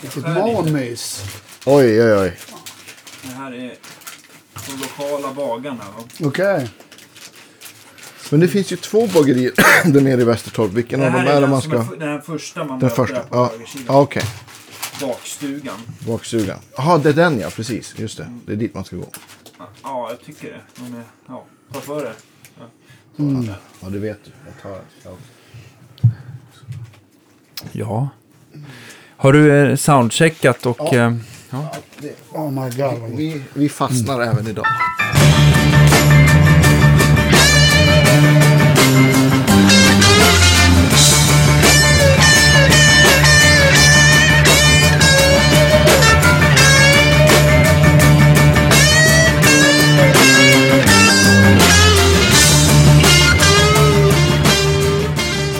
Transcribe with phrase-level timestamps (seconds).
[0.00, 1.24] Vilket morgonmys.
[1.66, 2.38] Oj, oj, oj.
[3.22, 3.74] Det här är
[4.66, 5.84] de lokala bagarna.
[6.24, 6.70] Okej.
[8.30, 9.52] Men det finns ju två bagerier
[9.92, 10.72] där nere i Västertorp.
[10.72, 11.76] Vilken Det av dem här är det man ska...
[11.76, 13.20] är, den här första man Den första?
[13.20, 13.50] på
[13.86, 14.22] Ja, okej.
[15.00, 15.78] Bakstugan.
[16.06, 16.58] Bakstugan.
[16.76, 17.50] Jaha, det är den ja.
[17.50, 17.94] Precis.
[17.98, 18.32] Just det.
[18.46, 19.06] Det är dit man ska gå.
[19.82, 20.60] Ja, jag tycker det.
[20.74, 22.12] De är, ja, ta för det.
[22.58, 22.64] Ja.
[23.18, 23.50] Mm.
[23.80, 24.30] Ja, det vet du.
[24.46, 25.16] Jag tar ja.
[27.72, 28.08] ja.
[29.16, 30.94] Har du eh, soundcheckat och...
[30.94, 31.12] eh,
[31.50, 31.68] Ja.
[32.32, 33.16] Oh my god.
[33.16, 34.66] Vi, vi fastnar även idag.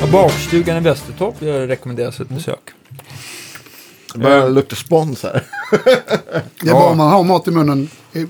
[0.00, 1.34] Ja, bakstugan i Västertorp
[1.68, 2.58] rekommenderas ett besök.
[4.18, 5.44] Det börjar lukta spons här.
[6.60, 8.26] Det är bara om man har mat i munnen i,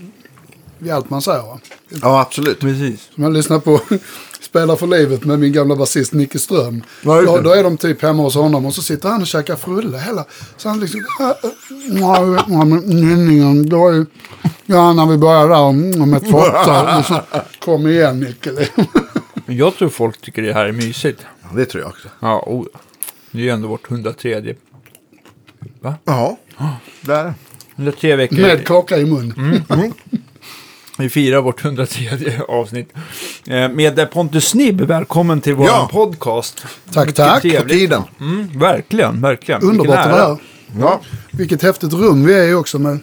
[0.86, 1.42] i allt man säger.
[1.42, 1.58] Va?
[2.02, 2.60] Ja, absolut.
[2.60, 3.08] Precis.
[3.14, 3.80] Som jag lyssnar på
[4.40, 6.82] Spelar för livet med min gamla basist Nicke Ström.
[7.02, 9.98] Då, då är de typ hemma hos honom och så sitter han och käkar frulle
[9.98, 10.24] hela.
[10.56, 11.00] Så han liksom...
[11.20, 11.34] äh, äh,
[13.64, 14.06] då är
[14.66, 16.98] Ja, när vi börjar där om, om ett åtta.
[17.32, 18.68] och Kom igen Nicke.
[19.46, 21.20] Men jag tror folk tycker det här är mysigt.
[21.42, 22.08] Ja, det tror jag också.
[22.20, 22.66] Ja, oh.
[23.30, 24.54] Det är ju ändå vårt 103.
[26.04, 26.36] Ja,
[27.00, 27.34] det är det.
[27.76, 28.36] 103 veckor.
[28.36, 29.34] Med kaka i mun.
[30.98, 32.92] Vi firar vårt 103 avsnitt.
[33.46, 35.88] Eh, Med Pontus Snibb, välkommen till vår Ja.
[35.92, 36.64] podcast.
[36.92, 37.34] Tack, Mycket tack.
[37.34, 37.68] På trevligt.
[37.78, 38.02] tiden.
[38.20, 39.62] Mm, verkligen, verkligen.
[39.62, 40.36] Underbart att vara här.
[40.80, 41.00] Ja.
[41.30, 42.98] Vilket häftigt rum vi är i också med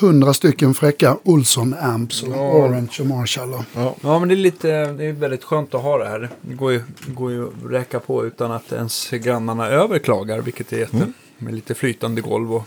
[0.00, 3.54] hundra stycken fräcka Olsson-amps och Orange och Marshall.
[3.54, 3.64] Och,
[4.02, 6.28] Ja, men det är, lite, det är väldigt skönt att ha det här.
[6.42, 10.78] Det går ju, går ju att räcka på utan att ens grannarna överklagar, vilket är
[10.78, 10.96] jätte...
[10.96, 11.12] Mm.
[11.42, 12.64] Med lite flytande golv och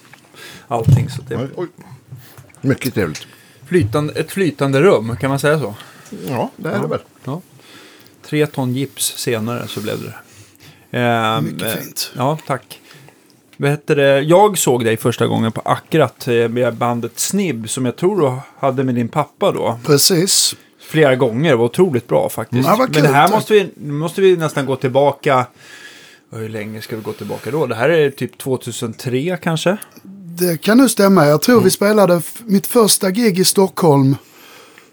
[0.68, 1.10] allting.
[1.10, 1.68] Så det Oj.
[2.62, 3.28] Mycket trevligt.
[3.68, 5.76] flytande, ett flytande rum, kan man säga så?
[6.30, 7.00] Ja, det är det väl.
[7.24, 7.42] Ja.
[8.26, 10.06] Tre ton gips senare så blev det
[10.92, 11.00] det.
[11.00, 12.12] Eh, Mycket eh, fint.
[12.16, 12.80] Ja, tack.
[13.58, 14.20] Vad heter det?
[14.22, 18.40] Jag såg dig första gången på Akrat eh, med bandet Snibb som jag tror du
[18.60, 19.80] hade med din pappa då.
[19.86, 20.56] precis.
[20.80, 22.68] Flera gånger, det var otroligt bra faktiskt.
[22.68, 25.46] Ja, vad Men här måste vi, måste vi nästan gå tillbaka.
[26.36, 27.66] Hur länge ska vi gå tillbaka då?
[27.66, 29.78] Det här är typ 2003 kanske?
[30.38, 31.26] Det kan nu stämma.
[31.26, 34.16] Jag tror vi spelade mitt första gig i Stockholm.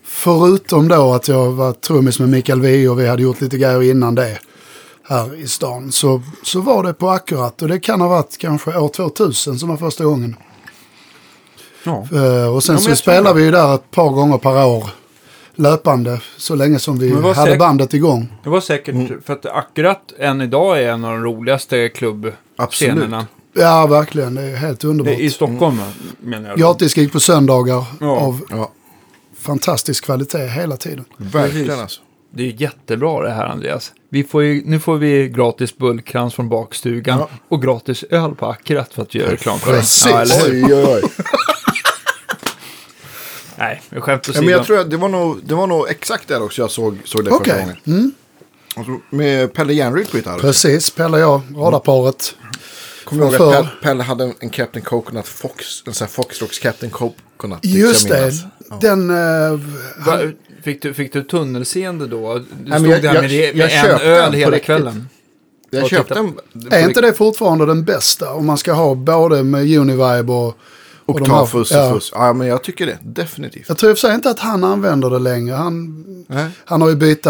[0.05, 3.83] Förutom då att jag var trummis med Mikael Wiehe och vi hade gjort lite grejer
[3.83, 4.39] innan det.
[5.03, 5.93] Här i stan.
[5.93, 7.63] Så, så var det på Akkurat.
[7.63, 10.37] Och det kan ha varit kanske år 2000 som var första gången.
[11.85, 12.07] Ja.
[12.13, 14.91] Eh, och sen Ja, så spelade vi ju där ett par gånger per år.
[15.61, 16.21] Löpande.
[16.37, 18.29] Så länge som vi hade säkert- bandet igång.
[18.45, 18.95] Det var säkert,
[19.25, 23.27] för att Akkurat än idag är en av de roligaste klubbscenerna.
[23.53, 24.35] Ja, verkligen.
[24.35, 25.15] Det är helt Det underbart.
[25.15, 25.81] är I Stockholm
[26.21, 26.59] menar jag.
[26.59, 28.07] Gratisgig på söndagar Ja.
[28.21, 28.71] av Ja,
[29.41, 31.05] fantastisk kvalitet hela tiden.
[31.17, 31.83] verkligen Precis.
[31.83, 32.01] alltså.
[32.35, 33.93] Det är jättebra det här Andreas.
[34.11, 37.29] Vi får ju, nu får vi gratis bullkrans från bakstugan Ja.
[37.49, 40.05] och gratis öl på Akkurat för att göra reklam för Precis.
[40.05, 40.11] det.
[40.11, 40.65] Ja, eller hur?
[40.67, 41.03] Oj, oj, oj.
[43.61, 46.29] Nej, jag skämt Ja, men jag tror att det var nog, det var nog exakt
[46.29, 47.55] där också jag såg, såg det Okej.
[47.55, 48.13] första gången.
[48.77, 50.39] Alltså, med Pelle Järnryd på gitarr.
[50.39, 52.35] Precis, Pelle och jag, radarparet.
[53.05, 53.39] Kommer ihåg att.
[53.41, 57.59] Pelle, Pelle hade en, en Captain Coconut Fox, en sån här Foxrocks Captain Coconut.
[57.63, 58.33] Just det.
[58.71, 58.79] Ja.
[58.81, 59.11] den...
[59.11, 59.61] eh,
[60.07, 60.19] Va,
[60.63, 62.39] fick, du, fick du tunnelseende då?
[62.39, 64.67] Du men stod jag- där jag- med, det- jag med en öl den hela riktigt.
[64.67, 65.09] kvällen.
[65.71, 66.73] Jag köpte titta- en...
[66.73, 68.33] är inte det fortfarande den bästa?
[68.33, 70.57] Om man ska ha både med Univibe och...
[71.15, 71.93] och de här- Octavus och ja.
[71.93, 72.11] fuss.
[72.15, 72.99] Ja, men jag tycker det.
[73.03, 73.65] Definitivt.
[73.69, 75.55] Jag tror i och för sig inte att han använder det längre.
[75.55, 76.47] Han, Nej.
[76.65, 77.27] han har ju bytt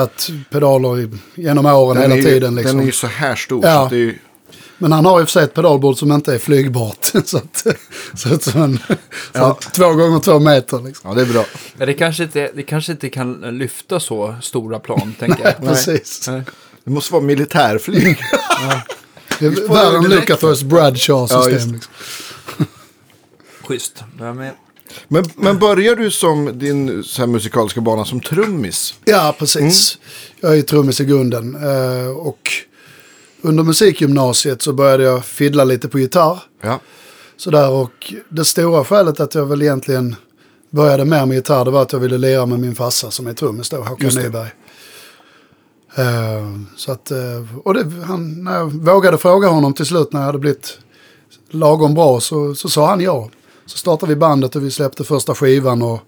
[0.50, 2.54] pedaler i, genom åren Den hela ju, tiden.
[2.54, 2.76] Liksom.
[2.76, 3.64] Den är ju så här stor.
[3.64, 3.74] Ja.
[3.74, 4.18] Så att det är ju,
[4.78, 6.98] Men han har ju för sig ett pedalbord som inte är flygbart.
[7.24, 7.66] så att,
[8.14, 8.76] så att så
[9.32, 9.50] Ja.
[9.50, 10.80] att två gånger två meter.
[10.80, 11.10] Liksom.
[11.10, 11.44] ja, det är bra.
[11.78, 15.56] Ja, det, kanske inte, det kanske inte kan lyfta så stora plan, tänker jag.
[15.68, 16.28] Precis.
[16.28, 16.42] Nej.
[16.84, 18.18] Det måste vara militärflyg.
[19.38, 20.04] Det är värre än.
[20.04, 21.52] Lucathers Bradshaw-system.
[21.52, 21.66] just.
[21.66, 21.92] liksom.
[23.70, 24.04] Schysst.
[24.18, 24.52] Men,
[25.08, 28.94] men, men börjar du som din så här, musikaliska bana som trummis?
[29.04, 29.98] Ja, precis.
[30.40, 31.54] Jag är trummis i grunden.
[31.54, 32.52] eh, Och
[33.42, 36.42] under musikgymnasiet så började jag fiddla lite på gitarr.
[36.62, 36.80] Ja.
[37.36, 40.16] Sådär, och det stora skälet att jag väl egentligen
[40.70, 43.32] började mer med gitarr det var att jag ville lira med min farsa som är
[43.32, 44.10] trummis då, Håkan.
[44.22, 44.50] Nyberg.
[45.96, 50.20] Eh, så att, eh, och det, han, när jag vågade fråga honom till slut när
[50.20, 50.78] jag hade blivit
[51.50, 53.30] lagom bra så, så sa han ja.
[53.70, 56.00] Så startade vi bandet och vi släppte första skivan och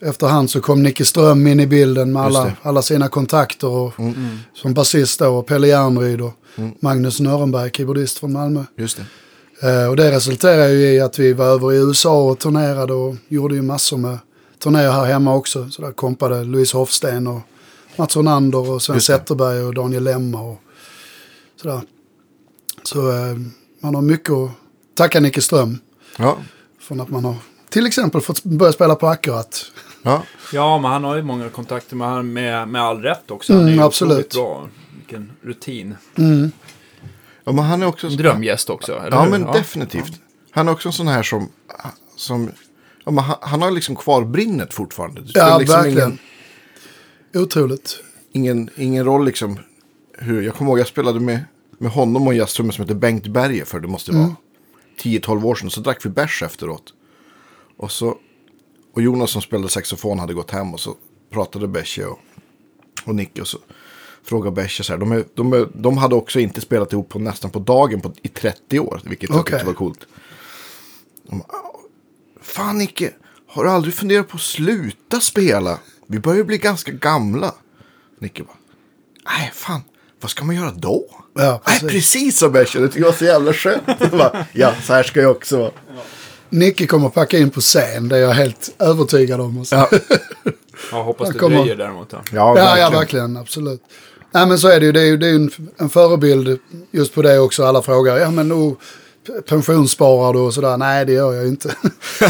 [0.00, 3.92] efterhand så kom Nicke Ström in i bilden med alla, alla sina kontakter och,
[4.54, 6.32] som basist då och Pelle Järnryd och
[6.80, 8.64] Magnus Nörenberg, keyboardist från Malmö.
[8.76, 9.04] Just det.
[9.68, 13.16] Eh, och det resulterade ju i att vi var över i USA och turnerade och
[13.28, 14.18] gjorde ju massor med
[14.62, 15.70] turnéer här hemma också.
[15.70, 17.40] Så där kompade Louise Hofsten och
[17.96, 19.00] Mats Ronander och Sven.
[19.00, 20.60] Zetterberg och Daniel Lemma och
[21.62, 21.80] sådär.
[22.82, 23.36] Så eh,
[23.80, 24.50] man har mycket att
[24.94, 25.78] tacka Nicke Ström
[26.18, 26.36] Ja,
[26.80, 27.34] från att man har
[27.68, 29.64] till exempel fått börja spela på Akkurat.
[30.02, 30.22] ja.
[30.52, 33.52] Ja, men han har ju många kontakter med, han med, med all rätt också.
[33.52, 34.34] Han Mm, är ju absolut.
[34.34, 34.68] bra.
[34.96, 35.94] Vilken rutin.
[37.44, 38.06] ja men han är också...
[38.06, 39.30] En drömgäst också, eller Ja, hur?
[39.30, 40.20] men definitivt.
[40.50, 41.48] Han är också en sån här som...
[42.16, 42.50] som
[43.04, 45.20] ja, men han, han har liksom kvar brinnet fortfarande.
[45.20, 46.18] Det Ja, liksom verkligen.
[47.34, 47.96] Otroligt.
[48.32, 49.58] Ingen, ingen roll liksom.
[50.18, 51.40] Hur, jag kommer ihåg jag spelade med,
[51.78, 54.34] med honom och en jazztrummis som heter Bengt Berge för det måste vara
[54.98, 55.70] 10-12 år sedan.
[55.70, 56.94] Så drack vi bärs efteråt.
[57.76, 58.18] Och, så,
[58.94, 60.96] och Jonas som spelade saxofon hade gått hem och så
[61.30, 62.18] pratade Besche och,
[63.04, 63.58] och Nicke och så
[64.22, 65.00] frågade Besche så här.
[65.00, 68.12] De, är, de, är, de hade också inte spelat ihop på nästan på dagen på,
[68.22, 69.00] i 30 år.
[69.04, 69.52] Vilket jag Okej.
[69.52, 70.06] tyckte var coolt.
[71.22, 71.42] De,
[72.40, 73.12] Fan Nicke,
[73.46, 75.78] har du aldrig funderat på att sluta spela?
[76.06, 77.54] Vi börjar ju bli ganska gamla.
[78.18, 78.56] Nicke bara,
[79.24, 79.82] nej fan,
[80.22, 81.04] vad ska man göra då?
[81.38, 81.90] Ja, Nej, precis.
[81.90, 82.88] precis som jag kände.
[82.88, 83.82] Det jag var så jävla skönt.
[84.00, 85.70] Jag bara, ja, så här ska jag också vara.
[86.48, 89.58] Nicke kommer packa in på scen, det är jag helt övertygad om.
[89.58, 89.74] Och så.
[89.74, 89.88] Ja,
[90.92, 92.08] Ja, hoppas det kommer- dröjer däremot.
[92.12, 93.36] Ja, Ja, ja, verkligen.
[93.36, 93.80] Absolut.
[94.34, 94.92] Nej, men så är det ju.
[94.92, 96.58] Det är ju det är en, en förebild
[96.90, 97.64] just på det också.
[97.64, 98.76] Alla frågar, ja men
[99.26, 100.76] p- pensionssparar du och sådär?
[100.76, 101.68] Nej, det gör jag inte.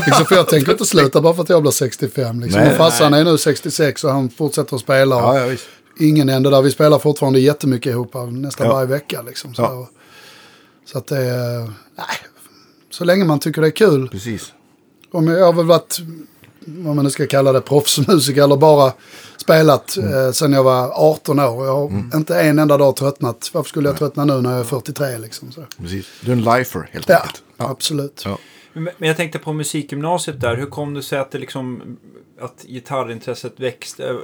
[0.06, 2.40] liksom, för jag tänker inte sluta bara för att jag blir 65.
[2.40, 2.60] Liksom.
[2.60, 5.16] Nej, och farsan är nu 66 och han fortsätter att spela.
[5.16, 5.66] Ja, ja, visst.
[6.08, 6.62] Ingen ände där.
[6.62, 8.72] Vi spelar fortfarande jättemycket ihop, nästan Ja.
[8.72, 9.22] varje vecka.
[9.22, 9.88] Liksom, så, Ja.
[10.84, 11.58] så att det är,
[11.96, 12.16] nej,
[12.90, 14.08] så länge man tycker det är kul.
[14.08, 14.52] Precis.
[15.12, 15.98] Om jag, jag har väl varit,
[16.66, 18.92] vad man nu ska kalla det, proffsmusiker eller bara
[19.36, 20.26] spelat Mm.
[20.26, 21.66] eh, sen jag var 18 år.
[21.66, 23.50] Jag har inte en enda dag tröttnat.
[23.52, 25.52] Varför skulle jag tröttna nu när jag är 43 liksom?
[25.52, 25.64] Så.
[25.80, 26.06] Precis.
[26.20, 27.42] Du är en lifer helt Ja, enkelt.
[27.56, 28.22] absolut.
[28.24, 28.38] Ja.
[28.72, 30.56] Men jag tänkte på musikgymnasiet där.
[30.56, 31.96] Hur kom det sig att det liksom
[32.40, 34.16] att gitarrintresset växte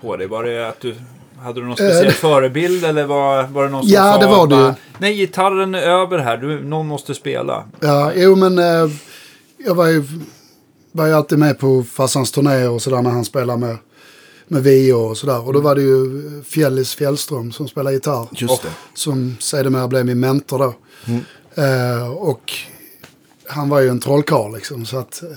[0.00, 0.26] på dig?
[0.26, 0.94] Var det att du
[1.42, 4.26] hade du någon speciell Eh, förebild eller var, var det någon som Ja, sa det
[4.26, 4.62] var det ju.
[4.62, 6.36] bara, Nej, gitarren är över här.
[6.36, 7.64] Du, någon måste spela.
[7.80, 8.90] Ja, jo men eh,
[9.66, 10.04] jag var ju,
[10.92, 13.76] var ju alltid med på farsans turnéer och sådär när han spelade med,
[14.48, 15.46] med Vio och sådär.
[15.46, 18.28] Och då var det ju Fjällis Fjällström som spelade gitarr.
[18.32, 18.68] Just det.
[18.94, 20.74] Som sedermera blev min mentor då.
[21.62, 22.52] Eh, och
[23.46, 24.86] han var ju en trollkarl liksom.
[24.86, 25.28] Så att eh,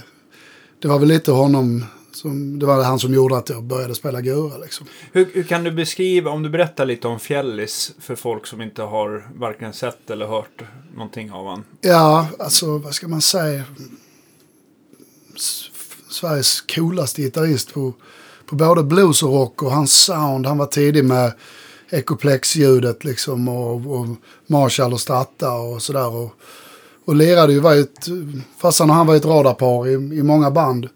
[0.81, 1.85] det var väl lite honom,
[2.23, 4.87] som, det var han som gjorde att jag började spela gura liksom.
[5.11, 8.81] Hur, hur kan du beskriva, om du berättar lite om Fjällis för folk som inte
[8.81, 10.61] har varken sett eller hört
[10.95, 11.63] någonting av han.
[11.81, 13.63] Ja, alltså vad ska man säga?
[15.35, 15.69] S-
[16.09, 17.93] Sveriges coolaste gitarrist på,
[18.45, 20.45] på både blues och rock och hans sound.
[20.45, 21.33] Han var tidig med
[21.89, 24.07] Ecoplex-ljudet liksom och, och
[24.47, 26.07] Marshall och Strata och sådär.
[26.15, 26.33] Och,
[27.05, 28.07] och lirade ju, var ju ett,
[28.57, 30.89] farsan och han var ett radarpar i, i många band.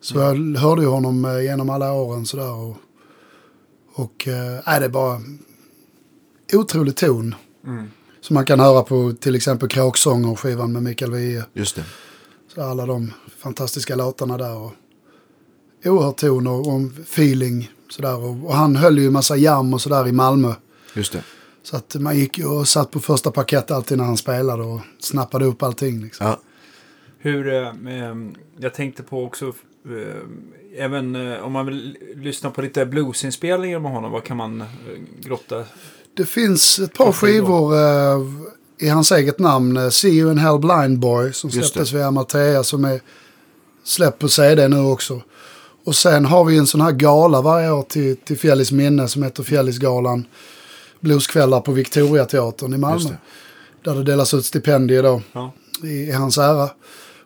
[0.00, 2.52] Så jag hörde ju honom eh, genom alla åren sådär.
[2.52, 2.76] Och,
[3.94, 4.28] och
[4.66, 5.20] nej, det är bara
[6.52, 7.34] otrolig ton.
[8.20, 11.44] Som man kan höra på till exempel Kråksånger, skivan med Mikael Wiehe.
[11.52, 11.84] Just det.
[12.54, 14.56] Så alla de fantastiska låtarna där.
[14.56, 14.72] Och
[15.84, 17.70] oerhört ton och, och feeling.
[17.88, 18.16] Sådär.
[18.16, 20.54] Och, och han höll ju en massa jam och sådär i Malmö.
[20.94, 21.24] Just det.
[21.62, 24.80] Så att man gick ju och satt på första parkett alltid när han spelade och
[24.98, 26.02] snappade upp allting.
[26.02, 26.26] Liksom.
[26.26, 26.40] Ja.
[27.18, 27.72] Hur, eh,
[28.58, 29.52] jag tänkte på också,
[30.78, 34.66] även eh, om man vill lyssna på lite bluesinspelningar med honom, vad kan man eh,
[35.20, 35.64] grotta?
[36.14, 38.20] Det finns ett par skivor eh,
[38.78, 39.76] i hans eget namn.
[39.76, 43.00] eh, See You in Hell Blind Boy som släpptes via Amalthea som är
[43.84, 45.22] släppt på CD nu också.
[45.84, 49.22] Och sen har vi en sån här gala varje år till, till Fjällis minne som
[49.22, 50.24] heter Fjällisgalan.
[51.00, 53.08] Blueskvällar på Victoriateatern i Malmö.
[53.10, 53.16] det.
[53.90, 55.52] Där det delas ut stipendier då Ja.
[55.84, 56.68] i, i hans ära.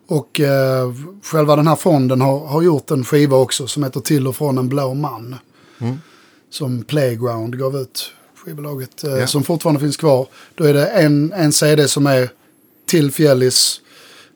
[0.06, 0.92] Och eh,
[1.23, 4.58] själva den här fonden har, har gjort en skiva också som heter Till och från
[4.58, 5.37] en blå man.
[5.78, 5.96] Mm.
[6.50, 8.12] Som Playground gav ut,
[8.44, 9.26] skivbolaget, eh, Ja.
[9.26, 10.26] som fortfarande finns kvar.
[10.54, 12.30] Då är det en, en CD som är
[12.87, 13.80] till Fjällis,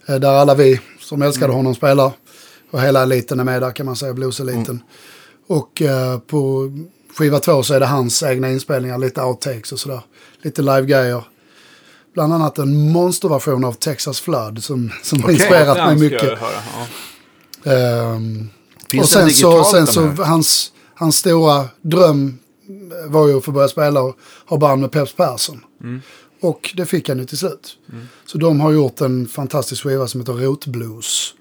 [0.06, 2.12] eh, där alla vi som älskade honom spelar.
[2.70, 4.82] Och hela eliten är med där kan man säga, blueseliten.
[5.46, 6.70] Och eh, på
[7.16, 10.00] skiva två så är det hans egna inspelningar, lite outtakes och sådär.
[10.42, 11.24] Lite live-grejer.
[12.18, 15.34] Bland annat en monsterversion av Texas Flood som, som har Okej.
[15.34, 16.38] inspirerat mig mycket.
[16.38, 18.20] höra.
[18.90, 22.38] Finns och sen så, sen så hans, hans stora dröm
[23.08, 25.60] var ju att få börja spela och ha band med Peps Persson.
[26.40, 27.76] Och det fick han ju till slut.
[28.26, 31.34] Så de har gjort en fantastisk skiva som heter Rotblues.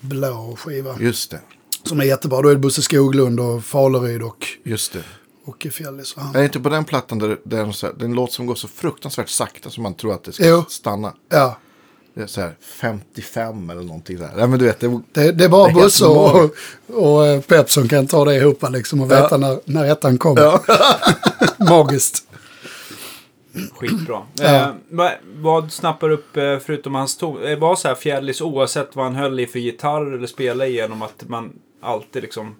[0.00, 0.96] Blå skiva.
[1.00, 1.40] Just det.
[1.84, 2.42] Som är jättebra.
[2.42, 5.04] Då är det Bosse Skoglund och Faleryd och, Just det.
[5.48, 6.34] Åke Fjällis och han.
[6.34, 8.14] Är det inte på den plattan där det är en, så här, det är en
[8.14, 10.64] låt som går så fruktansvärt sakta som man tror att det ska Jo.
[10.68, 11.12] stanna?
[11.28, 11.58] Ja,
[12.14, 14.30] Det är så här 55 eller någonting där.
[14.38, 16.52] Ja, men du vet, det, det, det är bara Det Bosse och, normalt.
[16.86, 19.22] och eh, Pep som kan ta det ihop liksom, och Ja.
[19.22, 20.60] veta när, när ettan kommer.
[21.70, 22.24] Magiskt.
[23.76, 24.22] Skitbra.
[24.34, 24.44] Ja.
[24.44, 27.42] Eh, vad, vad snappar upp eh, förutom hans ton?
[27.44, 31.02] Eh, var så här Fjällis oavsett vad han höll i för gitarr eller spelade igenom
[31.02, 31.52] att man
[31.82, 32.56] alltid liksom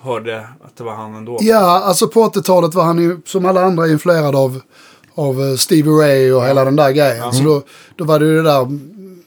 [0.00, 1.38] hörde att det var han ändå?
[1.40, 4.60] Ja, alltså på 80-talet var han ju som alla andra influerad av,
[5.14, 7.32] av eh, Stevie Ray och hela den där grejen.
[7.32, 7.62] Så då,
[7.96, 9.18] då var det ju det där mm,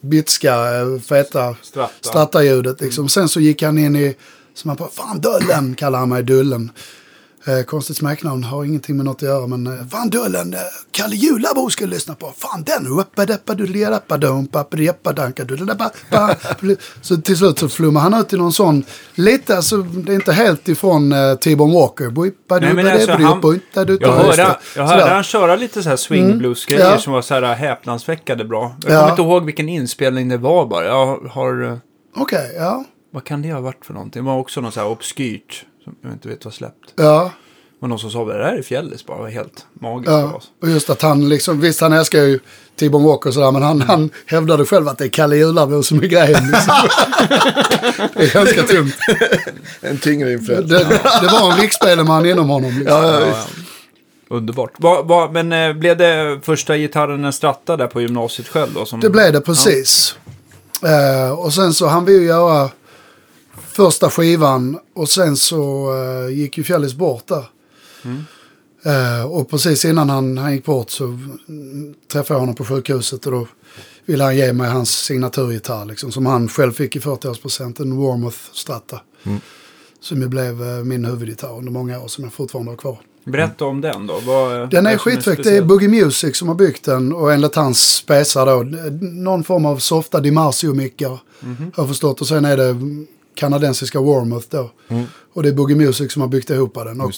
[0.00, 1.92] bitska, eh, feta Stratta.
[2.00, 2.80] strattaljudet.
[2.80, 3.08] Liksom.
[3.08, 4.16] Sen så gick han in i,
[4.54, 6.70] som han bara, fan Dullen kallar han mig, Dullen.
[7.46, 9.46] Eh, konstigt smeknamn, har ingenting med något att göra.
[9.46, 12.32] Men eh, fan Dullen, eh, Kalle Julabo ska lyssna på.
[12.36, 12.86] Fan den,
[17.00, 18.84] Så till slut så flummar han ut i någon sån,
[19.14, 22.10] lite, alltså det är inte helt ifrån eh, T-Bone Walker.
[22.60, 23.40] Nej, men alltså, han-
[24.00, 26.98] Jag hörde, jag hörde han köra lite så här swing blues grejer Ja.
[26.98, 28.76] som var så här häpnadsväckande bra.
[28.82, 28.98] Jag Ja.
[28.98, 30.84] kommer inte ihåg vilken inspelning det var bara.
[30.84, 31.64] Jag har...
[31.70, 31.76] eh,
[32.16, 32.84] Okej, ja.
[33.12, 34.22] Vad kan det ha varit för någonting?
[34.24, 35.64] Det var också något så här obskyrt.
[35.84, 36.92] Som jag inte vet vad släppt.
[36.96, 37.30] Ja,
[37.80, 39.18] Men någon som sa det där är Fjällis bara.
[39.18, 40.10] Var helt magiskt.
[40.10, 40.34] för ja.
[40.34, 40.50] oss.
[40.62, 42.38] Och just att han liksom, visst han älskar ju
[42.80, 45.98] T-Bone Walker och sådär, men han, han hävdade själv att det är Kalle Julabo som
[45.98, 46.46] är grejen.
[46.52, 46.74] Liksom.
[48.14, 48.96] det är ganska tungt.
[49.80, 50.70] en tyngre influens.
[50.70, 50.78] Det,
[51.22, 52.78] det var en riksspeleman inom honom.
[52.78, 53.04] Liksom.
[53.04, 53.34] Ja, ja.
[54.28, 54.70] Underbart.
[54.78, 58.84] Va, va, men eh, blev det första gitarren en stratta där på gymnasiet själv då?
[58.84, 60.16] Som, Det blev det precis.
[60.82, 62.70] Eh, och sen så han vi ju göra
[63.72, 65.92] första skivan och sen så
[66.28, 67.44] eh, gick ju Fjällis bort där.
[68.84, 73.26] Eh, och precis innan han, han gick bort så mm, träffade jag honom på sjukhuset
[73.26, 73.46] och då
[74.06, 78.38] ville han ge mig hans signaturgitarr liksom, som han själv fick i 40-årspresent, en Warmouth
[78.52, 79.00] Strata.
[80.00, 82.98] Som ju blev eh, min huvudgitarr under många år som jag fortfarande har kvar.
[83.24, 84.20] Berätta om den då.
[84.26, 85.44] Vad, Den är skitfräck.
[85.44, 85.62] Det är?
[85.62, 88.62] Boogie Music som har byggt den och enligt hans spesar då
[89.06, 91.72] någon form av softa DiMarzio-mickar Mhm.
[91.74, 92.20] har jag förstått.
[92.20, 92.76] Och sen är det
[93.34, 94.70] kanadensiska Warmouth då.
[95.32, 97.00] Och det är Boogie Music som har byggt ihop den.
[97.00, 97.12] Och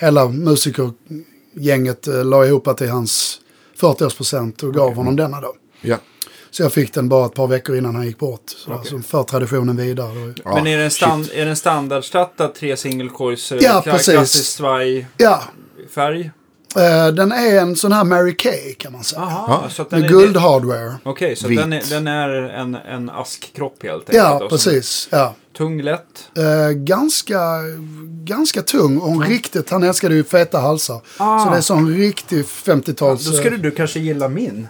[0.00, 3.40] hela musikergänget eh, la ihop till hans
[3.80, 5.54] 40-årspresent och gav honom denna då.
[5.80, 5.96] Ja.
[6.50, 8.42] Så jag fick den bara ett par veckor innan han gick bort.
[8.46, 10.34] Så alltså för traditionen vidare.
[10.44, 14.14] Ja, Men är det en, stand, är det en standardstratta, tre single coils, Ja, precis.
[14.14, 15.42] klassisk svaj, Ja,
[15.94, 16.30] färg?
[16.76, 19.20] Eh, den är en sån här Mary Kay kan man säga.
[19.20, 19.70] Jaha, Ja.
[19.70, 20.14] så att den Med är...
[20.14, 20.94] guld-hardware.
[21.02, 21.58] Okej, så Vit.
[21.58, 24.16] den är, den är en, en askkropp helt enkelt.
[24.16, 25.08] Ja, då, precis.
[25.10, 25.34] Ja.
[25.56, 26.28] Tung, lätt.
[26.36, 27.40] Eh, ganska,
[28.24, 31.00] ganska tung och en riktigt, han älskade ju feta halsar.
[31.18, 31.44] Ah.
[31.44, 33.36] Så det är sån riktig Då 50-tals...
[33.38, 34.68] skulle eh, du kanske gilla min.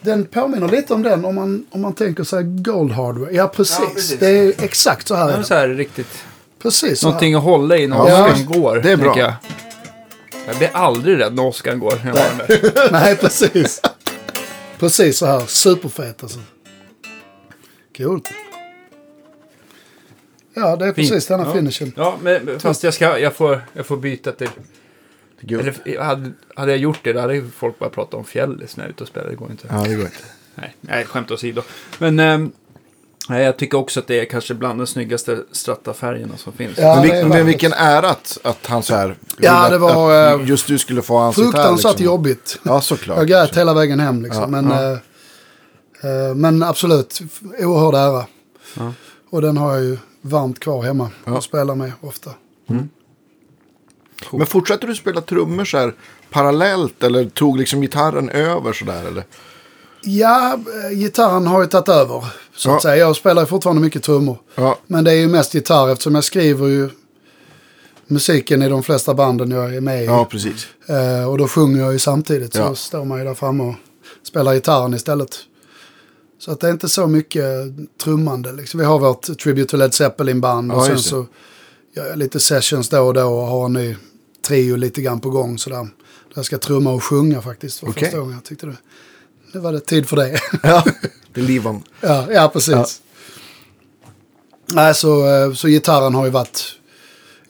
[0.00, 3.34] Den påminner lite om den om man, om man tänker sig gold hardware.
[3.34, 3.78] Ja precis.
[3.80, 4.18] Ja, precis.
[4.18, 5.28] Det är exakt så här.
[5.28, 6.24] är Den är så här riktigt.
[6.62, 7.06] Precis så.
[7.06, 8.34] Någonting att hålla i när Ja.
[8.46, 8.76] Går.
[8.76, 9.18] Det är bra.
[9.18, 9.32] Jag.
[10.48, 11.94] Jag blir aldrig rädd när Oscar går.
[12.04, 12.92] Där.
[12.92, 13.82] Nej, precis.
[14.78, 15.46] precis så här.
[15.46, 16.38] Superfet alltså.
[17.96, 18.28] Coolt.
[20.54, 21.28] Ja, det är precis Fint.
[21.28, 21.52] denna Ja.
[21.52, 21.92] finishen.
[21.96, 24.48] Ja, men fast jag, ska, jag, får, jag får byta till...
[25.48, 28.88] Eller, hade, hade jag gjort det, då hade folk bara pratat om fjällis när jag
[28.88, 29.28] är ute och spelar.
[29.28, 29.66] Det går inte.
[29.70, 30.16] Ja, det går inte.
[30.54, 31.62] Nej, nej skämt åsido.
[31.98, 32.52] Men ehm,
[33.28, 36.78] nej, jag tycker också att det är kanske bland de snyggaste strattafärgerna som finns.
[36.78, 39.16] Ja, men, vil, men vilken ära att, att han så här...
[39.38, 41.50] Ja, det att, var, att eh, just du skulle få hans gitarr.
[41.50, 42.04] Fruktansvärt liksom.
[42.04, 42.58] jobbigt.
[42.62, 43.18] Ja, såklart.
[43.18, 44.40] Jag grät hela vägen hem liksom.
[44.42, 44.92] Ja, men, ja.
[46.02, 47.20] eh, eh, men absolut,
[47.58, 48.26] oerhörd ära.
[48.74, 48.92] Ja.
[49.30, 51.36] Och den har jag ju varmt kvar hemma Ja.
[51.36, 52.30] och spelar med ofta.
[54.32, 55.94] Men fortsätter du spela trummor så här
[56.30, 59.24] parallellt eller tog liksom gitarren över så där eller?
[60.00, 62.24] Ja, eh, gitarren har ju tagit över.
[62.56, 62.76] Så Ja.
[62.76, 62.96] att säga.
[62.96, 64.38] Jag spelar fortfarande mycket trummor.
[64.54, 66.90] Ja, Men det är ju mest gitarr eftersom jag skriver ju
[68.06, 70.06] musiken i de flesta banden jag är med i.
[70.06, 70.66] ja precis.
[70.86, 72.52] Eh, och då sjunger jag ju samtidigt.
[72.54, 72.74] Så Ja.
[72.74, 73.74] står man ju där framme och
[74.22, 75.36] spelar gitarren istället.
[76.40, 77.44] Så att det är inte så mycket
[78.04, 78.52] trummande.
[78.52, 78.80] Liksom.
[78.80, 80.72] Vi har vårt Tribute to Led Zeppelin-band.
[80.72, 81.26] och Ja, sen så
[81.96, 83.96] gör jag lite sessions då och då och har en ny
[84.46, 85.58] trio lite grann på gång.
[85.58, 85.76] Sådär.
[85.76, 85.88] Där
[86.34, 88.02] jag ska trumma och sjunga faktiskt för Okej.
[88.02, 88.34] första gången.
[88.34, 88.76] Jag tyckte det,
[89.52, 90.40] nu var det tid för det.
[90.62, 90.84] Ja,
[91.34, 91.82] det är liv om.
[92.00, 92.74] ja, ja, precis.
[92.74, 92.86] Ja.
[94.72, 96.74] Nej, så, eh, så gitarren har ju varit...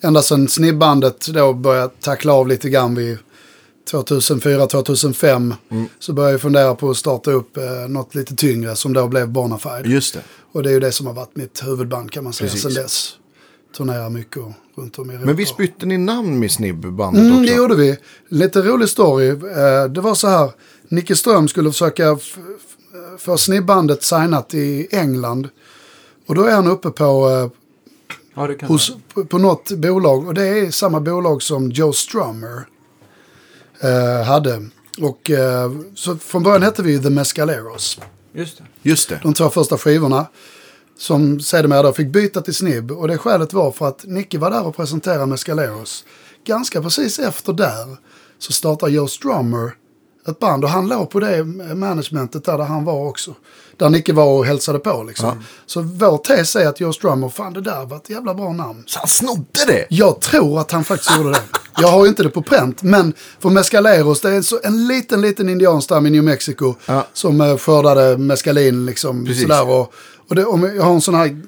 [0.01, 3.19] Ända sedan snibbandet då började tackla av lite grann vid
[3.91, 5.55] 2004-2005
[5.99, 9.29] så började jag fundera på att starta upp eh, något lite tyngre som då blev
[9.29, 9.83] Bonafide.
[9.85, 10.21] Just det.
[10.53, 12.63] Och det är ju det som har varit mitt huvudband kan man säga Precis.
[12.75, 13.15] sedan dess.
[13.77, 14.43] Turnerar mycket
[14.77, 15.27] runt om i Europa.
[15.27, 17.51] Men visst bytte ni namn med Snibb-bandet Mm, också?
[17.53, 17.97] det gjorde vi.
[18.29, 19.29] Lite rolig story.
[19.29, 20.51] Eh, Det var så här.
[20.89, 22.19] Nicke Ström skulle försöka
[23.19, 25.49] få snibbandet signat i England.
[26.27, 27.51] Och då är han uppe på, eh,
[28.35, 30.27] Ja, hos, på, på något bolag.
[30.29, 32.67] Och det är samma bolag som Joe Strummer
[33.81, 34.69] eh, hade.
[35.01, 38.01] Och eh, så från början hette vi The Mescaleros.
[38.33, 38.65] Just det.
[38.83, 39.21] Just det.
[39.23, 40.27] De två första skivorna.
[40.99, 42.91] Som sedermera då fick byta till Snibb.
[42.91, 46.05] Och det skälet var för att Nicky var där och presenterade Mescaleros.
[46.47, 47.97] Ganska precis efter där
[48.39, 49.73] så startade Joe Strummer
[50.29, 50.65] ett band.
[50.65, 53.35] Och han låg på det managementet där, där han var också.
[53.77, 55.45] Där Nicke var och hälsade på liksom.
[55.67, 58.83] Så vår tes är att Joe Strummer, fan det där var ett jävla bra namn.
[58.87, 59.87] Så han snodde det?
[59.91, 61.43] Jag tror att han faktiskt gjorde det.
[61.81, 65.21] Jag har ju inte det på pränt, men för Mescaleros, det är så en liten,
[65.21, 67.07] liten indianstam i New Mexico Ja.
[67.13, 69.25] som eh, skördade mescalin liksom.
[69.25, 69.43] Precis.
[69.43, 69.93] Sådär, och,
[70.29, 71.41] och det, om jag har en sån här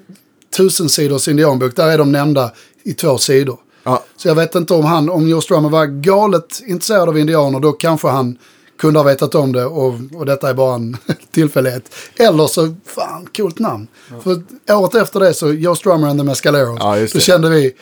[0.56, 3.58] tusensidors indianbok, där är de nämnda i två sidor.
[3.82, 4.04] Ja.
[4.16, 7.72] Så jag vet inte om han, om Joe Strummer var galet intresserad av indianer, då
[7.72, 8.38] kanske han
[8.78, 10.96] kunde ha vetat om det och, och detta är bara en
[11.30, 11.94] tillfällighet.
[12.16, 13.86] Eller så, fan, coolt namn.
[14.22, 14.42] För
[14.74, 17.20] året efter det så, Joe Strummer and the Mescaleros, Ja, då det.
[17.20, 17.72] kände vi,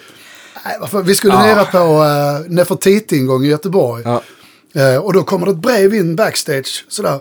[0.65, 1.41] nej, vi skulle Ja.
[1.43, 4.03] nere på uh, Nefertiti en gång i Göteborg.
[4.05, 4.23] Ja.
[4.75, 7.21] Eh, och då kommer det ett brev in backstage, sådär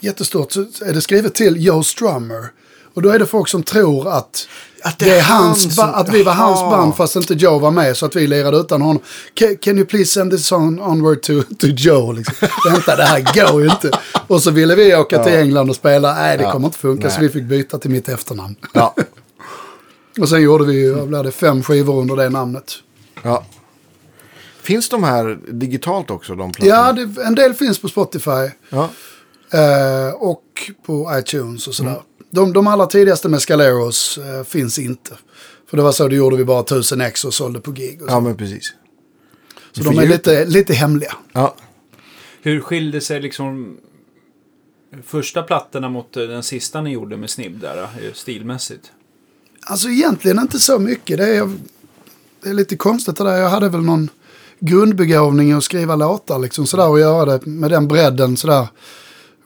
[0.00, 2.48] jättestort, så är det skrivet till Joe Strummer.
[2.94, 4.48] Och då är det folk som tror att,
[4.82, 7.96] Att det är hans som- att vi var hans band fast inte Joe var med
[7.96, 9.02] så att vi lirade utan honom.
[9.34, 12.12] Can, can you please send this song onward to, to Joe?
[12.12, 12.48] Liksom.
[12.70, 13.90] Vänta, det här går ju inte.
[14.26, 16.14] Och så ville vi åka till England och spela.
[16.14, 16.52] Nej, det Ja.
[16.52, 17.10] kommer inte funka.
[17.10, 17.26] Så Nej.
[17.28, 18.56] vi fick byta till mitt efternamn.
[18.72, 18.94] Ja.
[20.20, 22.72] Och sen gjorde vi ju, vad blev det, fem skivor under det namnet.
[23.22, 23.44] ja.
[24.62, 26.76] Finns de här digitalt också, de plattorna?
[26.86, 28.50] Ja, det, en del finns på Spotify.
[28.68, 28.88] ja.
[29.50, 30.42] Eh, och
[30.86, 31.90] på iTunes och sådär.
[31.90, 32.02] Mm.
[32.34, 35.14] De, de allra tidigaste med Scaleros eh, finns inte.
[35.66, 38.02] För det var så, det gjorde vi bara 1000 ex och sålde på gig.
[38.02, 38.74] Och så Ja, men precis.
[39.72, 41.16] så de är lite, lite hemliga.
[41.32, 41.56] Ja.
[42.42, 43.76] Hur skilde sig liksom
[45.06, 48.92] första plattorna mot eh, den sista ni gjorde med Snibb där, eh, stilmässigt?
[49.66, 51.18] Alltså egentligen inte så mycket.
[51.18, 51.50] Det är,
[52.42, 53.36] det är lite konstigt det där.
[53.36, 54.10] Jag hade väl någon
[54.60, 58.68] grundbegåvning att skriva låtar liksom sådär och göra det med den bredden sådär.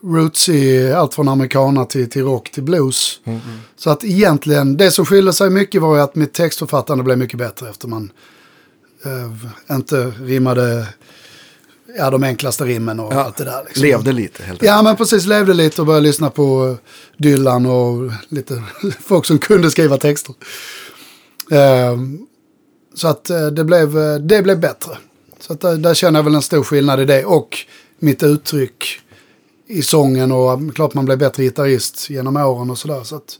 [0.03, 3.19] Rootsy, allt från americana till, till rock till blues.
[3.77, 7.37] Så att egentligen, det som skilde sig mycket var ju att mitt textförfattande blev mycket
[7.37, 8.11] bättre efter man
[9.05, 10.87] eh, inte rimmade
[11.97, 13.63] ja, de enklaste rimmen och Ja, allt det där.
[13.63, 13.83] Liksom.
[13.83, 14.67] Levde lite helt enkelt.
[14.67, 15.25] Ja, men precis.
[15.25, 16.75] Levde lite och började lyssna på eh,
[17.17, 18.63] Dylan och lite
[18.99, 20.35] folk som kunde skriva texter.
[21.51, 22.19] Ehm,
[22.95, 24.97] så att eh, det blev, eh, det blev bättre.
[25.39, 27.25] Så att där, där känner jag väl en stor skillnad i det.
[27.25, 27.57] Och
[27.99, 29.01] mitt uttryck
[29.69, 33.03] i sången och klart man blev bättre gitarrist genom åren och sådär.
[33.03, 33.39] Så att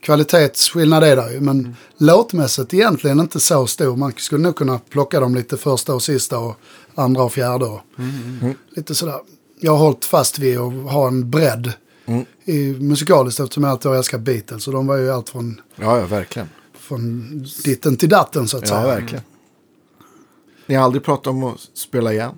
[0.00, 1.40] kvalitetsskillnad är där ju.
[1.40, 3.96] Men låtmässigt egentligen inte så stor.
[3.96, 6.56] Man skulle nog kunna plocka dem lite första och sista och
[6.94, 7.64] andra och fjärde.
[7.64, 7.80] Och
[8.76, 9.18] Lite sådär.
[9.60, 11.72] Jag har hållit fast vid att ha en bredd
[12.44, 14.66] i musikaliskt eftersom jag alltid har älskat Beatles.
[14.66, 16.48] Och de var ju allt från, Ja, ja, verkligen.
[16.78, 17.28] från
[17.64, 18.86] ditten till datten så att Ja, säga.
[18.86, 19.24] verkligen.
[20.66, 22.34] Ni har aldrig pratat om att spela igen?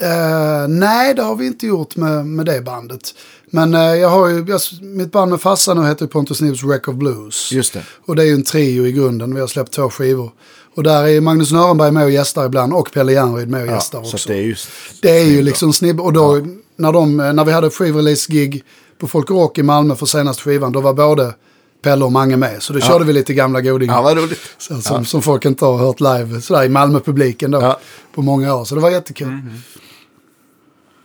[0.00, 3.14] Eh, nej, det har vi inte gjort med, med det bandet.
[3.46, 6.88] Men eh, jag har ju, jag, mitt band med farsan nu heter Pontus Nibs Wreck
[6.88, 7.52] of Blues.
[7.52, 7.82] Just det.
[8.06, 9.34] Och det är ju en trio i grunden.
[9.34, 10.30] Vi har släppt två skivor.
[10.76, 12.72] Och där är Magnus Nörenberg med och gästar ibland.
[12.72, 14.16] Och Pelle Järnryd med och Ja, gästar så också.
[14.16, 14.56] att det är ju...
[15.02, 16.00] Det är ju liksom snibb.
[16.00, 18.62] Och då, när, de, när vi hade skivrelease-gig
[18.98, 21.34] på Folk Rock i Malmö för senaste skivan, då var både
[21.82, 22.62] Pelle och Mange med.
[22.62, 23.94] Så då körde vi lite gamla godingar.
[23.94, 24.38] Ja, vad roligt.
[24.58, 27.60] Så, som, som folk inte har hört live sådär, i Malmö-publiken då.
[27.62, 27.80] Ja.
[28.14, 28.64] På många år.
[28.64, 29.40] Så det var jättekul.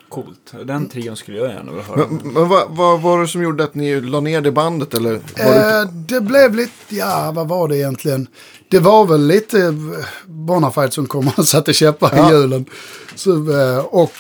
[0.10, 0.54] Coolt.
[0.66, 2.08] Den trion skulle jag gärna vilja höra.
[2.10, 4.94] Men, men vad, vad var det som gjorde att ni la ner det bandet?
[4.94, 5.20] Eller var
[5.54, 5.80] det...
[5.82, 8.28] Eh, det blev lite, ja vad var det egentligen?
[8.70, 9.74] Det var väl lite eh,
[10.26, 12.30] Bonafide som kom och satte käppar Ja.
[12.30, 12.66] i hjulen.
[13.16, 14.14] Så, eh, och,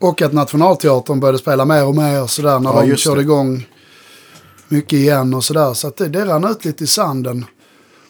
[0.00, 3.22] och att Nationalteatern började spela mer och mer sådär när Ja, de körde det.
[3.22, 3.66] igång
[4.68, 5.74] mycket igen och sådär.
[5.74, 7.44] Så att det, det rann ut lite i sanden.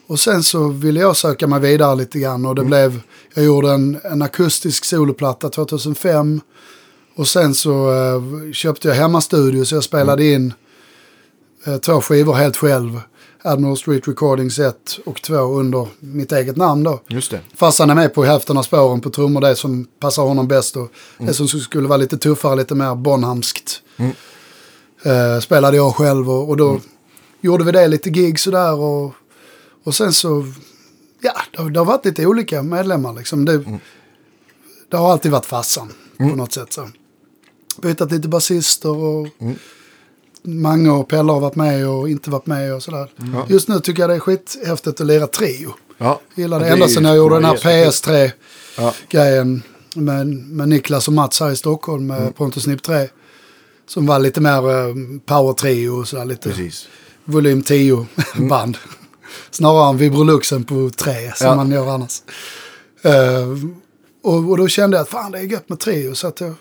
[0.07, 3.01] Och sen så ville jag söka mig vidare lite grann och det blev,
[3.35, 6.41] jag gjorde en, en akustisk soloplatta 2005.
[7.17, 10.53] Och sen så eh, köpte jag hemmastudio så jag spelade in
[11.67, 13.01] eh, två skivor helt själv.
[13.43, 17.01] Admiral Street Recordings 1 och 2 under mitt eget namn då.
[17.09, 17.41] Just det.
[17.55, 20.77] Farsan är med på hälften av spåren på trummor, det som passar honom bäst.
[20.77, 23.83] Och Det som skulle vara lite tuffare, lite mer Bonhamskt.
[25.03, 26.81] Eh, spelade jag själv och, och då
[27.41, 28.75] gjorde vi det lite gig sådär.
[28.75, 29.15] Och,
[29.87, 30.47] och sen så,
[31.21, 33.45] ja, det, har- det har varit lite olika medlemmar liksom.
[33.45, 33.65] Det,
[34.91, 36.73] det har alltid varit farsan på något sätt.
[36.73, 36.89] Så.
[37.83, 39.29] Bytt lite basister och
[40.43, 43.11] Mange och Pelle har varit med och inte varit med och sådär.
[43.49, 45.75] Just nu tycker jag det är skithäftigt att lira trio.
[45.99, 46.21] Ja.
[46.35, 46.67] Gillar det.
[46.69, 48.31] Ja, Ända sedan jag gjorde ja, den här jättekul.
[49.11, 49.63] PS3-grejen
[49.95, 53.09] med, med Niklas och Mats här i Stockholm med Pontus Nip 3.
[53.89, 54.95] Som var lite mer eh,
[55.27, 56.89] power trio och sådär lite Precis.
[57.25, 58.07] volym 10
[58.49, 58.79] band.
[59.51, 61.57] Snarare än Vibroluxen på tre som Ja.
[61.57, 62.23] man gör annars.
[63.03, 63.49] Eh,
[64.23, 66.55] och, och då kände jag att fan det är gött med trio så att jag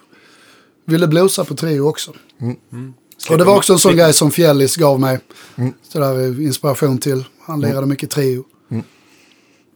[0.86, 2.14] ville blusa på trio också.
[3.30, 5.20] Och det var också en sån grej som Fjällis gav mig.
[5.84, 7.24] Sådär eh, inspiration till.
[7.42, 8.44] Han lirade mycket trio.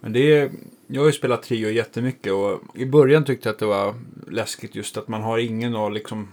[0.02, 0.52] Men det är,
[0.88, 3.96] jag har ju spelat trio jättemycket och i början tyckte jag att det var
[4.32, 6.28] läskigt just att man har ingen att liksom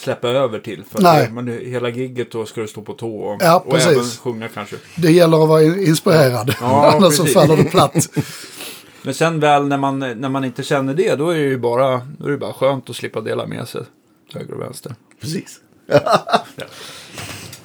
[0.00, 0.84] släppa över till.
[0.90, 1.24] För Nej.
[1.26, 4.48] att man, hela gigget då ska du stå på tå och, Ja, och även sjunga
[4.48, 4.76] kanske.
[4.96, 6.54] Det gäller att vara in- inspirerad.
[6.60, 8.08] Ja, Annars så faller det platt.
[9.02, 12.00] Men sen väl när man, när man inte känner det, då är det ju bara,
[12.18, 13.82] då är det bara skönt att slippa dela med sig.
[14.34, 14.94] Höger och vänster.
[15.20, 15.60] Precis.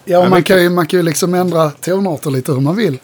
[0.08, 2.98] Ja, och man kan, ju, man kan ju liksom ändra tonarter lite hur man vill.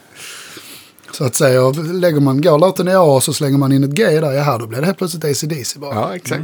[1.11, 3.83] Så att säga, och lägger man, går låten i A och så slänger man in
[3.83, 5.95] ett G där, jaha då blir det helt plötsligt AC/DC bara.
[5.95, 6.43] Ja, exakt.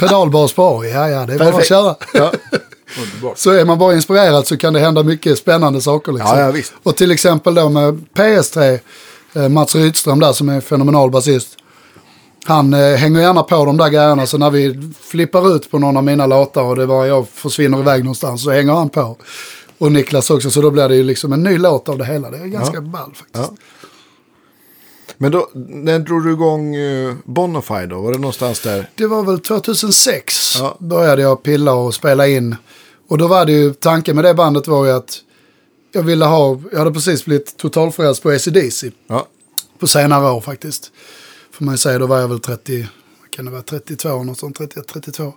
[0.00, 1.68] Pedalbas på A, ja ja det är bara att Perfekt.
[1.68, 1.94] köra.
[2.14, 2.32] Ja.
[3.36, 6.12] Så är man bara inspirerad så kan det hända mycket spännande saker.
[6.12, 6.38] Liksom.
[6.38, 6.72] Ja, ja, visst.
[6.82, 8.78] Och till exempel då med PS3,
[9.34, 11.48] eh, Mats Rydström där som är fenomenal basist.
[12.44, 15.96] Han eh, hänger gärna på de där grejerna så när vi flippar ut på någon
[15.96, 19.16] av mina låtar och det var jag försvinner iväg någonstans så hänger han på.
[19.78, 22.30] Och Niklas också så då blir det ju liksom en ny låt av det hela.
[22.30, 22.80] Det är ganska Ja.
[22.80, 23.50] ball faktiskt.
[23.50, 23.50] Ja.
[25.22, 28.00] Men då, när drog du igång uh, Bonafide då?
[28.00, 28.90] Var det någonstans där?
[28.94, 30.76] Det var väl 2006 Ja.
[30.78, 32.56] började jag pilla och spela in.
[33.08, 35.18] Och då var det ju, tanken med det bandet var ju att
[35.92, 39.26] jag ville ha, jag hade precis blivit totalfrälst på AC/DC Ja.
[39.78, 40.92] på senare år faktiskt.
[41.52, 42.86] Får man ju säga, då var jag väl 30,
[43.20, 45.32] vad kan det vara, 32, något sånt, 31, 32.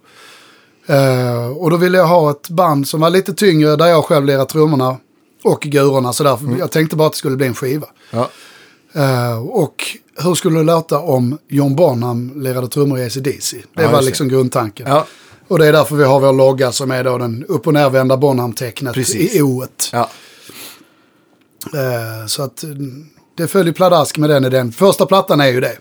[0.87, 4.25] Eh, och då ville jag ha ett band som var lite tyngre, där jag själv
[4.25, 4.97] lirade trummorna
[5.43, 6.13] och gurorna.
[6.13, 7.87] Så därför, jag tänkte bara att det skulle bli en skiva.
[8.11, 8.29] Ja.
[8.93, 13.57] Eh, och hur skulle det låta om John Bonham lirade trummor i AC/DC?
[13.57, 14.05] Det Ja, var just det.
[14.05, 14.87] liksom grundtanken.
[14.89, 15.05] Ja.
[15.47, 18.17] Och det är därför vi har vår logga som är då den upp och nervända
[18.17, 19.89] Bonham-tecknet i O-et.
[19.93, 20.09] Ja.
[21.73, 23.05] Eh, så att mm,
[23.37, 24.71] det följer pladask med den i den.
[24.71, 25.77] Första plattan är ju det.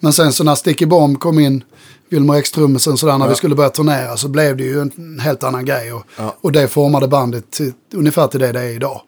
[0.00, 1.64] Men sen så när Sticky Bomb kom in,
[2.08, 3.28] Wilmer X-trummisen sådär, när Ja.
[3.30, 5.92] vi skulle börja turnera så blev det ju en helt annan grej.
[5.92, 6.36] Och, Ja.
[6.40, 9.00] och det formade bandet till, ungefär till det det är idag.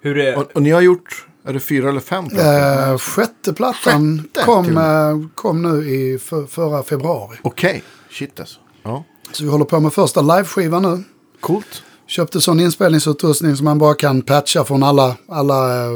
[0.00, 2.90] Hur är, Och, och ni har gjort, är det fyra eller fem plattor?
[2.92, 7.36] Eh, sjätte plattan Sjätte, kom, eh, kom nu i för, förra februari.
[7.42, 8.58] Okej, shit alltså.
[8.82, 9.04] Ja.
[9.32, 11.04] Så vi håller på med första liveskivan nu.
[11.40, 11.82] Coolt.
[12.06, 15.90] Köpte sån inspelningsutrustning som man bara kan patcha från alla, alla eh,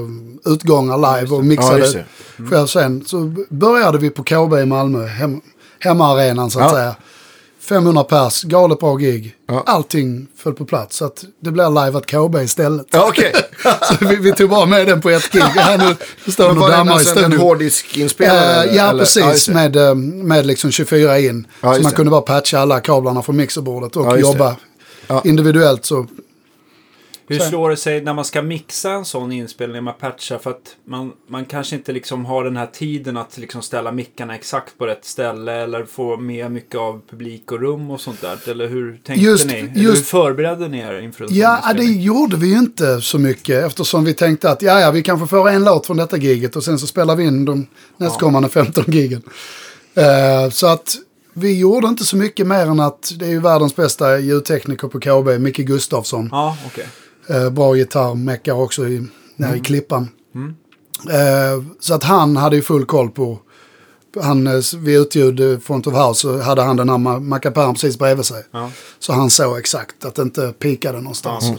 [0.45, 2.05] utgångar live och Ja, mixa just det
[2.37, 2.47] det.
[2.51, 3.05] själv sen.
[3.05, 5.41] Så började vi på KB i Malmö, hem,
[5.79, 6.75] hemmaarenan så att Ja.
[6.77, 6.95] säga.
[7.69, 9.35] 500 pers, galet bra gig.
[9.49, 9.63] Ja.
[9.67, 10.97] Allting föll på plats.
[10.97, 12.87] Så att det blev live at KB istället.
[12.91, 13.33] Ja, okej.
[13.83, 15.43] Så vi, vi tog bara med den på ett gig.
[15.79, 15.97] Nu
[16.33, 17.41] står och dammar i alltså en studion.
[17.41, 18.65] hårddiskinspelare?
[18.65, 18.99] Eh, ja, eller?
[18.99, 19.47] precis.
[19.47, 19.53] det.
[19.55, 21.47] med, eh, med liksom 24 in.
[21.61, 21.97] Ja, så man det.
[21.97, 24.57] kunde bara patcha alla kablarna från mixerbordet och Ja, jobba
[25.07, 25.23] Ja.
[25.25, 25.85] individuellt.
[25.85, 26.07] Så
[27.27, 30.39] hur slår det sig när man ska mixa en sån inspelning med patcha?
[30.39, 34.35] För att man, man kanske inte liksom har den här tiden att liksom ställa mickarna
[34.35, 38.51] exakt på rätt ställe eller få med mycket av publik och rum och sånt där.
[38.51, 39.55] Eller hur tänkte Just- ni?
[39.55, 43.01] Eller just- hur förberedde ni er inför en sån Ja, det gjorde vi ju inte
[43.01, 46.17] så mycket eftersom vi tänkte att ja, ja, vi kanske får en låt från detta
[46.17, 49.23] giget och sen så spelar vi in de nästkommande 15 gigen.
[49.95, 50.97] Eh, så att
[51.35, 55.01] vi gjorde inte så mycket mer än att det är ju världens bästa ljudtekniker på
[55.01, 56.29] KB, Micke Gustafsson.
[56.33, 56.87] Ja, okej.
[57.29, 59.07] Eh, bra gitarr, meckar också i,
[59.37, 60.09] nere i klippan.
[61.11, 63.39] Eh, så att han hade ju full koll på,
[64.23, 67.75] han, eh, vid utljud eh, Front of House så hade han den här ma- mackapären
[67.75, 68.45] precis bredvid sig.
[68.51, 68.71] Ja.
[68.99, 71.45] Så han såg exakt att det inte pikade någonstans.
[71.49, 71.57] Ja.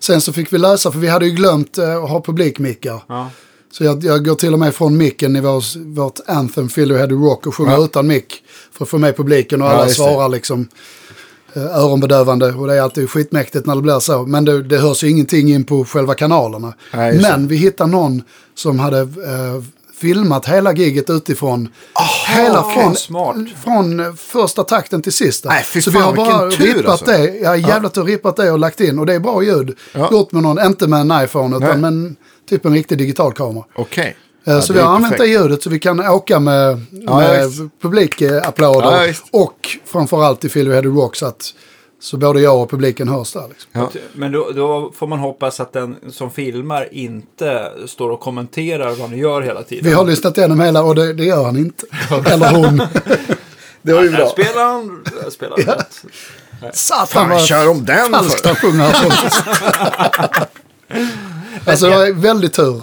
[0.00, 3.02] Sen så fick vi lösa, för vi hade ju glömt eh, att ha publikmickar.
[3.08, 3.30] Ja.
[3.72, 7.06] Så jag, jag går till och med från micken i vår, vårt Anthem, Fill Head
[7.06, 7.84] Rock och sjunger Ja.
[7.84, 8.42] utan mick.
[8.72, 10.68] För att få med publiken och alla svarar liksom
[11.56, 12.52] öronbedövande.
[12.52, 14.26] Och det är alltid skitmäktigt när det blir så.
[14.26, 16.74] Men det, det hörs ju ingenting in på själva kanalerna.
[16.94, 18.22] Nej, Men vi hittade någon
[18.54, 19.62] som hade eh,
[20.02, 21.68] filmat hela giget utifrån.
[22.28, 22.82] hela okej.
[22.82, 23.36] från, Smart.
[23.64, 25.48] från eh, första takten till sista.
[25.48, 27.06] Nej, så vi har bara tur, rippat alltså.
[27.06, 27.38] det.
[27.42, 28.02] Ja, jävligt ja.
[28.02, 28.98] rippat det och lagt in.
[28.98, 29.78] Och det är bra ljud.
[29.94, 30.08] Ja.
[30.12, 31.78] Gjort med någon, inte med en iPhone utan Nej.
[31.78, 32.16] med en,
[32.48, 33.64] typ en riktig digital kamera.
[33.74, 34.06] Okej.
[34.06, 37.70] Eh, Ja, så vi har använt det ljudet så vi kan åka med, Ja, med
[37.82, 39.06] publikapplåder.
[39.06, 41.54] Ja, och framförallt i Phil Head Rock så att
[42.00, 43.48] så både jag och publiken hörs där.
[43.48, 43.70] Liksom.
[43.72, 43.90] Ja.
[44.12, 49.10] Men då, då får man hoppas att den som filmar inte står och kommenterar vad
[49.10, 49.84] ni gör hela tiden.
[49.84, 51.86] Vi har lyssnat igenom hela och det, det gör han inte.
[52.26, 52.82] Eller hon.
[53.84, 54.26] Det var ju bra.
[54.28, 56.04] spelar han, spelar han rätt.
[56.76, 58.48] Satan vad kör de den falskt för?
[58.48, 58.96] han sjunger.
[61.66, 62.82] Alltså det var väldigt tur.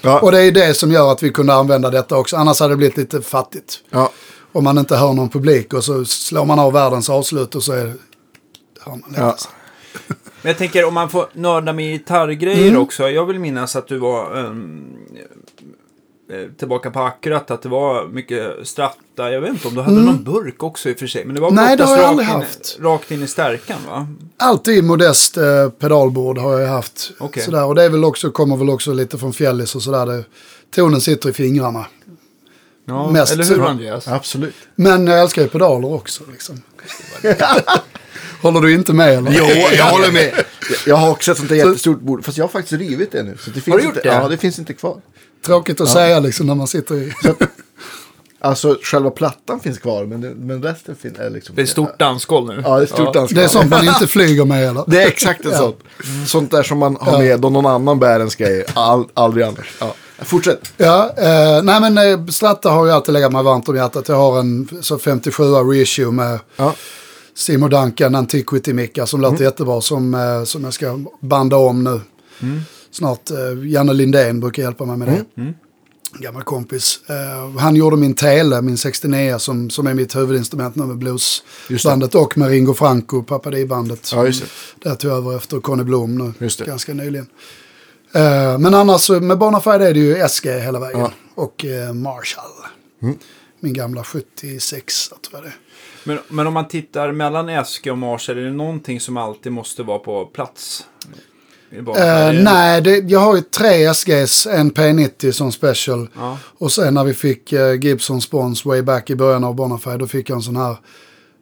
[0.00, 0.20] Ja.
[0.20, 2.36] Och det är det som gör att vi kunde använda detta också.
[2.36, 3.80] Annars hade det blivit lite fattigt.
[3.90, 4.10] Ja.
[4.52, 7.72] Om man inte hör någon publik och så slår man av världens avslut och så
[7.72, 7.94] är det...
[8.80, 9.36] Hör man Ja.
[10.42, 12.80] Men jag tänker om man får nörda med gitarrgrejer Mm.
[12.82, 13.08] också.
[13.10, 14.50] Jag vill minnas att du var eh,
[16.58, 19.30] tillbaka på akkurat att det var mycket stratta.
[19.30, 21.24] Jag vet inte om du hade någon burk också i och för sig.
[21.24, 21.64] Men det var Mm.
[21.64, 22.76] Nej, det har jag rakt aldrig in, haft.
[22.80, 24.06] rakt in i stärkan va?
[24.36, 27.10] Alltid modest eh, pedalbord har jag haft.
[27.18, 27.42] Okej.
[27.42, 27.64] Sådär.
[27.64, 30.06] Och det är väl också, kommer väl också lite från fjällis och sådär.
[30.06, 30.24] Det,
[30.74, 31.86] tonen sitter i fingrarna.
[32.84, 33.64] Ja, Mest eller hur.
[33.66, 34.08] Andreas?
[34.08, 34.54] Absolut.
[34.74, 36.24] Men jag älskar ju pedaler också.
[36.32, 36.62] Liksom.
[38.42, 39.32] Håller du inte med eller?
[39.34, 39.44] Jo,
[39.76, 40.44] jag håller med.
[40.86, 42.24] Jag- har också ett sånt där jättestort bord.
[42.24, 43.36] Fast jag har faktiskt rivit det nu.
[43.40, 44.14] Så det finns du gjort inte, det?
[44.14, 44.96] Ja, det finns inte kvar.
[45.46, 47.12] Tråkigt att säga liksom när man sitter i...
[48.40, 50.04] Alltså själva plattan finns kvar.
[50.04, 51.54] Men, det, men resten finns är liksom...
[51.54, 52.62] Det är ett stort dansgolv nu.
[52.64, 53.34] Ja, det är ett stort ansvar.
[53.34, 54.84] Det är sånt man inte flyger med eller?
[54.86, 55.74] Det är exakt en sån.
[56.26, 58.64] Sånt där som man har med om någon annan bär ens grejer.
[58.74, 59.76] All, aldrig annars.
[59.80, 59.94] Ja.
[60.18, 60.72] Fortsätt.
[60.76, 64.08] Ja, eh, nej men eh, Stratta har ju alltid legat mig varmt om hjärtat.
[64.08, 66.74] Jag har en så 57 reissue med Ja.
[67.34, 72.00] Simo Duncan Antiquity-mickar som låter jättebra som, eh, som jag ska banda om nu.
[72.90, 73.30] Snart.
[73.30, 75.52] Eh, Janne Lindén brukar hjälpa mig med det.
[76.18, 77.00] Gammal kompis.
[77.08, 82.14] Eh, han gjorde min tele, min 69 som, som är mitt huvudinstrument nu med bluesbandet
[82.14, 84.12] och med Ringo Franco, Papadi-bandet.
[84.14, 84.32] Ja, det.
[84.82, 86.64] Där tog över efter Conny Blom nu, Just det.
[86.64, 87.26] ganska nyligen.
[88.14, 91.00] Eh, men annars så med Bonafide är det ju SG hela vägen.
[91.00, 91.06] Ja.
[91.06, 91.12] Mm.
[91.34, 92.50] Och Marshall.
[93.60, 95.56] Min gamla 76 tror jag det är.
[96.04, 99.82] Men, men om man tittar mellan SG och Marshall, är det någonting som alltid måste
[99.82, 100.86] vara på plats?
[101.70, 106.08] Det- nej, det, jag har ju tre SGs, en P90 som special.
[106.16, 106.38] Ja.
[106.58, 110.06] Och sen när vi fick eh, Gibson Spons way back i början av Bonafide, då
[110.06, 110.76] fick jag en sån här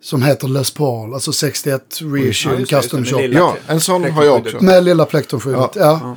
[0.02, 3.20] som heter Les Paul, alltså 61 reissue, Ja, custom det, shop.
[3.20, 4.56] Ja, en sån har jag också.
[4.60, 6.16] Med lilla plektrumskyddet, ja.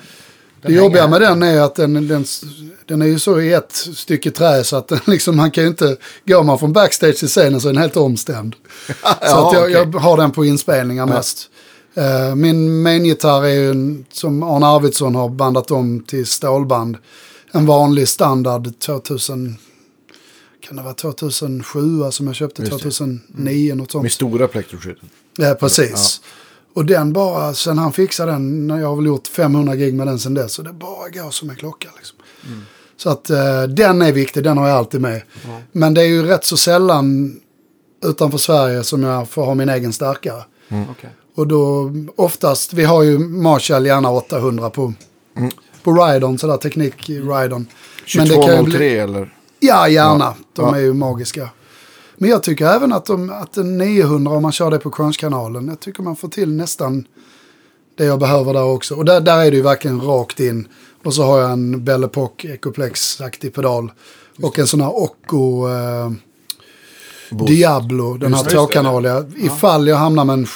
[0.62, 2.26] Det jobbiga med den är att den, den,
[2.86, 5.70] den är ju så i ett stycke trä så att den liksom, man kan ju
[5.70, 8.56] inte, går man från backstage till scenen så är den helt omstämd.
[8.88, 9.72] så Ja, att jag, okej.
[9.94, 11.50] jag har den på inspelningar mest.
[11.94, 16.98] Eh, min main-gitarr är ju som Arne Arvidsson har bandat om till stålband.
[17.52, 19.58] En vanlig standard 2000,
[20.62, 22.78] kan det vara 2007 som jag köpte, Just det.
[22.78, 24.04] 2009 något sånt.
[24.04, 25.10] Med stora plektrumskydden.
[25.38, 26.22] Ja, precis.
[26.74, 30.08] Och den bara, sen han fixade den, när jag har väl gjort 500 gig med
[30.08, 31.90] den sen dess, så det bara går som en klocka.
[31.98, 32.18] Liksom.
[32.98, 35.22] Så att eh, den är viktig, den har jag alltid med.
[35.72, 37.40] Men det är ju rätt så sällan
[38.06, 40.44] utanför Sverige som jag får ha min egen stärkare.
[40.92, 41.10] Okej.
[41.40, 44.94] Och då oftast, vi har ju Marshall gärna 800 på,
[45.84, 47.68] på Rydon, sådär teknik i Rydon.
[48.18, 49.34] Men det kan ju bli- 2203 eller?
[49.60, 50.34] Ja, gärna.
[50.54, 50.76] De Ja.
[50.76, 51.50] är ju magiska.
[52.18, 55.68] Men jag tycker även att, de, att en 900, om man kör det på Crunch-kanalen,
[55.68, 57.06] jag tycker man får till nästan
[57.98, 58.96] det jag behöver där också.
[58.96, 60.68] Och där, där är det ju verkligen rakt in.
[61.06, 63.92] Och så har jag en Belle Epoque Ecoplex-aktig pedal.
[64.42, 66.12] Och en sån här Occo eh,
[67.48, 69.26] Diablo, den här tvåkanaliga.
[69.38, 70.48] Ifall jag hamnar med en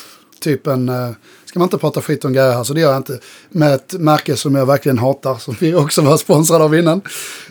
[0.43, 1.09] typ en, eh,
[1.45, 3.19] ska man inte prata skit om grejer här så det gör jag inte.
[3.49, 7.01] Med ett märke som jag verkligen hatar, som vi också var sponsrade av innan.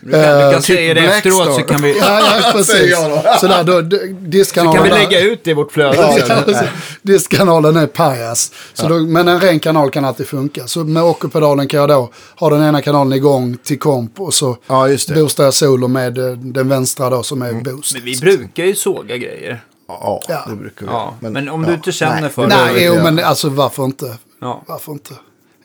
[0.01, 2.97] Du kan, du Eh, kan säga det efteråt så kan vi, Ja, ja precis.
[3.41, 6.23] Så där, då, så kan vi där- lägga ut det i vårt flöde.
[6.47, 6.63] Ja.
[7.03, 8.53] Diskkanalen är pajas.
[8.75, 10.67] Så då, men en ren kanal kan alltid funka.
[10.67, 14.57] Så med Occo-pedalen kan jag då ha den ena kanalen igång till komp och så
[14.67, 15.15] Ja, just det.
[15.15, 17.95] boostar jag solo med eh, den vänstra då som är boost.
[17.95, 19.65] Men vi brukar ju såga grejer.
[20.01, 20.45] Ja, Ja.
[20.51, 20.93] det brukar vi.
[20.93, 21.69] Ja, men om ja.
[21.69, 22.31] du inte känner Nej.
[22.31, 22.49] för det.
[22.49, 23.03] Nej, jo jag.
[23.05, 24.17] men alltså varför inte?
[24.41, 24.63] Ja.
[24.67, 25.15] Varför inte?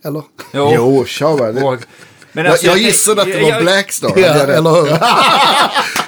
[0.04, 0.22] Eller?
[0.54, 0.72] Jo.
[0.76, 1.52] Jo, kör bara.
[1.52, 1.80] Det-
[2.32, 4.12] Men Jag, alltså, jag gissade att det var jag- Blackstar.
[4.16, 4.98] Ja, Jag eller hur?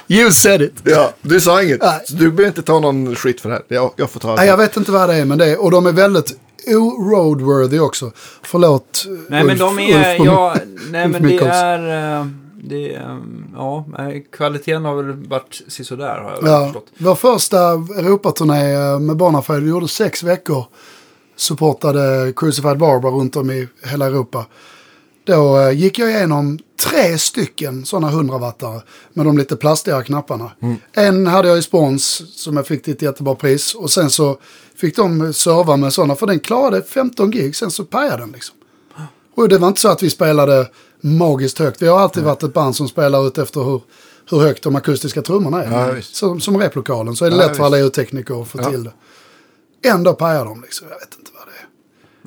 [0.20, 0.74] you said it.
[0.84, 1.82] Ja, du sa inget.
[1.82, 2.00] Nej.
[2.04, 3.64] Så du behöver inte ta någon skit för det här.
[3.68, 4.34] Jag, jag får ta det.
[4.36, 6.32] Nej, jag vet inte vad det är men det är, och de är väldigt
[6.66, 8.10] o-roadworthy också.
[8.42, 10.14] Förlåt Nej, men de är...
[10.20, 10.54] Ulf, Ja,
[10.90, 12.18] nej, Ulf men det är...
[12.20, 12.26] eh,
[12.64, 13.84] Det um, ja,
[14.32, 16.86] kvaliteten har väl varit sisådär har jag Ja, förstått.
[16.98, 20.64] vår första Europaturné eh, med Bonafide, vi gjorde sex veckor.
[21.36, 24.46] Supportade Crucified Barber runt om i hela Europa.
[25.24, 28.80] Då eh, gick jag igenom tre stycken sådana 100-wattare
[29.12, 30.50] med de lite plastigare knapparna.
[30.92, 33.74] En hade jag i spons som jag fick till ett jättebra pris.
[33.74, 34.38] Och sen så
[34.76, 38.56] fick de serva med sådana, för den klarade 15 gig, sen så pajade den liksom.
[39.34, 40.66] Och det var inte så att vi spelade
[41.00, 41.82] magiskt högt.
[41.82, 43.82] Vi har alltid varit ett band som spelar ut efter hur,
[44.30, 45.96] hur högt de akustiska trummorna är.
[45.96, 48.70] Ja, som, som replokalen så är det Ja, lätt för alla ljudtekniker att få Ja.
[48.70, 48.92] till det.
[49.88, 50.86] Ändå pajar de liksom.
[50.90, 51.50] Jag vet inte vad det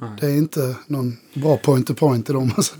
[0.05, 0.27] är.
[0.27, 2.51] Det är inte någon bra point-to-point i dem.
[2.57, 2.73] Alltså.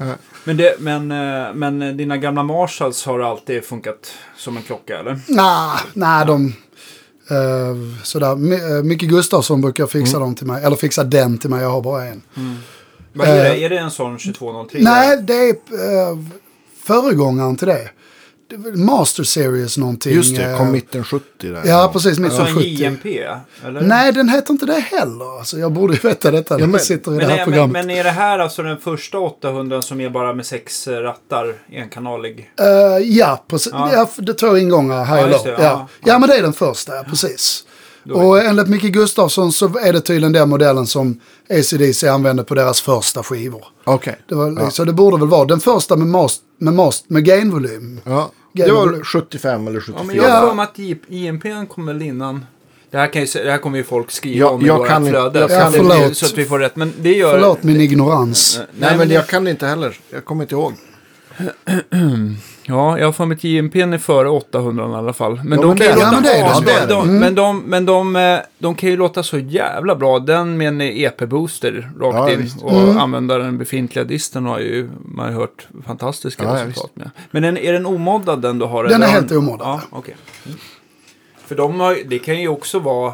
[0.43, 5.19] Men, det, men, eh, men dina gamla Marshalls har alltid funkat som en klocka, eller?
[5.27, 6.53] Nah, nej, de...
[7.31, 8.31] Uh, sådär.
[8.31, 10.63] Eh, Micke Gustafsson brukar fixa dem till mig.
[10.63, 12.21] Eller fixa den till mig, jag har bara en.
[13.13, 13.63] Vad är, Eh, det?
[13.65, 14.79] är det en sån 2203?
[14.81, 16.19] Nej, det är uh,
[16.83, 17.89] föregångaren till det.
[18.75, 20.13] Master Series någonting.
[20.13, 21.61] Just det, eh, kom mitten 70 där.
[21.65, 22.19] Ja, precis.
[22.19, 22.69] Mitt Alltså från en 70.
[22.69, 23.05] JMP?
[23.65, 23.81] Eller?
[23.81, 25.37] Nej, den heter inte det heller.
[25.39, 27.37] Alltså, jag borde ju veta detta när men- jag sitter i Men det här är,
[27.37, 27.85] men, programmet.
[27.85, 31.53] men är det här alltså den första 800 som är bara med sex eh, rattar,
[31.71, 32.51] enkanalig?
[32.59, 32.65] Eh,
[33.03, 33.71] ja, precis.
[33.73, 33.89] Ja.
[33.93, 34.09] Ja.
[34.17, 35.55] det är två ingångar här Ja, det, Ja.
[35.59, 35.87] ja.
[36.05, 36.19] Ja.
[36.19, 37.65] men det är den första, ja, precis.
[38.11, 42.81] Och enligt Micke Gustafsson så är det tydligen den modellen som ACDC använde på deras
[42.81, 43.65] första skivor.
[43.83, 44.17] Okej.
[44.29, 44.69] Det var, Ja.
[44.71, 47.99] Så det borde väl vara den första med, mast, med, mast, med gainvolym.
[48.05, 48.31] Ja.
[48.53, 49.03] Game Det var Boy.
[49.03, 50.03] 75 eller Ja, 74.
[50.07, 50.63] men jag har Ja.
[50.63, 52.45] att JMP kom väl innan.
[52.91, 54.87] Det här, kan ju, det här kommer ju folk skriva Ja, om i jag vårt
[54.87, 55.39] flöde.
[55.39, 56.17] jag så kan Förlåt.
[56.17, 56.75] Så att vi får rätt.
[56.75, 57.31] Men det gör...
[57.31, 58.55] Förlåt min ignorans.
[58.57, 59.97] Nej, Nej, men men jag kan det inte heller.
[60.09, 60.73] Jag kommer inte ihåg.
[62.65, 65.41] Ja, jag har för mig att JMP är före 800 i alla fall.
[65.43, 65.75] Men de.
[66.87, 67.19] De, Mm.
[67.19, 70.19] Men, de, men de, eh, de kan ju låta så jävla bra.
[70.19, 72.61] Den med en EP-booster rakt Ja, in visst.
[72.63, 72.97] och Mm.
[72.97, 77.09] använda den befintliga disten har ju man har hört fantastiska Ja, ja, resultat med.
[77.31, 78.83] Men den, är den omoddad den du har?
[78.83, 79.67] Den är helt omoddad.
[79.67, 80.15] Ja, okej.
[80.45, 80.57] Mm.
[81.45, 83.13] För de har, det kan ju också vara...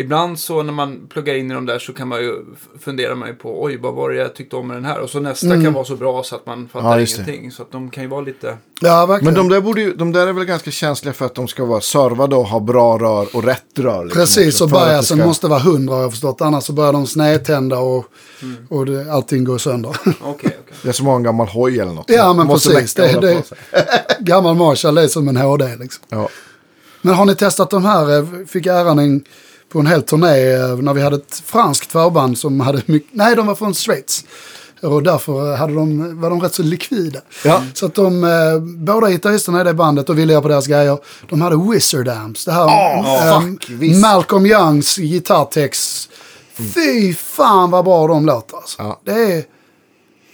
[0.00, 2.44] Ibland så när man pluggar in i de där så kan man ju
[2.80, 5.10] fundera man ju på oj vad var det jag tyckte om med den här och
[5.10, 5.64] så nästa Mm.
[5.64, 7.50] kan vara så bra så att man fattar Ja, ingenting.
[7.52, 8.56] Så att de kan ju vara lite...
[8.80, 9.34] Ja, verkligen.
[9.34, 11.64] Men de där, borde ju, de där är väl ganska känsliga för att de ska
[11.64, 14.04] vara servade och ha bra rör och rätt rör.
[14.04, 16.40] liksom Precis, och biasen ska- måste vara 100 har jag förstått.
[16.40, 18.06] Annars så börjar de snedtända och,
[18.42, 18.56] Mm.
[18.70, 19.90] och det, allting går sönder.
[20.06, 20.56] Okej, okej.
[20.82, 22.10] Det är som att ha en gammal hoj eller något.
[22.10, 22.94] Ja, men Måste precis.
[22.94, 23.42] Det, det,
[24.20, 26.04] gammal Marshall är som en HD liksom.
[26.08, 26.28] Ja.
[27.02, 28.18] Men har ni testat de här?
[28.18, 29.24] eh, Fick äran en,
[29.72, 33.36] på en hel turné eh, när vi hade ett franskt förband som hade mycket, nej
[33.36, 34.24] de var från Schweiz.
[34.82, 37.20] Och därför hade de, var de rätt så likvida.
[37.44, 37.62] Ja.
[37.74, 40.98] Så att de, eh, båda gitarristerna i det bandet och ville göra på deras grejer.
[41.28, 42.44] De hade Wizard Amps.
[42.44, 43.68] Det här Åh, eh, fuck.
[44.02, 46.10] Malcolm Youngs gitarrtext.
[46.74, 48.82] Fy fan vad bra de låter alltså.
[48.82, 49.00] Ja.
[49.04, 49.44] Det är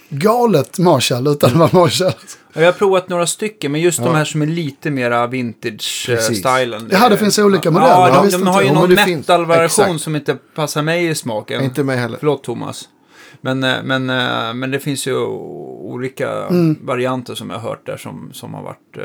[0.09, 2.13] galet Marshall utan att vara Marshall.
[2.53, 4.05] Ja, Jag har provat några stycken, men just Ja.
[4.05, 6.89] de här som är lite mera vintage-stilen.
[6.91, 7.91] Ja, det finns olika modeller.
[7.93, 10.01] Ja, de, visste de har ju någon metal-version Exakt.
[10.01, 11.63] som inte passar mig i smaken.
[11.63, 12.17] Inte mig heller.
[12.19, 12.89] Förlåt Thomas.
[13.41, 16.77] Men, eh, men, eh, men det finns ju olika Mm.
[16.81, 18.97] varianter som jag har hört där som, som har varit...
[18.97, 19.03] eh,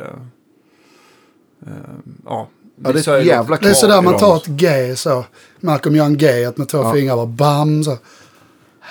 [1.67, 1.73] eh,
[2.25, 2.49] ja,
[2.85, 5.25] Ja, det är ett jävla Det är sådär man tar ett G så.
[5.61, 6.93] Malcolm Young G, att med två Ja.
[6.93, 7.99] fingrar bara bam så.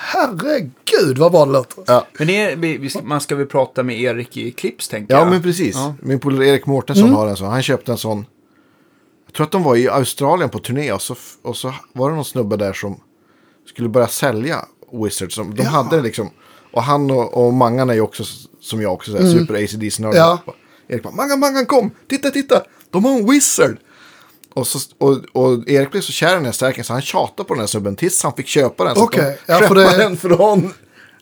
[0.02, 1.84] Herregud vad bra det låter.
[1.86, 2.06] Ja.
[2.18, 5.30] Men är, vi, vi, man ska väl prata med Erik i Clips, tänker Ja, jag.
[5.30, 5.74] men precis.
[5.76, 5.94] Ja.
[6.02, 7.16] Min polare Erik Mårtensson Mm.
[7.16, 7.48] har en sån.
[7.50, 8.26] Han köpte en sån.
[9.26, 12.16] Jag tror att de var i Australien på turné och så, och så var det
[12.16, 13.00] någon snubbe där som
[13.68, 14.64] skulle börja sälja
[15.04, 15.34] Wizards.
[15.34, 15.68] Som, de Ja.
[15.68, 16.30] hade det liksom.
[16.72, 18.24] Och han och, och Mangan är ju också,
[18.60, 20.18] som jag också, säger, super ACDC nördar.
[20.18, 20.38] Ja.
[20.88, 21.90] Erik bara, Mangan, Mangan kom!
[22.08, 22.62] Titta, titta!
[22.90, 23.76] De har en Wizard!
[24.54, 27.46] Och, så, och, och Erik blev så kär i den här stärken så han tjatade
[27.48, 28.92] på den här snubben tills han fick köpa den.
[28.92, 30.72] Att Okej, de ja, för det- den från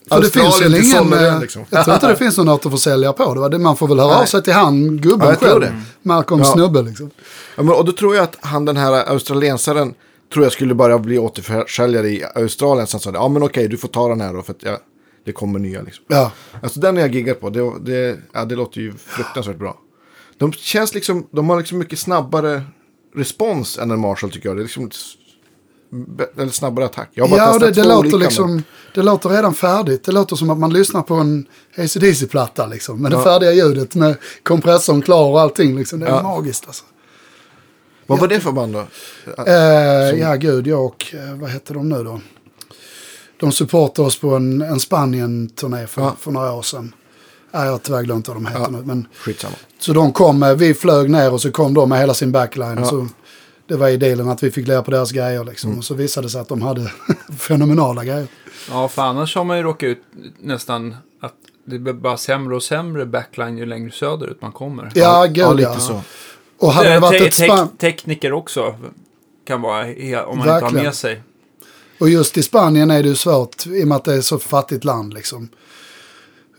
[0.09, 1.65] För det finns väl till ingen, eh, liksom.
[1.71, 3.41] jag tror inte det finns någon återförsäljare på det.
[3.41, 3.49] va?
[3.49, 5.61] Det- Man får väl höra av sig till han, gubben Ja, jag själv.
[5.61, 5.83] det.
[6.03, 6.53] Malcolms Ja.
[6.53, 7.11] snubbe liksom.
[7.57, 9.95] Ja, men, och då tror jag att han den här australiensaren
[10.33, 12.87] tror jag skulle börja bli återförsäljare i Australien.
[12.87, 14.79] Sen sa det, ja men okej du får ta den här då för att jag,
[15.25, 16.05] det kommer nya liksom.
[16.09, 16.33] Ja.
[16.63, 19.77] Alltså den har jag giggat på, det, det, ja, det låter ju fruktansvärt bra.
[20.39, 22.63] De känns liksom, de har liksom mycket snabbare
[23.19, 24.57] respons än en Marshall tycker jag.
[24.57, 24.91] Det är liksom
[26.37, 27.09] eller snabbare attack.
[27.13, 28.19] Jag har bara Ja, testat det, det låter nu.
[28.19, 28.63] liksom,
[28.95, 30.05] det låter redan färdigt.
[30.05, 31.47] Det låter som att man lyssnar på en
[31.79, 33.03] ACDC-platta liksom.
[33.03, 33.23] Med det Ja.
[33.25, 36.01] färdiga ljudet med kompressorn klar och allting liksom.
[36.01, 36.23] Det är Ja.
[36.23, 36.85] magiskt alltså.
[38.07, 38.85] Vad var det för band då?
[39.47, 42.21] Eh, ja, gud, jag och, eh, vad heter de nu då?
[43.41, 46.17] De supportade oss på en, en Spanien-turné för, Ja.
[46.21, 46.93] för några år sedan.
[47.51, 48.69] Ja, jag har tyvärr glömt vad de heter Ja.
[48.69, 48.83] nu.
[48.85, 49.55] Men, Skitsamma.
[49.79, 52.77] så de kom, eh, vi flög ner och så kom de med hela sin backline.
[52.79, 52.85] Ja.
[52.85, 53.09] Så
[53.69, 55.69] det var i dealen att vi fick lära på deras grejer liksom.
[55.71, 55.79] Mm.
[55.79, 56.93] Och så visade det sig att de hade
[57.39, 58.27] fenomenala grejer.
[58.71, 60.03] Ja, för annars har man ju råkat ut
[60.41, 61.35] nästan att
[61.67, 64.93] det blir bara sämre och sämre backline ju längre söderut man kommer.
[64.95, 65.53] Ja, gud ja, ja.
[65.53, 66.01] lite så.
[66.61, 68.75] Och hade det Eh, varit te- ett te- tekniker också
[69.47, 70.85] kan vara, om man inte har Verkligen.
[70.85, 71.23] med sig.
[72.01, 74.39] Och just i Spanien är det ju svårt i och med att det är så
[74.39, 75.49] fattigt land liksom.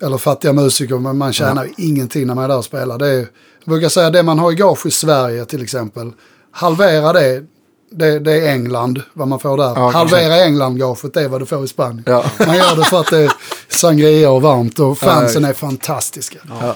[0.02, 2.98] Eller fattiga musiker, men man tjänar ju ingenting när man är där och spelar.
[2.98, 3.18] Det är,
[3.64, 6.12] jag brukar säga det man har i gage i Sverige till exempel.
[6.52, 7.44] Halvera det,
[7.92, 9.74] det, det är England, vad man får där.
[9.76, 12.04] Ja, Halvera England-gaget, det är vad du får i Spanien.
[12.06, 12.26] Ja.
[12.48, 13.32] Man gör det för att det är
[13.68, 16.39] sangria och varmt och fansen Ja, är fantastiska.
[16.62, 16.76] Ja.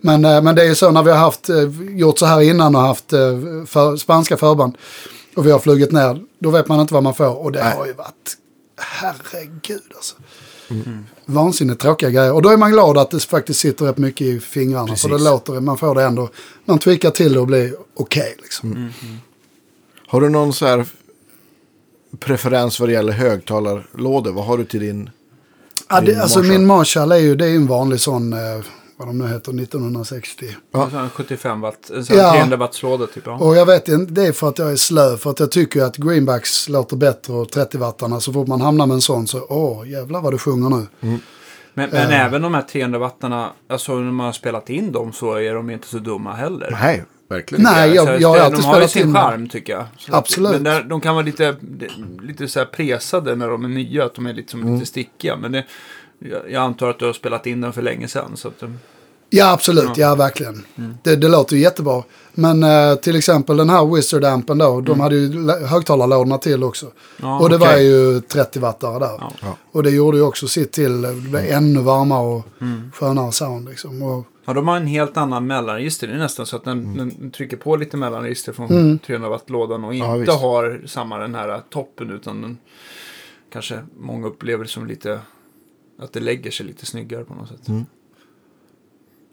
[0.00, 1.56] Men, eh, men det är ju så när vi har haft, eh,
[1.90, 3.18] gjort så här innan och haft eh,
[3.66, 4.76] för, spanska förband
[5.36, 7.38] och vi har flugit ner, då vet man inte vad man får.
[7.44, 7.76] Och det Nej.
[7.76, 8.36] har ju varit,
[8.76, 10.16] herregud alltså.
[11.26, 12.32] Vansinnigt tråkiga grejer.
[12.32, 14.86] Och då är man glad att det faktiskt sitter rätt mycket i fingrarna.
[14.86, 15.02] Precis.
[15.02, 16.28] För det låter, man får det ändå,
[16.64, 18.92] man tweakar till det och blir okej liksom.
[20.06, 20.86] Har du någon så här
[22.18, 24.32] preferens vad det gäller högtalarlådor?
[24.32, 25.10] Vad har du till din?
[25.88, 26.58] Ja, det, Din alltså Marshall.
[26.58, 28.38] min Marshall är ju, det är en vanlig sån, eh,
[28.96, 30.46] vad de nu heter, 1960.
[30.72, 30.84] Ja.
[30.84, 32.22] En sån här 75 watt, en sån Ja.
[32.22, 33.22] här 300 watts låda typ.
[33.26, 33.32] Ja.
[33.38, 35.16] Och jag vet inte, det är för att jag är slö.
[35.16, 38.20] För att jag tycker ju att greenbacks låter bättre och 30 wattarna.
[38.20, 40.86] Så fort man hamnar med en sån så, åh jävlar vad du sjunger nu.
[41.76, 45.34] Men, men även de här 300 wattarna, alltså när man har spelat in dem så
[45.34, 46.78] är de inte så dumma heller.
[46.82, 47.64] Nej, verkligen.
[47.64, 49.22] Nej, jag, Så jag har de alltid har ju spelat sin in dem.
[49.22, 49.84] charm tycker jag.
[49.98, 50.52] Så att- Absolut.
[50.52, 51.56] Men där, de kan vara lite,
[52.22, 54.74] lite så här presade när de är nya, att de är lite, som Mm.
[54.74, 55.36] lite stickiga.
[55.36, 55.64] Men det,
[56.30, 58.36] jag, antar att du har spelat in den för länge sedan.
[58.36, 58.62] Så att,
[59.30, 59.96] Ja, absolut.
[59.96, 60.64] Ja, verkligen.
[61.02, 62.02] Det, det låter ju jättebra.
[62.34, 66.86] Men eh, till exempel den här Wizard Ampen då, de hade ju högtalarlådorna till också.
[67.22, 67.86] Ja, och det var okej.
[67.86, 69.16] ju 30 wattare där.
[69.20, 69.32] Ja.
[69.42, 69.56] Ja.
[69.72, 72.44] Och det gjorde ju också sitt till, det blev ännu varmare och
[72.92, 74.02] skönare sound liksom.
[74.02, 76.06] Och, ja, de har en helt annan mellanregister.
[76.06, 78.98] Det är nästan så att den, den trycker på lite mellanregister från Mm.
[78.98, 82.58] 300 watt-lådan och Ja, inte har samma den här toppen utan den
[83.52, 85.20] kanske många upplever som lite
[85.98, 87.68] att det lägger sig lite snyggare på något sätt.
[87.68, 87.84] Mm.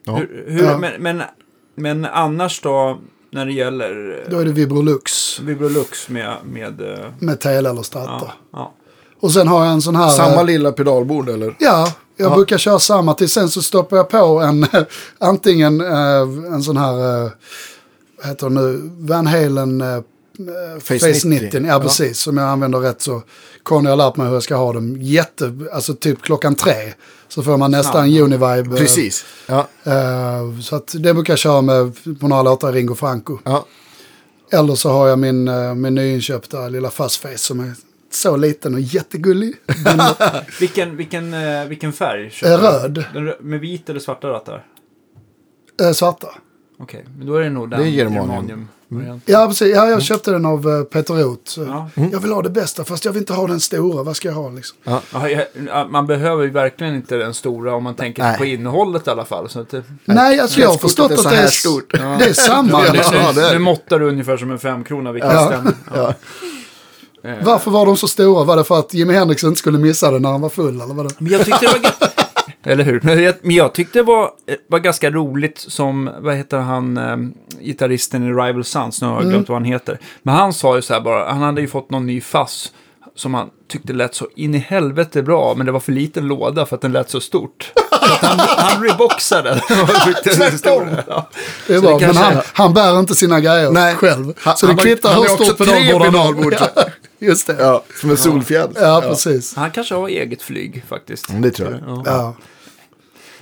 [0.06, 0.16] Ja.
[0.16, 0.78] Hur, hur, Ja.
[0.78, 1.22] men, men,
[1.76, 3.00] men annars då,
[3.32, 6.36] när det gäller då är det Vibrolux Vibrolux med...
[6.46, 8.12] med eh, med TL eller Strata.
[8.22, 8.74] ja, ja.
[9.20, 10.10] Och sen har jag en sån här...
[10.10, 11.56] Samma eh, lilla pedalbord eller?
[11.60, 12.36] Ja, jag Ja.
[12.36, 13.30] brukar köra samma till.
[13.30, 14.66] Sen så stoppar jag på en,
[15.20, 16.22] antingen eh,
[16.54, 17.32] en sån här, eh,
[18.18, 20.02] vad heter det nu, Van Halen eh,
[20.82, 21.30] Face, Face 90.
[21.30, 21.62] 90.
[21.62, 21.80] Ja, Ja.
[21.80, 22.20] precis.
[22.20, 23.24] Som jag använder rätt så.
[23.64, 24.98] Conny har lärt mig hur jag ska ha dem.
[25.02, 26.74] Jätte, alltså typ klockan tre.
[27.28, 28.22] Så får man nästan Snabbt.
[28.22, 28.76] Univibe.
[28.76, 29.26] eh, Precis.
[29.48, 29.68] Ja.
[29.84, 33.38] eh, så att det brukar jag köra med på några låtar Ringo Franco.
[33.44, 33.66] ja.
[34.54, 37.74] Eller så har jag min, eh, min nyinköpta lilla Fuzzface som är
[38.12, 39.54] så liten och jättegullig.
[39.86, 40.02] Den
[40.60, 41.36] Vilken, vilken,
[41.70, 42.30] vilken färg?
[42.44, 44.66] röd, Den rö- med vit eller svarta rattar?
[45.82, 46.28] eh, svarta.
[46.80, 48.68] Okej, men då är det nog den Det är germanium.
[48.92, 49.34] Germanium-varianten.
[49.34, 49.76] Ja, precis.
[49.76, 51.60] Ja, jag köpte den av eh, Peter Roth.
[51.68, 51.90] Ja.
[52.12, 54.04] Jag vill ha det bästa, fast jag vill inte ha den stora.
[54.04, 54.78] Vad ska jag ha liksom?
[54.84, 58.38] Ja, man behöver ju verkligen inte den stora om man tänker Nej.
[58.38, 59.50] på innehållet i alla fall.
[59.50, 61.92] Så att det, Nej, alltså jag har förstått att det är, stort.
[62.20, 62.80] det är samma.
[62.80, 62.86] nu.
[63.14, 65.46] Ja, det är nu, nu måttar du ungefär som en femkrona, vilket Ja.
[65.48, 65.74] stämmer.
[65.96, 66.14] Ja.
[67.44, 68.44] Varför var de så stora?
[68.44, 70.82] Var det för att Jimi Hendrix inte skulle missa det när han var full?
[70.82, 71.14] Eller vad det?
[71.18, 72.11] Men jag tyckte det var...
[72.64, 73.00] Eller hur?
[73.44, 77.18] Men jag, tyckte det var, eh, var ganska roligt som, vad heter han, eh,
[77.62, 80.00] gitarristen i Rival Sons, nu har jag glömt vad han heter.
[80.24, 82.72] Men han sa ju så här bara, han hade ju fått någon ny fass
[83.16, 86.66] som han tyckte lät så in i helvete bra, men det var för liten låda
[86.66, 87.72] för att den lät så stort.
[87.92, 89.56] Så han, han reboxade.
[90.24, 90.88] Tvärtom.
[91.08, 91.30] Ja.
[91.68, 93.96] Det är Så bra, det men kanske- han, han bär inte sina grejer Nej.
[93.96, 94.34] själv.
[94.38, 96.92] Han- så det kvittar hur stort pedalbord han har.
[97.22, 97.56] Just det.
[97.60, 97.84] Ja.
[98.02, 98.82] Som en solfjäder.
[98.82, 99.56] ja precis.
[99.56, 101.30] Han kanske har eget flyg faktiskt.
[101.30, 101.80] Mm, Det tror jag.
[101.88, 102.04] Ja.
[102.06, 102.36] Ja.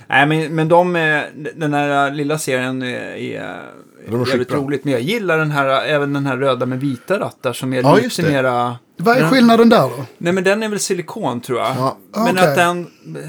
[0.06, 1.20] Nej, men, men de, eh,
[1.56, 3.62] den här lilla serien är, är
[4.08, 4.84] De är jävligt roligt.
[4.84, 7.96] Men jag gillar den här, även den här röda med vita rattar som är Ja,
[7.96, 8.78] lite mera...
[8.96, 10.04] Vad är den- skillnaden där då?
[10.18, 11.76] Nej, men den är väl silikon tror jag.
[11.76, 11.96] Ja.
[12.12, 12.86] Men att den,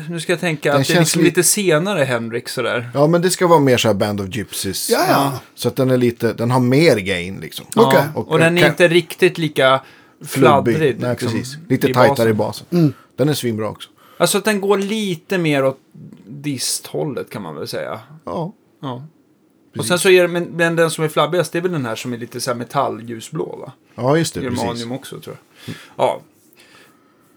[0.09, 2.89] nu ska jag tänka Den att det är känns liksom li- lite senare Henrik sådär.
[2.93, 4.89] Ja, men det ska vara mer så här Band of Gypsies.
[4.89, 5.39] Ja, ja.
[5.55, 7.65] Så att den är lite, den har mer gain liksom.
[7.75, 9.81] Ja, och, Och den är kan- inte riktigt lika.
[10.25, 10.99] Fladdrig.
[10.99, 11.57] Nej, liksom, precis.
[11.69, 12.65] Lite i tajtare i basen.
[12.71, 12.93] basen.
[13.15, 13.89] Den är svinbra också.
[14.17, 15.79] Alltså att den går lite mer åt
[16.27, 17.99] disthållet kan man väl säga.
[18.25, 18.53] Ja.
[18.81, 18.93] Ja.
[18.93, 19.89] Och Precis.
[19.89, 22.13] sen så är det, men, den som är flabbigast det är väl den här som
[22.13, 23.71] är lite så här metallljusblå va?
[23.95, 24.41] Ja, just det.
[24.41, 24.59] Precis.
[24.59, 25.75] Germanium också tror jag.
[25.97, 26.21] Ja.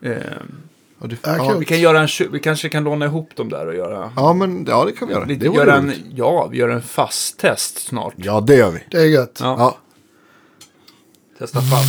[0.03, 0.53] Ehm,
[1.01, 3.75] Ja, du, Ja, vi, kan göra en, vi kanske kan låna ihop dem där och
[3.75, 4.13] göra...
[4.17, 5.25] ja, men ja, det kan vi göra.
[5.25, 6.05] lite, Det var göra en, roligt.
[6.15, 8.15] ja, vi gör en fast test snart.
[8.17, 8.81] Ja, det gör vi.
[8.91, 9.39] Det är gött.
[9.43, 9.79] Ja, Ja.
[11.39, 11.89] Testa fast.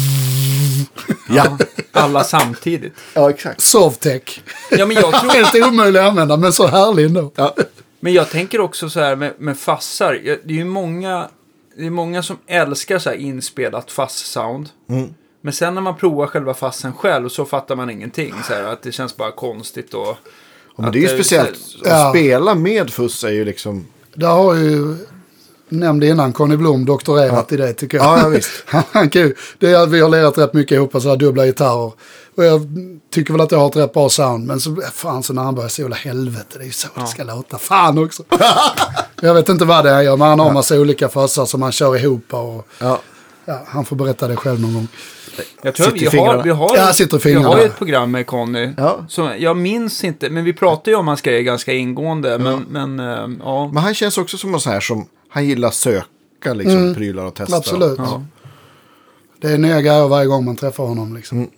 [1.30, 1.58] Ja,
[1.92, 2.94] Alla samtidigt.
[3.14, 3.62] ja exakt.
[3.62, 4.42] Sovtech.
[4.72, 5.32] Ja, men jag tror...
[5.32, 7.32] Helt omöjlig att använda, men så härlig ändå.
[7.36, 7.56] Ja.
[8.00, 10.14] Men jag tänker också så här med, med fassar.
[10.44, 11.30] Det är ju många,
[11.78, 14.70] det är många som älskar så här inspelat fass-sound.
[14.90, 15.14] Mm.
[15.42, 18.34] Men sen när man provar själva fassen själv så fattar man ingenting.
[18.48, 20.08] Så här, att det känns bara konstigt och...
[20.08, 20.16] Ja,
[20.76, 21.60] men att det är ju speciellt.
[21.84, 22.06] Ja.
[22.08, 23.88] Att spela med fuss är ju liksom...
[24.14, 24.98] Där har ju,
[25.70, 28.06] nämnde innan, Conny Blom doktorerat i det tycker jag.
[28.06, 28.52] Ja, ja, visst.
[28.92, 31.92] Han kan ju, det är, vi har lirat rätt mycket ihop så här dubbla gitarrer.
[32.38, 32.68] Och jag
[33.14, 34.48] tycker väl att jag har ett rätt bra sound.
[34.48, 37.24] Men så, fan, så när han börjar sola, helvete, det är ju så det ska
[37.24, 37.58] låta.
[37.58, 38.24] Fan också.
[39.22, 41.62] jag vet inte vad det är han gör, men han har massa olika faser som
[41.62, 42.34] han kör ihop.
[42.34, 43.00] Och, Ja.
[43.46, 44.88] ja, han får berätta det själv någon gång.
[45.62, 46.94] Jag tror vi har, vi har, Ja,
[47.24, 48.74] vi har ju ett program med Conny.
[48.78, 49.06] Ja.
[49.10, 52.40] Som, jag minns inte, men vi pratade ju om hans grejer ganska ingående.
[52.40, 53.70] Men, men eh, ja.
[53.74, 55.08] Men han känns också som en sån här som...
[55.36, 57.56] Han gillar söka liksom prylar och testa.
[57.56, 57.98] Absolut.
[57.98, 58.24] Ja.
[59.42, 61.16] Det är nya grejer varje gång man träffar honom.
[61.16, 61.50] Liksom.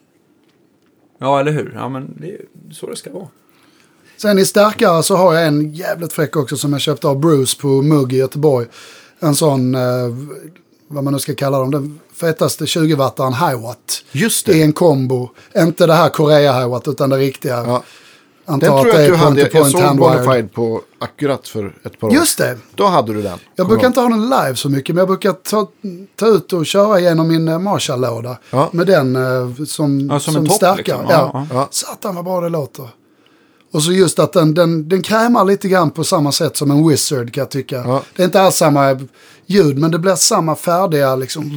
[1.20, 1.74] ja, eller hur?
[1.76, 3.28] Ja, men det är så det ska vara.
[4.18, 7.62] Sen i starkare så har jag en jävligt fräck också som jag köpte av Bruce
[7.62, 8.68] på Mugg i Göteborg.
[9.20, 10.16] En sån, eh,
[10.88, 14.04] vad man nu ska kalla dem, den fetaste 20-wattaren Hiwatt.
[14.12, 14.64] Just I det.
[14.64, 15.30] en kombo.
[15.58, 17.64] Inte det här Korea Hiwatt utan det riktiga.
[17.66, 17.84] Ja.
[18.50, 19.42] Antar Den tror jag är att du hade.
[19.42, 19.98] Jag point-to-point såg.
[19.98, 22.58] Bonafide på Akkurat för ett par år Just det.
[22.76, 23.40] Då hade du den.
[23.56, 25.68] Jag brukar inte ha den live så mycket, men jag brukar ta,
[26.16, 28.38] ta ut och köra genom min eh, Marshall-låda.
[28.50, 28.70] Ja.
[28.72, 30.78] Med den eh, som, Ja, som topp, stärkare.
[30.78, 31.06] liksom.
[31.10, 31.32] Ja.
[31.34, 31.68] Ja, ja.
[31.72, 32.90] Satan vad bra det låter.
[33.72, 36.88] Och så just att den, den, den krämar lite grann på samma sätt som en
[36.88, 37.76] Wizard kan jag tycka.
[37.76, 38.02] Ja.
[38.16, 39.00] Det är inte alls samma
[39.46, 41.52] ljud, men det blir samma färdiga, liksom,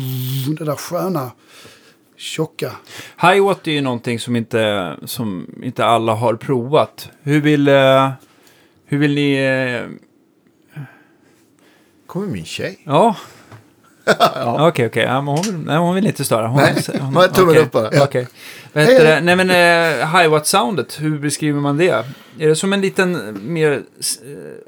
[0.59, 1.31] det där sköna,
[2.21, 2.73] tjocka.
[3.23, 7.11] Hiwatt är ju någonting som inte, som inte alla har provat.
[7.23, 8.11] Hur vill, eh,
[8.87, 9.35] hur vill ni...
[9.35, 9.91] eh,
[12.07, 12.79] kommer min tjej.
[12.85, 13.17] Ja.
[14.19, 14.69] ja.
[14.69, 15.03] Okej, okej.
[15.05, 16.47] Ja, men hon, nej, hon vill inte störa.
[16.47, 17.63] Hon, Nej, hon, tummen okej.
[17.63, 17.95] upp bara.
[17.95, 18.07] Ja.
[18.81, 19.21] Heter det?
[19.21, 22.05] Nej, men uh, Hiwatt-soundet, hur beskriver man det?
[22.39, 23.83] Är det som en liten mer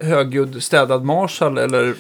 [0.01, 1.95] högljudd städad Marshall eller?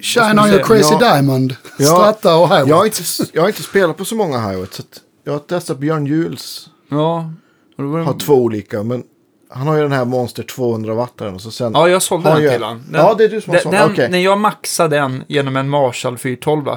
[0.00, 1.14] Shine on your crazy Ja.
[1.14, 1.86] diamond, Ja.
[1.86, 2.68] Stratta och Hiwatt.
[2.68, 4.66] Jag har, inte, jag har inte spelat på så många highway.
[4.70, 6.68] Så att jag har testat Björn Juhls.
[6.88, 7.30] Ja.
[7.76, 8.82] var Har två olika.
[8.82, 9.02] Men
[9.50, 11.34] han har ju den här Monster 200 wattaren.
[11.34, 12.82] Och så sen, Ja, jag sålde den jag- till han.
[12.92, 13.76] Ja, det är du som har den, sålt.
[13.76, 14.08] den, Okej.
[14.10, 16.76] När jag maxade den genom en Marshall 412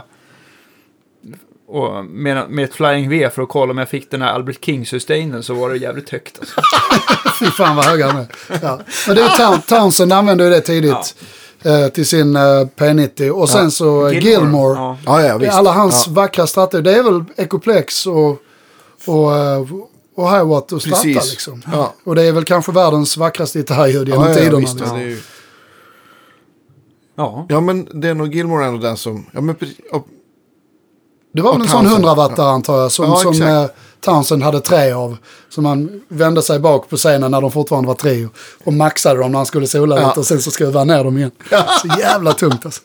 [1.68, 4.66] och med, med ett Flying V för att kolla om jag fick den här Albert
[4.66, 6.40] King-sustainen så var det jävligt högt.
[6.40, 6.62] Alltså.
[7.40, 8.28] Fy fan vad höga de är.
[8.62, 8.80] Ja.
[9.08, 11.02] Men det är Town, Townsend använde ju det tidigt eh,
[11.94, 12.40] till sin eh,
[12.78, 13.30] P90.
[13.30, 14.76] Och sen så eh, Gilmore.
[14.76, 14.98] Ja.
[15.06, 15.54] Ja, ja, visst.
[15.54, 16.14] Alla hans ja.
[16.14, 16.82] vackra stratter.
[16.82, 18.38] Det är väl Ecoplex och,
[19.06, 19.66] och, eh,
[20.16, 21.32] och Hiwatt och Stratta Precis.
[21.32, 21.62] liksom.
[21.72, 21.94] Ja.
[22.04, 24.58] Och det är väl kanske världens vackraste gitarrljud genom Ja, ja, tiderna.
[24.58, 25.02] visst, liksom.
[25.02, 25.20] ju,
[27.16, 27.46] Ja.
[27.50, 29.26] ja, men det är nog Gilmore ändå den som...
[29.32, 29.56] Ja, men,
[29.92, 30.08] och,
[31.34, 32.06] Det var väl en sån Townsend.
[32.06, 32.92] 100 wattare antar jag.
[32.92, 33.76] Som, Ja, som exakt.
[34.02, 35.18] Townsend hade tre av.
[35.50, 38.30] Som han vände sig bak på scenen när de fortfarande var trio.
[38.64, 40.08] Och maxade dem när han skulle sola Ja.
[40.08, 41.32] lite och sen så skruvade han ner dem igen.
[41.82, 42.82] Så jävla tungt alltså.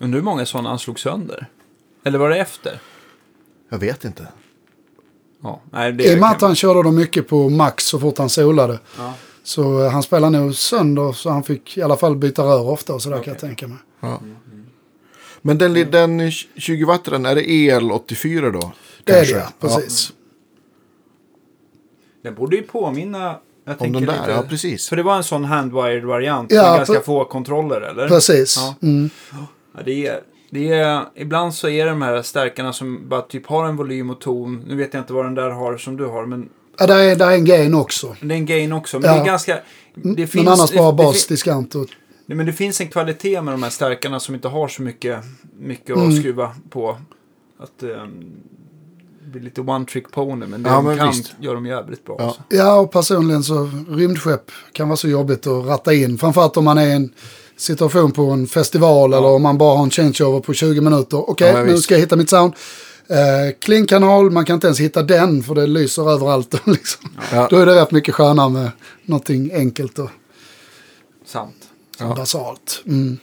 [0.00, 1.46] Undrar hur många sådana han slog sönder?
[2.04, 2.80] Eller var det efter?
[3.70, 4.26] jag vet inte.
[5.42, 5.60] Ja.
[5.72, 8.28] Nej, det I och med att han körde dem mycket på max så fort han
[8.30, 8.78] solade.
[8.98, 9.14] Ja.
[9.42, 12.94] Så eh, han spelade nog sönder så han fick i alla fall byta rör ofta
[12.94, 13.78] och sådär kan jag tänka mig.
[14.00, 14.20] Ja.
[15.42, 18.72] Men den, den 20 wattaren, är det EL84 då?
[19.04, 19.36] Det är det, Kanske?
[19.36, 20.12] ja, precis.
[22.22, 23.38] Den borde ju påminna...
[23.66, 24.88] Jag Om den där, lite, ja precis.
[24.88, 28.08] För det var en sån handwired-variant Ja, med ganska få kontroller, eller?
[28.08, 28.56] Precis.
[28.56, 28.74] Ja.
[28.82, 29.10] Mm.
[29.76, 33.46] Ja, det är, det är, ibland så är det de här stärkarna som bara typ
[33.46, 34.64] har en volym och ton.
[34.68, 36.48] Nu vet jag inte vad den där har som du har, men
[36.78, 38.16] Ja, där, är, där är en gain också.
[38.20, 38.98] det är en gain också.
[38.98, 39.16] Men Ja.
[39.16, 39.58] det är ganska...
[39.94, 41.86] Det finns, Men annars bara det, det, bas, fin- diskant och...
[42.26, 45.24] nej, men det finns en kvalitet med de här stärkarna som inte har så mycket,
[45.58, 46.08] mycket Mm.
[46.08, 46.96] att skruva på.
[47.58, 48.24] Att um,
[49.34, 51.34] det blir lite one trick pony, men det Ja, de men kan visst.
[51.40, 52.16] gör de jävligt bra.
[52.18, 52.24] Ja.
[52.24, 52.42] Alltså.
[52.48, 56.18] Ja, och personligen så rymdskepp kan vara så jobbigt att ratta in.
[56.18, 57.12] Framförallt om man är i en
[57.56, 61.30] situation på en festival eller om man bara har en changeover på 20 minuter.
[61.30, 62.52] Okej, Ja, nu ska jag hitta mitt sound.
[63.08, 63.16] Eh,
[63.60, 66.54] Klingkanal, man kan inte ens hitta den för det lyser överallt.
[66.66, 67.10] liksom.
[67.32, 67.46] Ja.
[67.50, 68.70] Då är det rätt mycket skönare med
[69.04, 70.10] någonting enkelt och
[71.26, 71.54] Sant.
[71.98, 72.14] Ja.
[72.14, 72.82] basalt.
[72.86, 73.18] Mm.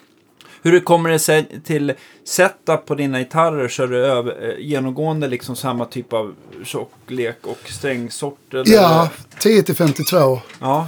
[0.63, 1.93] Hur kommer det sig till
[2.25, 6.35] setup på dina gitarrer är det över, eh, genomgående liksom samma typ av
[6.65, 8.53] tjocklek och strängsort?
[8.53, 8.73] Eller?
[8.73, 9.09] Ja,
[9.39, 10.39] 10 till 52.
[10.59, 10.87] ja.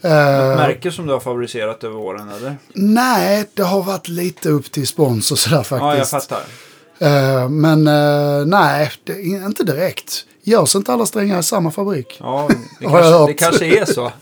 [0.00, 0.10] Eh,
[0.56, 2.56] Märke som du har favoriserat över åren eller?
[2.72, 5.80] nej, det har varit lite upp till spons och sådär faktiskt.
[5.80, 6.42] Ja, jag fattar.
[6.98, 10.24] Eh, men eh, nej, det, inte direkt.
[10.42, 12.16] Görs inte alla strängar i samma fabrik?
[12.20, 12.48] Ja,
[12.80, 14.12] det, kanske, det kanske är så.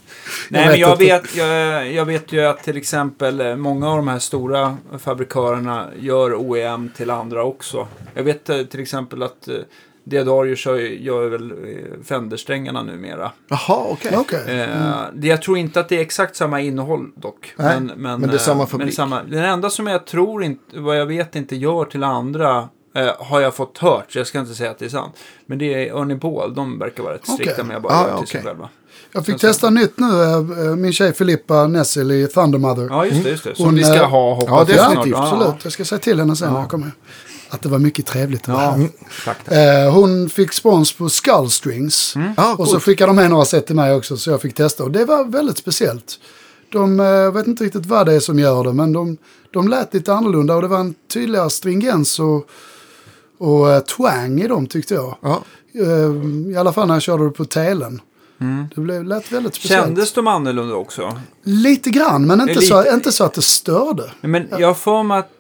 [0.49, 4.09] Nej, men jag vet, jag, jag vet ju att till exempel eh, många av de
[4.09, 7.89] här stora fabrikörerna gör OEM till andra också.
[8.15, 9.55] Jag vet eh, till exempel att eh,
[10.05, 11.53] Diadario kör, gör väl
[12.05, 13.33] Fender-strängarna numera.
[13.49, 14.61] Jaha, okej.
[14.61, 14.69] Eh,
[15.15, 17.55] det, jag tror inte att det är exakt samma innehåll dock.
[17.57, 18.95] Nej, men, men, men det är samma fabrik.
[18.95, 22.69] samma, den enda som jag tror inte, vad jag vet inte gör till andra
[23.19, 25.15] har jag fått hört, så jag ska inte säga att det är sant.
[25.47, 27.65] Men det är Ernie Ball, de verkar vara rätt strikta Okej.
[27.65, 28.49] med att bara Ah, göra till sig okej.
[28.51, 28.69] själva.
[29.17, 30.33] Jag fick testa nytt nu, eh,
[30.67, 32.87] eh, min tjej Filippa Nessel i Thundermother.
[32.91, 33.31] Ja, just det.
[33.31, 33.55] Just det.
[33.57, 35.15] Som Hon, vi ska eh, ha hoppas ja, jag definitivt.
[35.17, 35.33] snart.
[35.33, 36.93] Absolut, jag ska säga till henne sen när jag kommer.
[37.51, 38.43] Att det var mycket trevligt.
[38.43, 38.81] att vara Ja, här.
[38.81, 39.07] ja.
[39.25, 39.45] tack.
[39.45, 39.55] tack.
[39.57, 42.15] Eh, hon fick spons på Skull Strings.
[42.37, 44.85] Ja, Och så skickade de med några set till mig också så jag fick testa.
[44.85, 46.19] Och det var väldigt speciellt.
[46.73, 49.17] De eh, vet inte riktigt vad det är som gör det men de,
[49.53, 52.47] de lät lite annorlunda och det var en tydligare stringens och,
[53.39, 55.17] och eh, twang i dem tyckte jag.
[55.21, 55.43] Ja.
[55.75, 58.01] Eh, I alla fall när jag körde det på telen.
[58.75, 59.85] Det blev, lät väldigt speciellt.
[59.87, 61.21] Kändes de annorlunda också?
[61.43, 64.11] Lite grann men inte, Lite- Så, inte så att det störde.
[64.21, 65.31] Men jag för mig att...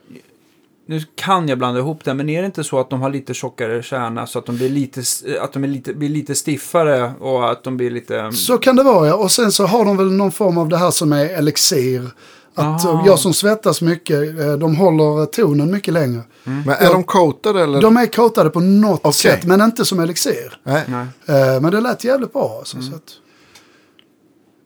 [0.86, 3.34] Nu kan jag blanda ihop det, men är det inte så att de har lite
[3.34, 5.02] tjockare kärna så att de blir lite,
[5.40, 8.32] att de lite, blir lite stiffare och att de blir lite...
[8.32, 9.14] Så kan det vara ja.
[9.14, 12.10] Och sen så har de väl någon form av det här som är elixir.
[12.54, 13.00] Att Ah.
[13.00, 16.20] eh, jag som svettas mycket, eh, de håller eh, tonen mycket längre.
[16.44, 17.80] Men är de coatade eller?
[17.80, 19.12] De är coatade på något Okej.
[19.12, 20.60] sätt, men inte som elixir.
[20.62, 20.84] Nej.
[20.88, 21.60] Nej.
[21.60, 22.56] Men det lät jävligt bra.
[22.58, 22.90] Alltså, Mm.
[22.90, 23.12] så att,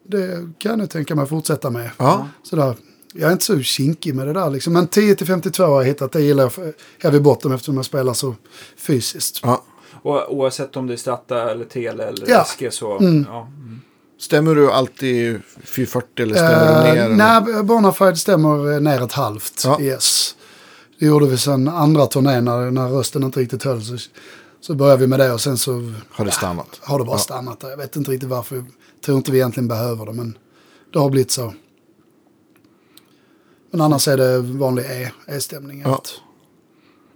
[0.09, 1.91] det kan jag tänka mig att fortsätta med.
[1.99, 2.29] Ja.
[2.43, 2.75] Sådär.
[3.15, 4.73] Jag är inte så kinkig med det där liksom.
[4.73, 6.13] Men 10 till 52 har jag hittat.
[6.13, 6.73] Det gillar jag för-
[7.03, 8.35] heavy bottom eftersom jag spelar så
[8.77, 9.41] fysiskt.
[9.43, 9.63] ja.
[10.03, 12.45] Och oavsett om det är Strata eller Tele eller Ja.
[12.45, 12.99] SG så...
[12.99, 13.27] Mm.
[13.29, 13.49] Ja.
[14.21, 16.97] Stämmer du alltid 440 eller stämmer du ner?
[16.97, 17.17] Uh, eller?
[17.17, 19.63] nej, Bonafide stämmer eh, ner ett halvt.
[19.65, 19.81] Ja.
[19.81, 20.35] Yes.
[20.99, 23.83] Det gjorde vi sen andra turnén när, när rösten inte riktigt höll.
[23.83, 23.97] Så,
[24.61, 26.81] så började vi med det och sen så Har det stannat?
[26.81, 27.19] har det bara Ja.
[27.21, 27.59] stannat.
[27.63, 28.57] Jag vet inte riktigt varför.
[28.57, 28.65] Jag
[29.05, 30.39] tror inte vi egentligen behöver det, men
[30.93, 31.55] det har blivit så.
[33.71, 35.81] Men annars är det vanlig E- E-stämning.
[35.87, 36.03] Ja.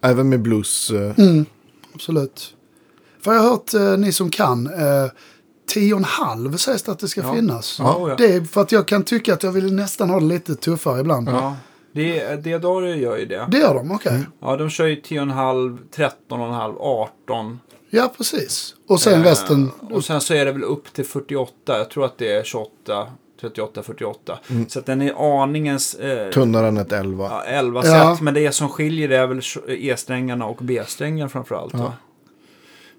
[0.02, 0.90] Även med blues?
[0.90, 1.44] eh, Mm,
[1.94, 2.54] absolut.
[3.20, 5.10] För jag har hört, eh, ni som kan, eh,
[5.72, 7.34] tio och en halv sägs det att det ska Ja.
[7.34, 7.76] finnas.
[7.78, 8.14] Ja, ja.
[8.18, 11.00] Det är för att jag kan tycka att jag vill nästan ha det lite tuffare
[11.00, 11.28] ibland.
[11.28, 11.56] Ja.
[11.94, 13.46] Det, Diodoro gör ju det.
[13.50, 14.20] Det gör de, okej.
[14.40, 17.60] Ja, de kör ju 10,5, 13,5, 18.
[17.90, 18.74] Ja, precis.
[18.88, 19.70] Och sen Eh, resten.
[19.90, 21.78] Och sen så är det väl upp till 48.
[21.78, 23.06] Jag tror att det är 28,
[23.40, 24.38] 38, 48.
[24.50, 24.68] Mm.
[24.68, 25.94] Så att den är aningens...
[25.94, 27.24] Eh, Tunnare än ett 11?
[27.30, 28.14] Ja, 11 Ja.
[28.14, 28.20] set.
[28.22, 31.74] Men det som skiljer det är väl E-strängarna och B-strängen framförallt.
[31.74, 31.92] Va?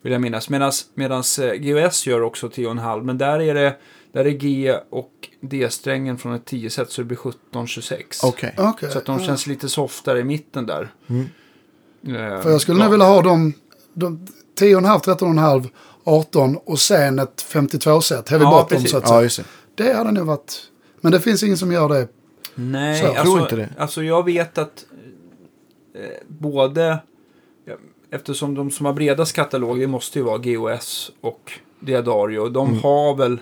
[0.04, 0.50] Vill jag minnas.
[0.96, 3.04] Medans eh, GOS gör också 10,5.
[3.04, 3.78] Men där är det
[4.12, 8.02] där är G och D-strängen från ett 10 set så det blir 17,26.
[8.24, 8.56] Okej.
[8.58, 8.92] Okej.
[8.92, 10.92] Så att de känns lite softare i mitten där.
[12.08, 12.84] Eh, För jag skulle ja.
[12.84, 13.54] nog vilja ha dem,
[13.94, 14.28] de
[14.60, 15.70] 10,5, 13,5,
[16.04, 18.30] 18 och sen ett 52-set.
[18.30, 18.92] Heavy Ja, bottom precis.
[18.92, 19.22] så att Ja, säga.
[19.22, 19.84] just det.
[19.84, 20.54] Det hade nog varit...
[21.02, 22.08] Men det finns ingen som gör det.
[22.56, 23.70] Nej, Så, jag alltså, tror inte det.
[23.78, 24.86] Alltså jag vet att
[25.96, 27.00] eh, både,
[27.66, 27.74] ja,
[28.16, 32.50] eftersom de som har bredast katalog, det måste ju vara GOS och Diadario.
[32.50, 32.80] De Mm.
[32.84, 33.40] har väl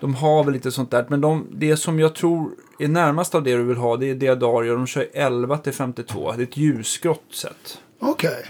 [0.00, 1.06] de har väl lite sånt där.
[1.08, 4.14] Men de, det som jag tror är närmast av det du vill ha, det är
[4.14, 4.74] Diadario.
[4.76, 6.32] De kör 11 till 52.
[6.32, 7.78] Det är ett ljusgrått set.
[7.98, 8.44] Okej.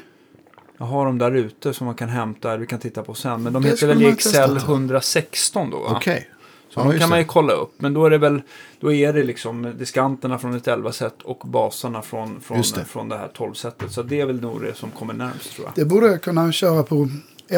[0.79, 3.43] Jag har dem där ute som man kan hämta, vi kan titta på sen.
[3.43, 4.57] Men de Det heter väl testa.
[4.57, 5.77] 116 då?
[5.97, 6.29] Okej.
[6.71, 7.73] Så Ja, de kan man ju kolla upp.
[7.77, 8.43] Men då är det väl
[8.81, 12.85] då är det liksom diskanterna från ett 11-set och basarna från, från, det.
[12.85, 13.93] från det här 12-setet.
[13.93, 15.75] Så det är väl nog det som kommer närmast tror jag.
[15.75, 17.09] Det borde jag kunna köra på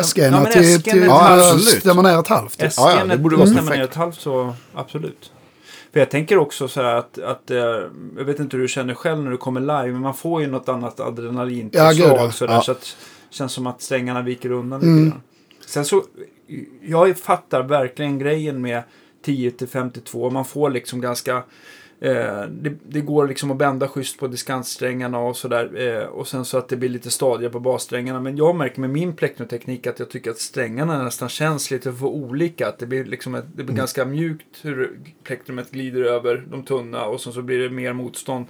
[0.05, 1.69] SG Ja, men till, SG till, Ja, absolut.
[1.81, 2.53] stämma ner ett halvt.
[2.53, 3.91] SG Ja, ja, det borde vara stämmer ner perfekt.
[3.91, 5.33] ett halvt så absolut.
[5.93, 7.57] För jag tänker också så här att, att eh,
[8.17, 10.47] jag vet inte hur du känner själv när du kommer live, men man får ju
[10.47, 11.01] något annat
[11.93, 12.31] gud, ja.
[12.33, 12.63] så där, Ja.
[12.63, 12.81] så att
[13.31, 14.99] det känns som att strängarna viker undan Mm.
[15.05, 15.23] lite grann.
[15.67, 16.03] Sen så,
[16.83, 18.83] jag fattar verkligen grejen med
[19.23, 20.31] 10 till 52.
[20.31, 21.37] Man får liksom ganska,
[22.01, 25.89] eh, det, det går liksom att bända schysst på diskantsträngarna och sådär.
[25.89, 28.21] Eh, och sen så att det blir lite stadigare på bassträngarna.
[28.21, 32.07] Men jag märker med min plektroteknik att jag tycker att strängarna nästan känns lite för
[32.07, 32.69] olika.
[32.69, 37.05] Att det blir liksom ett, det blir ganska mjukt hur plektrumet glider över de tunna
[37.05, 38.47] och sen så blir det mer motstånd.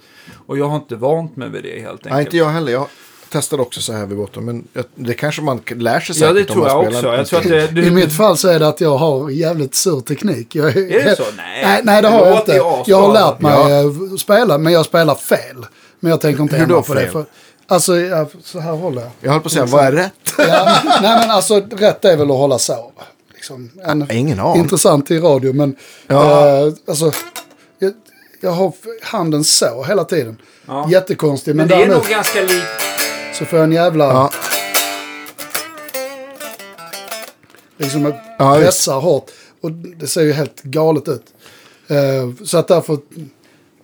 [0.47, 2.13] Och jag har inte vant mig vid det helt enkelt.
[2.13, 2.73] Nej, inte jag heller.
[2.73, 2.87] Jag
[3.33, 4.45] testade också så här vid botten.
[4.45, 4.65] Men
[4.95, 7.21] det kanske man lär sig säkert Ja, det om tror man jag spelar.
[7.21, 7.37] också.
[7.37, 9.75] Jag tror att det, du, I mitt fall så är det att jag har jävligt
[9.75, 10.55] sur teknik.
[10.55, 11.23] Jag, Är det så?
[11.37, 11.63] Nej.
[11.65, 12.91] Nej, nej det har Det jag inte.
[12.91, 13.81] Jag har lärt mig Ja.
[13.81, 15.67] eh, spela, men jag spelar fel.
[16.01, 17.09] Men jag tänker inte ändra då på det.
[17.09, 17.25] För,
[17.67, 17.93] alltså,
[18.45, 19.11] så här håller jag.
[19.21, 20.13] Jag höll på att säga, vad är rätt?
[20.39, 22.93] Ja, nej men alltså rätt är väl att hålla så.
[23.35, 23.71] Liksom.
[23.87, 24.63] En, Ingen aning.
[24.63, 25.77] intressant i radio men
[26.07, 26.49] Ja.
[26.49, 27.13] eh, alltså,
[27.79, 27.93] jag,
[28.41, 28.73] jag har
[29.03, 30.37] handen så hela tiden.
[30.67, 30.89] Ja.
[30.91, 32.67] Jättekonstigt men, men det är nog ganska likt.
[33.33, 34.31] Så får jag en jävla, Ja,
[37.77, 39.31] liksom jag Ja, pressar hårt.
[39.61, 41.25] Och det ser ju helt galet ut.
[41.89, 42.99] Eh, så att därför,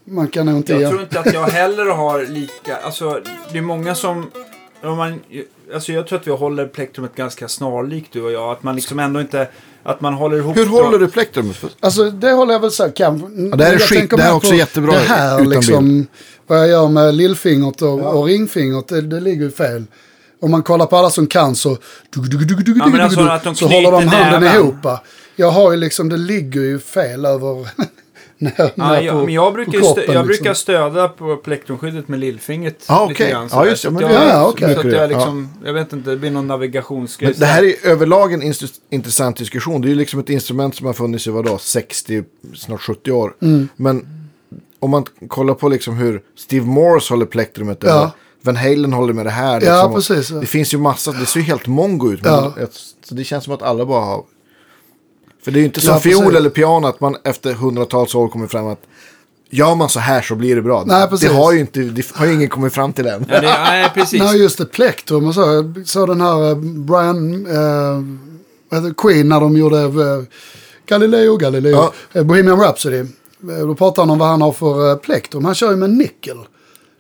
[0.05, 0.73] man kan nog inte...
[0.73, 3.21] Jag tror inte att jag heller har lika, alltså
[3.53, 4.31] det är många som,
[4.83, 5.21] om man,
[5.75, 8.53] alltså jag tror att vi håller plektrumet ganska snarlikt du och jag.
[8.53, 9.49] Att man liksom ändå inte,
[9.83, 11.57] att man håller ihop Hur håller du plektrumet?
[11.81, 12.91] Alltså det håller jag väl så.
[12.91, 15.35] Kan, Ja, det här är jag skit- det här är också på jättebra Det här
[15.41, 16.07] utan liksom,
[16.47, 19.85] vad jag gör med lillfingret och, och ringfingret, det, det ligger ju fel.
[20.41, 21.77] Om man kollar på alla som kan så,
[22.17, 24.61] Ja, alltså så håller de handen näven.
[24.61, 24.87] ihop.
[25.37, 27.69] Jag har ju liksom, det ligger ju fel över
[28.57, 29.91] ner, Ja, jag, på, men jag brukar, kroppen.
[29.93, 30.27] stö, jag liksom.
[30.27, 32.85] brukar stödja på plektrumskyddet med lillfingret.
[32.89, 33.31] Ja, lite okej.
[33.33, 34.75] grann Ja, just det, Så men det- jag, Ja, okej.
[34.75, 34.93] Så att Ja.
[35.01, 37.31] jag liksom, jag vet inte, det blir någon navigationsgrej.
[37.31, 38.43] Men det här är överlag en
[38.91, 39.81] intressant diskussion.
[39.81, 42.25] Det är ju liksom ett instrument som har funnits i vadå, 60,
[42.55, 43.35] snart 70 år.
[43.43, 43.69] Mm.
[43.77, 44.07] Men
[44.81, 47.91] om man kollar på liksom hur Steve Morse håller plektrumet, Ja.
[47.91, 48.11] eller
[48.43, 49.53] Van Halen håller med det här.
[49.53, 49.89] Ja, liksom.
[49.91, 50.37] Och precis, ja.
[50.37, 52.23] Det finns ju massa, det ser ju helt mongo ut.
[52.23, 52.55] Men Ja.
[52.63, 52.75] ett-
[53.05, 54.23] Så det känns som att alla bara har...
[55.49, 56.37] För det är ju inte Ja, som fiol precis.
[56.39, 58.81] eller piano att man efter hundratals år kommer fram att
[59.51, 60.85] gör man så här så blir det bra.
[60.87, 61.29] Nej, precis.
[61.29, 63.27] det har ju inte, det har ju ingen kommit fram till än.
[63.29, 64.23] Ja, det, nej, precis.
[64.23, 65.41] Nej, just det, plektrum och så.
[65.41, 68.03] Jag såg den här eh, Brian, eh,
[68.69, 70.23] vad heter det, Queen när de gjorde eh,
[70.87, 71.93] Galileo Galileo, Ja.
[72.13, 73.05] eh, Bohemian Rhapsody.
[73.41, 75.45] Då pratar han om vad han har för eh, plektrum.
[75.45, 76.37] Han kör ju med nickel.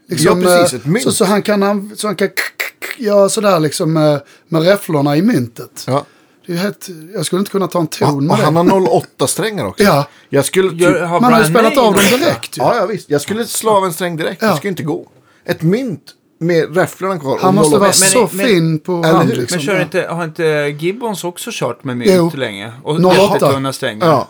[0.09, 1.03] Liksom, Ja, precis, ett mynt.
[1.05, 4.21] Så, så han kan, han- så han kan k- k- k- göra sådär liksom med,
[4.49, 5.85] med räfflorna i myntet.
[5.87, 6.05] Ja.
[6.49, 8.61] Det är helt, jag skulle inte kunna ta en ton Och med han det.
[8.73, 9.85] har 08-strängar också.
[9.85, 10.81] Ja, Jag skulle typ...
[10.81, 12.57] Gör- har man har ju spelat av dem direkt.
[12.57, 13.11] Ja, ja, visst.
[13.11, 14.43] Jag skulle slå av en sträng direkt.
[14.43, 14.51] Ja.
[14.51, 15.07] Det skulle inte gå.
[15.45, 16.01] Ett mynt
[16.41, 17.39] med räfflorna kvar.
[17.41, 17.79] Han och måste 08.
[17.79, 19.37] vara men- så men- fin på Eller hand hur?
[19.37, 19.57] liksom.
[19.57, 19.83] Men kör Ja.
[19.83, 22.31] inte, har inte Gibbons också kört med mynt Jo.
[22.35, 22.73] länge?
[22.83, 23.17] Och 08.
[23.35, 24.07] jättetunna strängar?
[24.07, 24.29] Ja.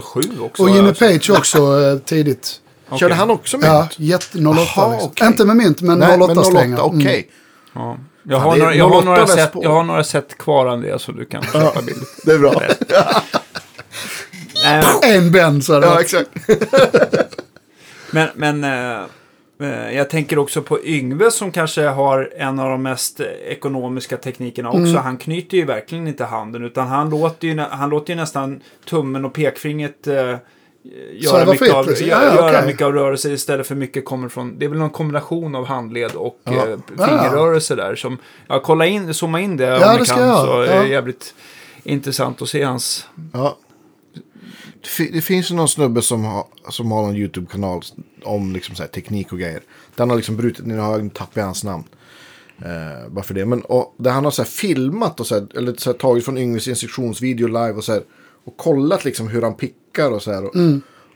[0.00, 0.62] 07 också.
[0.62, 1.12] Och Jimmy jag sett.
[1.26, 2.60] Page också eh, tidigt.
[2.88, 2.98] Okej.
[2.98, 3.66] Körde han också mynt?
[3.66, 5.10] Ja, jätte 08 Jaha, liksom.
[5.10, 5.26] okej.
[5.26, 6.80] Inte med mynt, men Nej, 08 men 08, strängar.
[6.80, 7.30] okej.
[7.76, 7.86] Mm.
[7.88, 7.96] Ja.
[8.28, 11.12] Jag, har några, jag, har 08 några set, jag har några set kvar Andreas så
[11.12, 12.22] du kan köpa billigt.
[12.24, 12.62] Det är bra.
[15.02, 16.30] En det ja, exakt.
[18.10, 19.02] Men, men eh,
[19.60, 24.68] eh, jag tänker också på Yngve som kanske har en av de mest ekonomiska teknikerna
[24.68, 24.80] också.
[24.80, 25.02] Mm.
[25.02, 29.24] Han knyter ju verkligen inte handen utan han låter ju, han låter ju nästan tummen
[29.24, 30.36] och pekfingret eh,
[31.12, 32.06] göra, Sväva mycket av, liksom.
[32.06, 32.66] göra, göra okej.
[32.66, 36.12] mycket av rörelser istället för mycket kommer från, det är väl någon kombination av handled
[36.14, 36.52] och Ja.
[36.52, 37.94] eh, fingerrörelser där.
[37.96, 38.18] Som,
[38.48, 40.38] ja, kolla in, zooma in det Ja, om ni kan jag.
[40.46, 41.34] så är det jävligt
[41.84, 43.58] intressant att se hans Ja.
[44.82, 47.82] Det, fi- det finns ju någon snubbe som har, som har någon YouTube-kanal
[48.24, 49.60] om liksom så teknik och grejer.
[49.94, 51.84] Den har liksom brutit, nu har jag tappat hans namn.
[52.58, 53.46] Eh, bara för det.
[53.46, 56.24] Men och, där han har så här filmat och så här, eller så här, tagit
[56.24, 58.02] från Yngves instruktionsvideo live och så här.
[58.46, 60.44] Och kollat liksom hur han pickar och så här.
[60.44, 60.52] Och,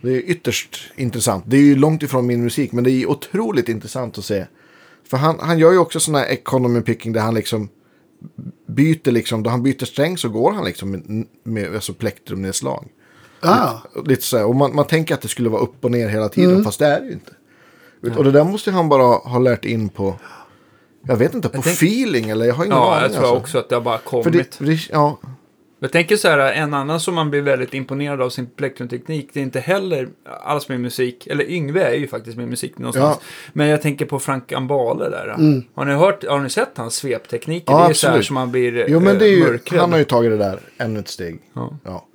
[0.03, 1.45] Det är ytterst intressant.
[1.47, 4.47] Det är ju långt ifrån min musik men det är otroligt intressant att se.
[5.11, 7.68] För han, han gör ju också sån här economy picking där han liksom
[8.66, 12.89] byter liksom, då han byter sträng så går han liksom med, med alltså plektrumnedslag.
[13.41, 13.74] Ah,
[14.07, 16.28] Lite så här, och man, man tänker att det skulle vara upp och ner hela
[16.28, 17.33] tiden, fast det är det ju inte.
[18.03, 20.14] Ut- Och det där måste han bara ha lärt in på,
[21.07, 23.03] jag vet inte, på tänk- feeling eller jag har ingen Ja, aning.
[23.03, 23.37] jag tror alltså.
[23.41, 24.24] också att det har bara kommit.
[24.24, 25.18] För det, det, ja,
[25.83, 29.41] Jag tänker så här, en annan som man blir väldigt imponerad av sin plektrumteknik, det
[29.41, 30.09] är inte heller
[30.43, 33.16] alls med musik, eller Yngve är ju faktiskt med musik någonstans.
[33.20, 33.26] Ja.
[33.53, 35.28] Men jag tänker på Frank Ambale där.
[35.74, 37.72] Har, ni hört, har ni sett hans sveptekniker?
[37.72, 38.26] Ja, det är så här absolut.
[38.26, 39.81] som man blir jo men det är eh, ju, mörkrädd.
[39.81, 41.39] han har ju tagit det där ännu ett steg.
[41.53, 41.76] Ja.
[41.85, 42.07] Ja.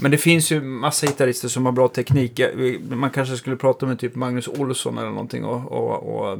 [0.00, 2.40] Men det finns ju massa gitarrister som har bra teknik.
[2.90, 6.38] Man kanske skulle prata med typ Magnus Olsson eller någonting och, och, och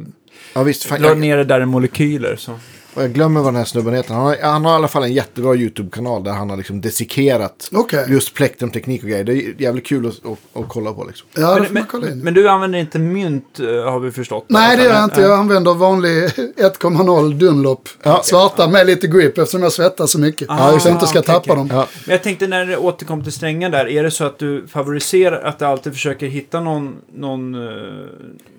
[0.55, 2.37] Ja visst, dra ner det där i molekyler.
[2.37, 2.53] Så.
[2.95, 4.15] Och jag glömmer vad den här snubben heter.
[4.15, 7.71] Han har, han har i alla fall en jättebra YouTube-kanal där han har liksom dissekerat
[7.73, 8.07] Okej.
[8.09, 9.25] just plektrumteknik och grejer.
[9.25, 11.29] Det är jävligt kul att, att, att kolla på liksom.
[11.35, 14.45] ja, Men, man kolla men, men du använder inte mynt eh, har vi förstått.
[14.49, 15.21] Nej, det gör jag inte.
[15.21, 17.89] Jag använder vanlig 1,0 Dunlop.
[18.03, 18.21] Ja.
[18.25, 20.51] Svarta med lite grip eftersom jag svettas så mycket.
[20.51, 21.57] Ah, så jag inte ska okej, tappa okej.
[21.57, 21.69] dem.
[21.71, 21.87] Ja.
[22.07, 25.43] Men jag tänkte när det återkom till strängar där, är det så att du favoriserar
[25.43, 28.05] att du alltid försöker hitta någon, någon, eh,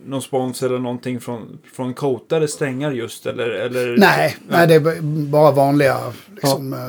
[0.06, 3.26] någon spons eller någonting från, från coatade strängar just?
[3.26, 5.98] Eller, eller, Nej, nej, det är bara vanliga.
[6.36, 6.80] Liksom, eh,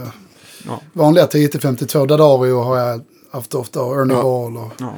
[0.66, 0.80] Ja.
[0.92, 2.06] Vanliga 10-52.
[2.06, 3.00] Dadario har jag
[3.30, 4.22] haft ofta och Ernie Ja.
[4.22, 4.94] Ball och Ja.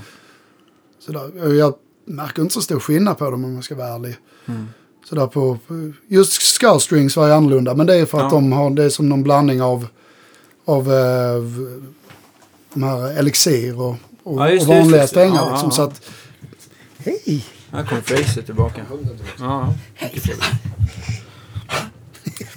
[0.98, 1.52] sådär.
[1.54, 4.16] Jag märker inte så stor skillnad på dem om jag ska vara ärlig.
[4.46, 4.68] Mm.
[5.08, 5.58] Sådär på,
[6.08, 7.74] just Skullstrings var ju annorlunda.
[7.74, 8.30] Men det är för att Ja.
[8.30, 9.86] de har, det är som någon blandning av,
[10.64, 11.42] av eh,
[12.74, 15.08] de här Elixir och, och, Ja, och vanliga det.
[15.08, 15.34] strängar.
[15.46, 15.86] Ja, liksom, ja, så ja.
[15.86, 16.02] att,
[16.98, 17.44] hej!
[17.72, 18.82] Här kommer Fraser tillbaka.
[19.38, 20.44] Ja, mycket trevligt.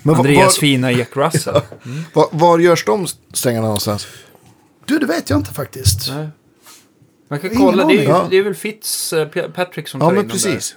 [0.04, 1.62] Men var, Andreas var, fina Jack Russell.
[2.14, 4.08] var, var görs de strängarna någonstans?
[4.86, 6.10] Du, det vet jag inte faktiskt.
[6.10, 6.28] Nej.
[7.28, 10.06] Man kan Ingen kolla, det är, ju- det är väl Fitz eh, Patrick som Ja
[10.08, 10.52] tar in men dem där.
[10.52, 10.76] precis.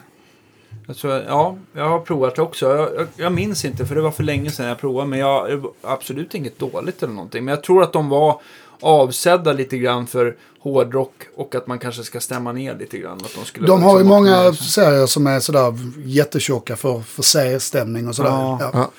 [0.87, 2.66] Jag tror, ja, jag har provat det också.
[2.76, 5.09] Jag, jag, jag minns inte för det var för länge sedan jag provade.
[5.09, 7.45] Men jag absolut inget dåligt eller någonting.
[7.45, 8.41] Men jag tror att de var
[8.81, 13.16] avsedda lite grann för hårdrock och att man kanske ska stämma ner lite grann.
[13.25, 17.22] Att de skulle De har ju liksom många serier som är sådär jättetjocka för, för
[17.22, 18.31] C-stämning och sådär.
[18.31, 18.59] Ja.
[18.61, 18.70] Ja.
[18.75, 18.91] Ja.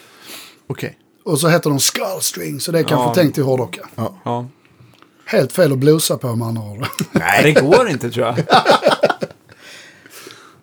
[0.68, 0.98] Okej.
[1.26, 3.14] Och så heter de Skullstring, så det är kanske Ja.
[3.14, 3.88] tänkt till hårdrocka.
[3.96, 4.48] Ja.
[5.26, 6.86] Helt fel att blusa på med andra ord.
[7.12, 8.36] Nej, det går inte tror jag.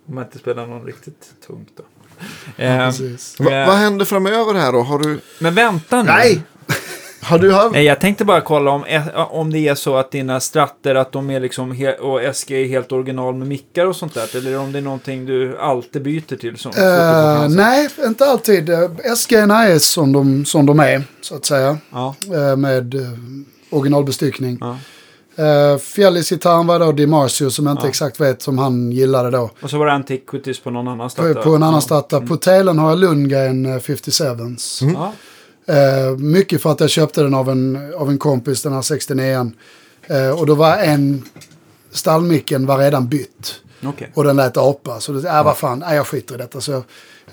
[0.09, 1.83] Om man inte spelar någon riktigt tungt då.
[2.65, 3.41] Eh, Precis.
[3.41, 4.81] Va, eh, vad händer framöver här då?
[4.83, 5.21] Har du...
[5.39, 6.11] men vänta nu.
[6.11, 6.43] Nej!
[7.23, 7.73] Har du haft...
[7.73, 8.85] Nej, jag tänkte bara kolla om,
[9.31, 11.71] om det är så att dina stratter att de är liksom
[12.01, 14.37] och SG är helt original med mickar och sånt där.
[14.37, 18.71] Eller om det är någonting du alltid byter till som Eh, nej, inte alltid.
[18.71, 21.79] Uh, SG är som de, som de är, så att säga.
[21.91, 23.09] Ja, Eh, med uh,
[23.71, 24.59] originalbestyckning.
[24.61, 24.77] ja.
[25.39, 27.89] Uh, Fjällisgitarren var då DiMarzio som jag inte Ja.
[27.89, 29.51] exakt vet som han gillade då.
[29.63, 31.43] Och så var det Antiquities på någon annan På, stratta.
[31.43, 31.81] på en annan ja.
[31.81, 32.21] stratta.
[32.21, 34.93] På telen har jag Lundgren eh, 57s.
[34.95, 35.13] Ja.
[35.67, 39.53] Eh, mycket för att jag köpte den av en, av en kompis, den här 69an.
[40.03, 41.23] Eh, och då var en,
[41.91, 43.55] stallmicken var redan bytt.
[43.85, 44.11] Okej.
[44.15, 45.01] Och den lät apa.
[45.01, 46.61] Så det, äh, vad fan, nej, jag skiter i detta.
[46.61, 46.83] Så jag,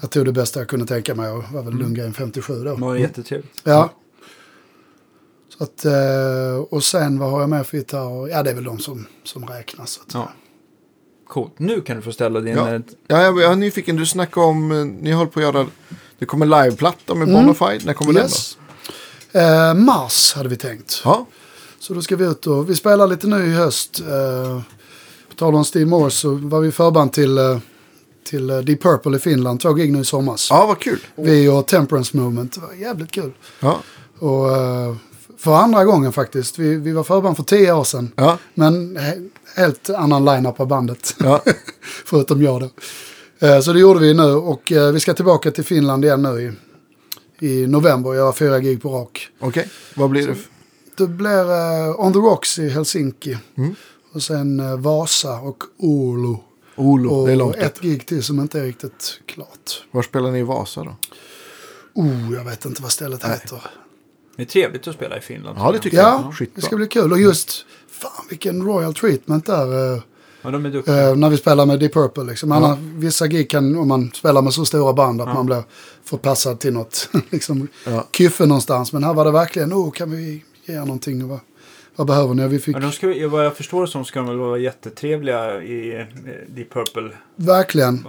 [0.02, 2.76] jag tog det bästa jag kunde tänka mig och var väl Lundgren 57 då.
[2.76, 3.62] Det var jättetrevligt.
[3.64, 3.92] Ja.
[5.58, 8.28] Så att, eh, och sen vad har jag med för gitarrer?
[8.28, 9.90] Ja, det är väl de som, som räknas.
[9.92, 10.30] Så att, Ja.
[11.28, 11.60] Coolt.
[11.60, 12.56] Nu kan du få ställa din...
[12.58, 12.74] Ja.
[12.74, 13.96] eh, Ja, jag, jag är nyfiken.
[13.96, 14.90] Du snackade om...
[15.02, 15.68] Ni håller på att göra...
[16.20, 17.86] Det kommer liveplatta med Bonafide.
[17.86, 18.58] När kommer Yes.
[19.32, 21.02] Eh, mars hade vi tänkt.
[21.04, 21.26] Ja,
[21.80, 24.00] Så då ska vi ut och vi spelar lite nu i höst.
[24.00, 24.62] Eh,
[25.30, 27.58] på tal om Steve Morse så var vi förband till, eh,
[28.30, 29.60] till eh, Deep Purple i Finland.
[29.60, 30.48] Två gig nu i somras.
[30.50, 31.00] ja vad kul.
[31.16, 32.54] Vi och Temperance Movement.
[32.56, 33.32] Det var jävligt kul.
[33.60, 33.80] Ja,
[34.20, 34.96] Och eh,
[35.38, 36.60] för andra gången faktiskt.
[36.60, 38.12] Vi, vi var förband för tio år sedan.
[38.16, 41.16] ja, Men he- helt annan line-up på bandet.
[41.20, 41.42] ja.
[42.06, 42.70] Förutom jag då.
[43.40, 46.42] Eh, Så det gjorde vi nu och eh, vi ska tillbaka till Finland igen nu
[47.40, 49.30] i, i november och göra fyra gig på rak.
[49.40, 50.32] Okej, vad blir det?
[50.32, 50.48] f-
[50.98, 53.38] Det blir eh, On the Rocks i Helsinki.
[53.58, 53.76] Mm.
[54.14, 56.36] Och sen Vasa och Oulu.
[56.76, 57.82] Olo, det är Och långt ett upp.
[57.84, 59.84] gig till som inte är riktigt klart.
[59.92, 60.96] Var spelar ni i Vasa då?
[61.94, 63.62] Oh, jag vet inte vad stället heter.
[64.36, 65.58] Det är trevligt att spela i Finland.
[65.62, 66.34] Ja, det tycker Ja, jag.
[66.36, 66.56] Skitbra.
[66.56, 67.12] det ska bli kul.
[67.12, 70.02] Och just, fan vilken royal treatment där.
[70.42, 71.10] Ja, de är duktiga.
[71.10, 72.24] Eh, när vi spelar med Deep Purple.
[72.24, 72.52] Liksom.
[72.52, 75.64] Annars, vissa gig kan, om man spelar med så stora band, att man blir
[76.04, 78.08] förpassad till något liksom, Ja.
[78.12, 78.94] kyffe någonstans.
[78.94, 81.24] Men här var det verkligen, oh, kan vi ge er någonting?
[81.24, 81.40] Och vad,
[81.96, 82.48] vad behöver ni?
[82.48, 85.96] Vi fick Men de ska, vad jag förstår som ska de väl vara jättetrevliga i
[86.00, 86.06] eh,
[86.48, 88.06] Deep Purple-bandet verkligen,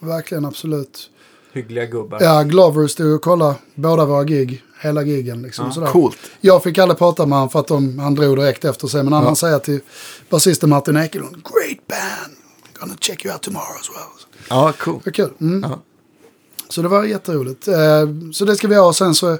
[0.00, 1.10] och verkligen absolut.
[1.52, 2.18] hyggliga gubbar.
[2.22, 5.42] Ja, Glover stod och kollade båda våra gig, hela gigen.
[5.42, 5.86] Liksom, Ja, sådär.
[5.88, 6.16] Coolt.
[6.40, 9.02] Jag fick aldrig prata med honom för att de, han drog direkt efter sig.
[9.02, 9.18] Men Ja.
[9.20, 9.80] han säger till
[10.28, 12.36] basisten Martin Ekelund, great band,
[12.80, 14.36] gonna check you out tomorrow as well.
[14.48, 15.00] Ja, cool.
[15.04, 15.30] Det var kul.
[15.40, 15.70] Mm.
[15.70, 15.80] Ja.
[16.68, 17.68] Så det var jätteroligt.
[17.68, 17.74] Eh,
[18.32, 18.86] så det ska vi ha.
[18.86, 19.38] Och sen så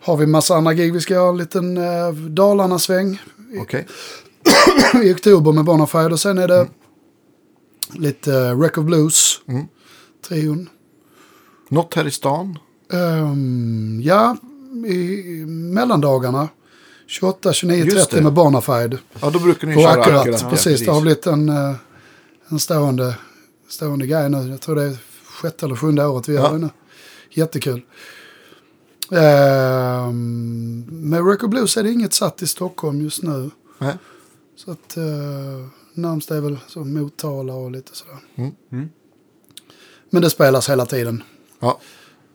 [0.00, 0.92] har vi massa andra gig.
[0.92, 3.20] Vi ska ha en liten eh, Dalarna-sväng
[3.60, 3.86] Okej.
[5.04, 6.12] i oktober med Bonafide.
[6.12, 6.68] Och sen är det
[7.92, 9.40] lite eh, Wreck of Blues.
[9.48, 9.66] Mm.
[10.28, 10.68] Trion.
[11.68, 12.58] Något här i stan?
[12.92, 14.36] Ehm, ja,
[14.86, 14.96] i,
[15.46, 16.48] mellandagarna.
[17.06, 18.22] 28, 29, Just 30 det.
[18.22, 18.98] med Bonafide.
[19.20, 20.50] Ja, då brukar ni På köra Akkurat, akkurat.
[20.50, 20.80] precis.
[20.80, 21.74] Ja, Det har blivit en, eh,
[22.48, 23.14] en stående,
[23.68, 24.48] stående grej nu.
[24.50, 26.50] Jag tror det är sjätte eller sjunde året vi gör Ja.
[26.52, 26.68] det nu.
[27.30, 27.82] Jättekul.
[29.10, 33.50] Ehm, med Record Blues är det inget satt i Stockholm just nu.
[33.78, 33.94] Nej.
[34.56, 38.16] Så att uh, närmst är väl så Motala och lite sådär.
[38.34, 38.50] Mm.
[38.72, 38.88] Mm.
[40.10, 41.22] Men det spelas hela tiden.
[41.60, 41.78] Ja.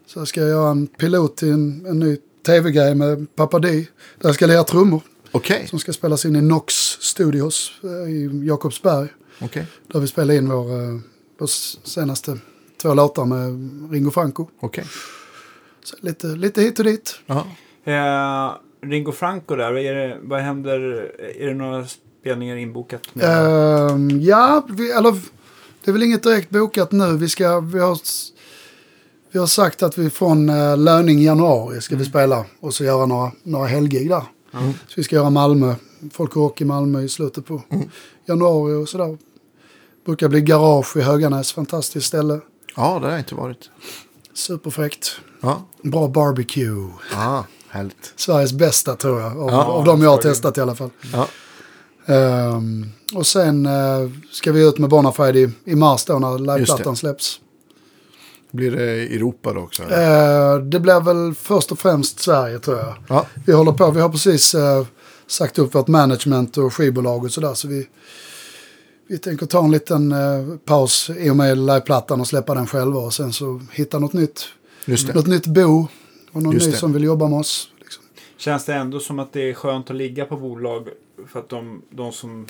[0.08, 3.70] Så jag ska göra en pilot till en, en ny tv-grej med Papa D.
[3.70, 3.86] Där
[4.30, 5.02] jag ska lira trummor.
[5.32, 5.68] Okej.
[5.68, 9.08] Som ska spelas in i Nox Studios eh, i Jakobsberg.
[9.42, 9.66] Okej.
[9.88, 11.00] Där vi spelade in vår, eh,
[11.40, 11.48] vår
[11.88, 12.38] senaste
[12.82, 14.48] två låtar med Ringo Franco.
[14.60, 14.86] Okej.
[15.84, 17.20] Så lite, lite hit och dit.
[17.84, 18.52] Eh,
[18.82, 20.80] Ringo Franco där, vad, är det, vad händer?
[21.40, 21.86] Är det några
[22.22, 23.16] spelningar inbokat?
[23.16, 23.26] Med?
[23.26, 25.12] Ehm, ja, vi, eller
[25.84, 27.18] det är väl inget direkt bokat nu.
[27.18, 27.98] Vi, ska, vi, har,
[29.32, 33.06] vi har sagt att vi från uh, löning januari ska vi spela och så göra
[33.06, 34.24] några, några helgig där.
[34.54, 34.74] Mm.
[34.74, 35.76] Så vi ska göra Malmö,
[36.14, 37.62] Folk och Rock i Malmö i slutet på
[38.26, 39.18] januari och sådär.
[40.06, 42.40] Brukar bli garage i Höganäs, fantastiskt ställe.
[42.76, 43.70] ja, det har jag inte varit.
[44.34, 45.12] Superfräckt.
[45.42, 45.62] Ja.
[45.84, 46.90] Bra barbecue.
[47.16, 48.14] Ah, härligt.
[48.16, 49.40] Sveriges bästa tror jag.
[49.40, 50.90] Av, Ja, av de jag har testat i alla fall.
[51.14, 51.28] Ja.
[52.14, 56.96] Ehm, och sen eh, ska vi ut med Bonafide i, i mars då när liveplattan
[56.96, 57.40] släpps.
[58.52, 58.84] Blir det
[59.16, 59.84] Europa då också?
[59.84, 60.54] eller?
[60.56, 62.96] Eh, det blir väl först och främst Sverige tror jag.
[63.10, 63.26] Ja.
[63.46, 64.86] Vi håller på, vi har precis eh,
[65.28, 67.54] sagt upp vårt management och skivbolag och sådär.
[67.54, 67.88] Så vi,
[69.08, 73.00] vi tänker ta en liten eh, paus i och med liveplattan och släppa den själva.
[73.00, 74.42] Och sen så hitta något nytt,
[74.86, 75.14] Just det.
[75.14, 75.88] något nytt bo.
[76.32, 76.78] Och någon Just ny det.
[76.78, 77.70] som vill jobba med oss.
[77.80, 78.04] Liksom.
[78.38, 80.88] Känns det ändå som att det är skönt att ligga på bolag
[81.28, 82.46] för att de, de, som,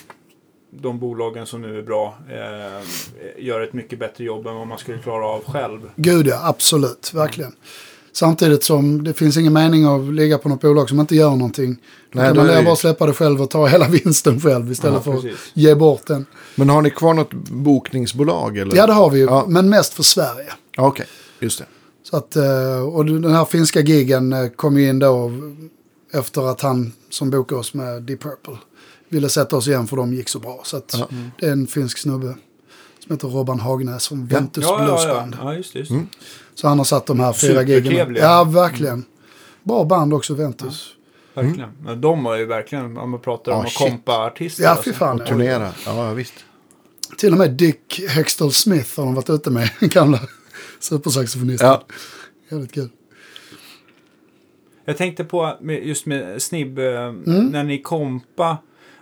[0.82, 4.78] de bolagen som nu är bra eh, gör ett mycket bättre jobb än vad man
[4.78, 5.80] skulle klara av själv.
[5.95, 7.51] Gud ja, absolut, verkligen.
[8.11, 11.75] Samtidigt som det finns ingen mening att ligga på något bolag som inte gör någonting.
[12.11, 15.01] Då Nej, kan man ju- bara släppa det själv och ta hela vinsten själv istället
[15.05, 16.25] Ja, för att ge bort den.
[16.55, 18.57] Men har ni kvar något bokningsbolag?
[18.57, 18.75] Eller?
[18.75, 19.45] Ja, det har vi ju, Ja.
[19.47, 20.53] men mest för Sverige.
[20.78, 21.05] Ja, Okej,
[21.39, 21.65] just det.
[22.03, 25.32] Så att, eh, och den här finska gigen eh, kom ju in då
[26.13, 28.57] efter att han som bokade oss med Deep Purple
[29.10, 30.62] ville sätta oss igen för de gick så bra.
[30.64, 31.08] Så att Ja.
[31.39, 32.36] det är en finsk snubbe
[32.99, 34.38] som heter Robban Hagnäs från Ja.
[34.39, 34.86] Ventus Ja, ja, ja.
[34.86, 35.38] Bluesband.
[35.41, 35.80] ja, just det.
[35.80, 35.91] Just.
[35.91, 36.08] Mm.
[36.55, 37.60] Så han har satt de här fyra.
[37.62, 38.24] Supertrevliga.
[38.24, 39.05] Ja, verkligen.
[39.64, 40.93] Bra band också, Ventus.
[41.34, 41.70] Verkligen.
[41.84, 44.64] Men de var ju verkligen, om man pratar om Ah, att kompa artister.
[44.64, 44.84] Ja, alltså.
[44.84, 45.22] fy fan.
[45.22, 45.72] Och turnera.
[45.86, 46.34] Ja, ja, visst.
[47.18, 50.20] Till och med Dick Hextall Smith har de varit ute med, gamla
[50.80, 51.68] supersaxofonisten.
[51.68, 51.84] Ja.
[52.51, 52.89] Jävligt kul.
[54.86, 57.45] Jag tänkte på just med Snibb, eh, Mm.
[57.47, 58.58] när ni kompa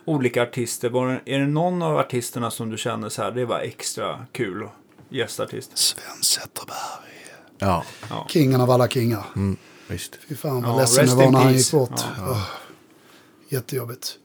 [0.06, 3.60] olika artister, var är det någon av artisterna som du känner så här, det var
[3.60, 4.70] extra kul och
[5.10, 5.78] gästartist?
[5.78, 7.12] Sven Zetterberg.
[7.58, 7.84] Ja,
[8.30, 9.24] Kingen av alla kingar.
[9.36, 10.16] mm, visst.
[10.28, 11.92] Fy fan vad Ja, ledsen jag var när han gick bort.
[12.18, 12.24] Ja.
[12.30, 12.48] Åh,
[13.50, 14.18] jättejobbigt.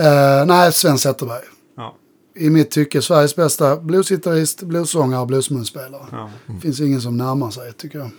[0.00, 1.42] Uh, nej, Sven Zetterberg.
[1.76, 1.94] Ja,
[2.34, 6.06] I mitt tycke Sveriges bästa bluesgitarrist, bluessångare och bluesmunspelare.
[6.12, 6.30] ja.
[6.46, 8.10] Det finns ingen som närmar sig tycker jag.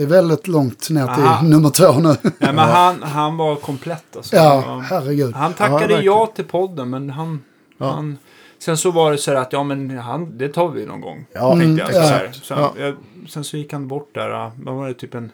[0.00, 1.42] Det är väldigt långt ner till Aha.
[1.42, 2.08] nummer två nu.
[2.22, 4.36] Nej, men han, han var komplett alltså.
[4.36, 5.34] ja, Han- herregud.
[5.34, 6.04] Han Ja, tackade verkligen.
[6.04, 7.42] ja till podden, men han...
[7.78, 7.90] Ja.
[7.90, 8.18] han
[8.58, 11.26] sen så var det så här att, ja men han, det tar vi någon gång.
[11.32, 11.90] Ja, tänkte jag.
[11.90, 12.18] Mm, Så ja.
[12.18, 12.30] här.
[12.32, 12.72] Så, Ja.
[12.78, 12.94] jag,
[13.28, 15.32] sen så gick han bort där, vad var det, typ en...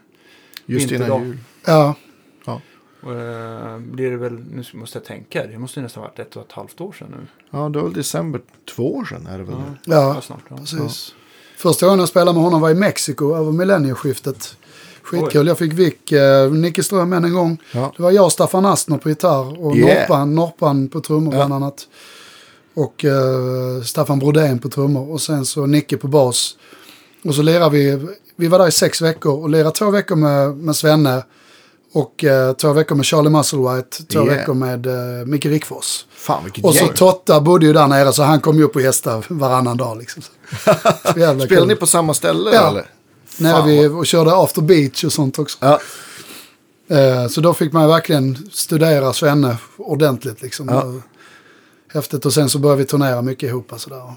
[0.66, 1.26] Just innan Vinterdag.
[1.26, 1.38] jul.
[1.66, 1.94] Ja,
[3.02, 6.36] Och, eh, blir det väl, nu måste jag tänka, det måste ju nästan varit ett
[6.36, 7.26] och ett halvt år sedan nu.
[7.50, 8.40] Ja, det var väl december
[8.76, 9.54] två år sedan är det väl?
[9.84, 10.40] Ja, ja ja snart.
[10.48, 10.56] Ja.
[10.56, 11.14] precis.
[11.56, 14.56] Första gången jag spelade med honom var i Mexiko över millennieskiftet.
[15.02, 15.46] Skitkul.
[15.46, 17.58] Jag fick Vick, eh, Nicke Ström än en gång.
[17.72, 17.92] Ja.
[17.96, 19.98] Det var jag och Staffan Astner på gitarr och Yeah.
[20.00, 21.38] Norpan, Norpan på trummor Ja.
[21.38, 21.86] bland annat.
[22.74, 26.56] Och eh, Staffan Brodén på trummor och sen så Nicke på bas.
[27.24, 30.56] Och så lirade vi, vi var där i sex veckor och lirade två veckor med,
[30.56, 31.22] med Svenne.
[31.96, 34.36] Och eh, två veckor med Charlie Musselwhite, två Yeah.
[34.38, 36.04] veckor med eh, Micke Rickfors.
[36.10, 36.94] Fan vilket Och så gäng.
[36.94, 40.22] Totta bodde ju där nere så han kom ju upp och gästade varannan dag liksom.
[41.48, 41.66] Kul.
[41.68, 42.68] ni på samma ställe Ja.
[42.68, 42.86] eller?
[43.38, 45.58] Nere vid, och körde after beach och sånt också.
[45.60, 45.80] Ja.
[46.96, 50.68] Eh, så då fick man verkligen studera Svenne ordentligt liksom.
[50.68, 50.82] Ja.
[50.82, 50.94] Och
[51.94, 53.72] Häftigt och sen så började vi turnera mycket ihop.
[53.72, 54.12] Alltså där.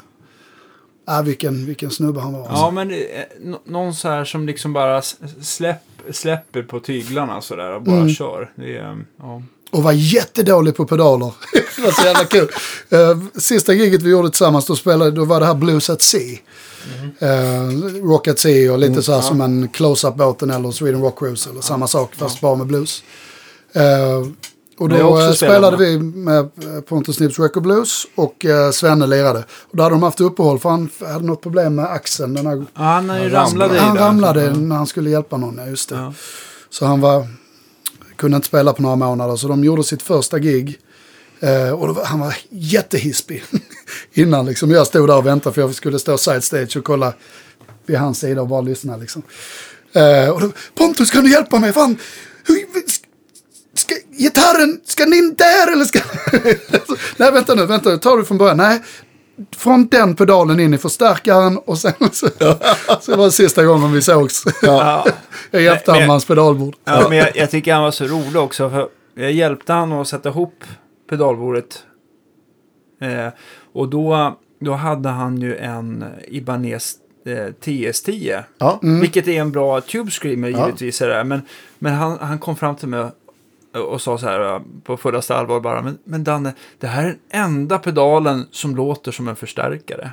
[1.17, 2.39] Äh, vilken, vilken snubbe han var.
[2.39, 2.55] Alltså.
[2.55, 2.97] Ja, men eh,
[3.39, 5.01] nå- någon så här som liksom bara
[5.41, 5.77] släpp,
[6.11, 8.09] släpper på tyglarna sådär och bara Mm.
[8.09, 8.51] kör.
[8.55, 9.41] Det är, um, ja.
[9.71, 11.33] Och var jättedålig på pedaler.
[11.75, 12.47] det var så jävla kul.
[12.89, 16.37] Eh, sista giget vi gjorde tillsammans då, spelade, då var det här Blues at Sea.
[17.19, 17.67] Eh,
[18.03, 21.49] rock at Sea och lite så här som en close-up båten eller Sweden Rock Cruise
[21.49, 23.03] eller samma sak fast bara med blues.
[23.73, 24.25] Eh,
[24.79, 25.87] och då eh, spelade med.
[25.87, 29.39] vi med eh, Pontus Snips Record Blues och eh, Svenne lirade.
[29.49, 32.33] Och då hade de haft uppehåll för han hade något problem med axeln.
[32.33, 34.01] Den här, Ja, han ju Han ramlade han där.
[34.03, 34.53] ramlade Ja.
[34.53, 35.95] när han skulle hjälpa någon, ja just det.
[35.95, 36.13] Ja.
[36.69, 37.27] Så han var,
[38.15, 39.35] kunde inte spela på några månader.
[39.35, 40.79] Så de gjorde sitt första gig.
[41.39, 43.43] Eh, och då var, han var jättehispig
[44.13, 44.45] innan.
[44.45, 44.71] Liksom.
[44.71, 47.13] Jag stod där och väntade för jag skulle stå side stage och kolla
[47.85, 48.97] vid hans sida och bara lyssna.
[48.97, 49.21] Liksom.
[49.93, 51.73] Eh, och då, Pontus kan du hjälpa mig?
[51.73, 51.97] Fan,
[52.47, 52.65] hur,
[53.79, 55.99] ska, gitarren, ska den in där eller ska...
[57.17, 58.57] Nej vänta nu, vänta nu, tar du från början?
[58.57, 58.81] Nej,
[59.57, 62.27] från den pedalen in i förstärkaren och sen så,
[63.01, 64.43] så var det sista gången vi sågs.
[64.61, 65.05] Ja.
[65.51, 66.75] Jag hjälpte han med hans pedalbord.
[66.85, 68.69] Ja, men jag, jag tycker han var så rolig också.
[68.69, 70.63] För jag hjälpte han att sätta ihop
[71.09, 71.83] pedalbordet.
[73.01, 73.33] Eh,
[73.73, 77.31] och då, då hade han ju en Ibanez eh,
[77.63, 78.43] TS10.
[78.57, 78.79] Ja.
[78.81, 80.65] Vilket är en bra Tube Screamer Ja.
[80.65, 81.01] givetvis.
[81.01, 81.23] Är det.
[81.23, 81.41] Men,
[81.79, 83.05] men han, han kom fram till mig
[83.73, 85.81] och sa så här eh, på fullaste allvar bara.
[85.81, 90.11] Men, men Danne, det här är den enda pedalen som låter som en förstärkare.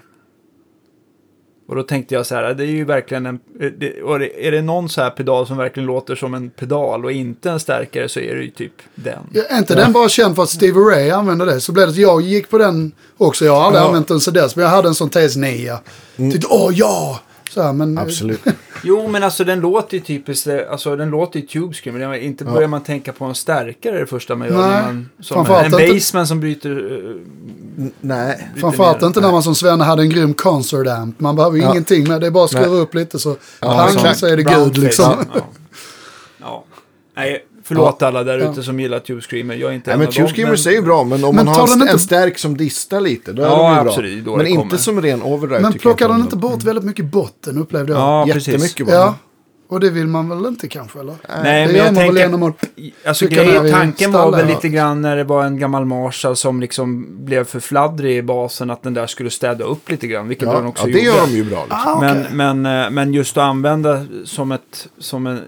[1.68, 3.40] Och då tänkte jag så här, det är ju verkligen en...
[3.61, 7.12] eh, Det, är det någon så här pedal som verkligen låter som en pedal och
[7.12, 9.18] inte en stärkare så är det ju typ den.
[9.32, 11.61] Ja, är inte den bara känd för att Stevie Ray använde det?
[11.61, 13.44] Så blev det att jag gick på den också.
[13.44, 13.86] Jag har aldrig Ja.
[13.86, 14.57] använt den sedan dess.
[14.57, 15.78] Men jag hade en sån TS9.
[16.16, 17.20] Tyckte, åh ja!
[17.51, 18.40] Så här, men, Absolut.
[18.82, 22.01] Jo, men alltså den låter ju typiskt, eh, alltså den låter ju Tube Screamer.
[22.01, 24.57] Det var Inte börjar man tänka på en stärkare det första man gör.
[24.57, 26.70] Nej, när man, som en, bassman som bryter...
[26.70, 27.11] eh,
[27.78, 28.49] N- Nej.
[28.49, 29.07] lite Framförallt mer.
[29.09, 31.20] inte när man som Svenne hade en grym concert amp.
[31.20, 31.70] Man behöver ju Ja.
[31.70, 32.26] ingenting med det.
[32.26, 35.14] är bara att skruva upp lite så Ja, pang, så är det gud liksom.
[35.34, 35.40] Ja.
[36.40, 36.64] ja.
[37.16, 39.54] Nej, förlåt alla där ute som gillar Tube Screamer.
[39.54, 41.36] Jag är inte Nej, en men av Tube dem, Screamers är ju bra, men om
[41.36, 43.56] Men man tar har en, den inte- en stärk som distar lite, då är Ja,
[43.56, 43.90] de ju bra.
[43.90, 44.76] absolut, då men det inte kommer.
[44.76, 45.60] som ren overdrive.
[45.62, 48.00] Men tycker jag plockade inte den inte bort väldigt mycket botten upplevde jag.
[48.02, 48.48] Ja, precis.
[48.48, 48.94] Jättemycket bara.
[48.96, 49.14] Ja,
[49.68, 51.14] och det vill man väl inte kanske eller?
[51.42, 52.20] Nej, det men gör jag man väl tänker...
[52.22, 52.64] genom att...
[53.06, 56.60] Alltså grejen, i tanken var väl lite grann när det var en gammal Marshall som
[56.60, 60.48] liksom blev för fladdrig i basen att den där skulle städa upp lite grann, vilket
[60.50, 61.18] den Ja, också ja, det gjorde.
[61.18, 61.60] gör de ju bra.
[61.64, 61.78] Liksom.
[61.86, 62.26] Ah, okej.
[62.38, 65.40] Men, men, eh, men just att använda som ett som en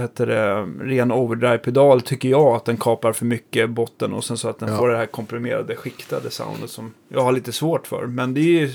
[0.00, 4.48] heter det, ren overdrive-pedal tycker jag att den kapar för mycket botten och sen så
[4.48, 4.76] att den Ja.
[4.78, 8.06] får det här komprimerade, skiktade soundet som jag har lite svårt för.
[8.06, 8.70] Men det är ju,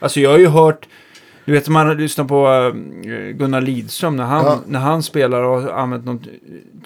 [0.00, 0.88] alltså jag har ju hört,
[1.44, 2.46] du vet man har lyssnat på
[3.04, 4.60] eh, Gunnar Lidström när han, Ja.
[4.66, 6.24] när han spelar och har använt någon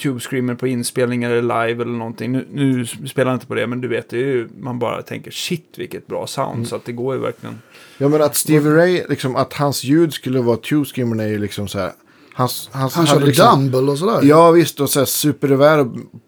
[0.03, 2.33] Tube Screamer på inspelningar eller live eller någonting.
[2.33, 5.03] Nu, nu spelar han inte på det, men du vet, det är ju, man bara
[5.03, 6.55] tänker shit vilket bra sound.
[6.55, 6.67] Mm.
[6.67, 7.59] Så att det går ju verkligen.
[7.99, 11.39] Ja, men att Stevie Ray, liksom, att hans ljud skulle vara Tube Screamer är ju
[11.39, 11.93] liksom så här.
[12.39, 14.21] Hans, Han hade körde liksom, Dumble och sådär.
[14.23, 15.07] Ja visst, och så här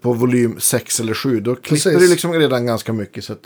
[0.02, 1.40] på volym 6 eller 7.
[1.40, 2.00] Då klipper Precis.
[2.00, 3.24] det liksom redan ganska mycket.
[3.24, 3.38] Så att,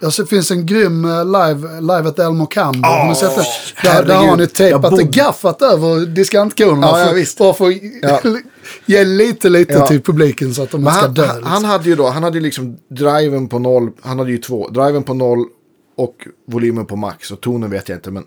[0.00, 2.88] Ja, så finns en grym eh, live, live at Elmo Cambo.
[3.08, 3.42] Ni sett det?
[3.82, 6.86] Där, där har han Jag tejpat och gaffat över diskantkonerna.
[6.86, 7.38] Ja, visst.
[7.38, 8.20] Bara för att Ja.
[8.86, 9.86] ge lite, lite Ja.
[9.86, 11.26] till publiken så att de inte ska han, dö.
[11.26, 11.52] han, liksom.
[11.52, 13.90] han hade ju då, han hade ju liksom driven på noll.
[14.02, 14.68] Han hade ju två.
[14.68, 15.44] Driven på noll
[15.96, 16.16] och
[16.48, 17.30] volymen på max.
[17.30, 18.10] Och tonen vet jag inte.
[18.10, 18.24] Men,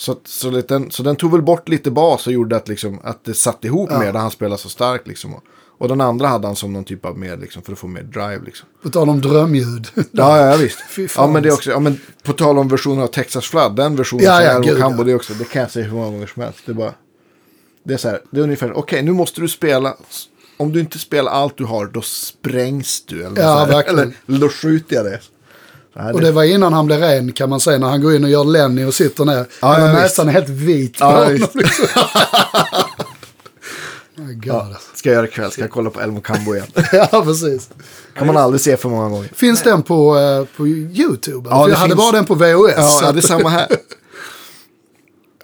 [0.00, 3.24] så, så, den, så den tog väl bort lite bas och gjorde att, liksom, att
[3.24, 5.06] det satt ihop mer när han spelade så starkt.
[5.06, 5.34] Liksom.
[5.34, 5.42] Och,
[5.78, 8.02] och den andra hade han som någon typ av mer, liksom, för att få mer
[8.02, 8.40] drive.
[8.44, 8.68] Liksom.
[8.82, 9.88] På tal om drömljud.
[10.10, 10.78] Ja, ja, visst.
[11.16, 13.96] Ja, men det är också, ja, men på tal om versionen av Texas Flood, den
[13.96, 15.04] versionen Ja, som ja, är gud, Cambo, ja.
[15.04, 16.58] det, är också, det kan jag säga hur många gånger som helst.
[16.66, 16.94] Det är bara,
[17.84, 19.96] Det är så här, det är ungefär, okej nu måste du spela.
[20.56, 23.24] Om du inte spelar allt du har, då sprängs du.
[23.24, 23.66] Eller, Ja, så här.
[23.72, 24.14] verkligen.
[24.28, 25.20] eller då skjuter jag det.
[25.96, 28.24] Här, Och det var innan han blev ren kan man säga när han går in
[28.24, 29.46] och gör Lenny och sitter ner.
[29.60, 31.48] Ja, Ja, nästan är helt vit på Ja, honom.
[31.54, 31.86] Liksom.
[34.44, 36.66] Ja, ska jag göra ikväll, ska jag kolla på Elmo Cambo igen.
[36.92, 37.70] Ja, precis.
[38.16, 39.28] kan man aldrig se för många gånger.
[39.34, 41.48] Finns den på, eh, på YouTube?
[41.50, 42.98] Ja, jag hade finns- bara den på VHS.
[43.02, 43.66] Ja, det är samma här.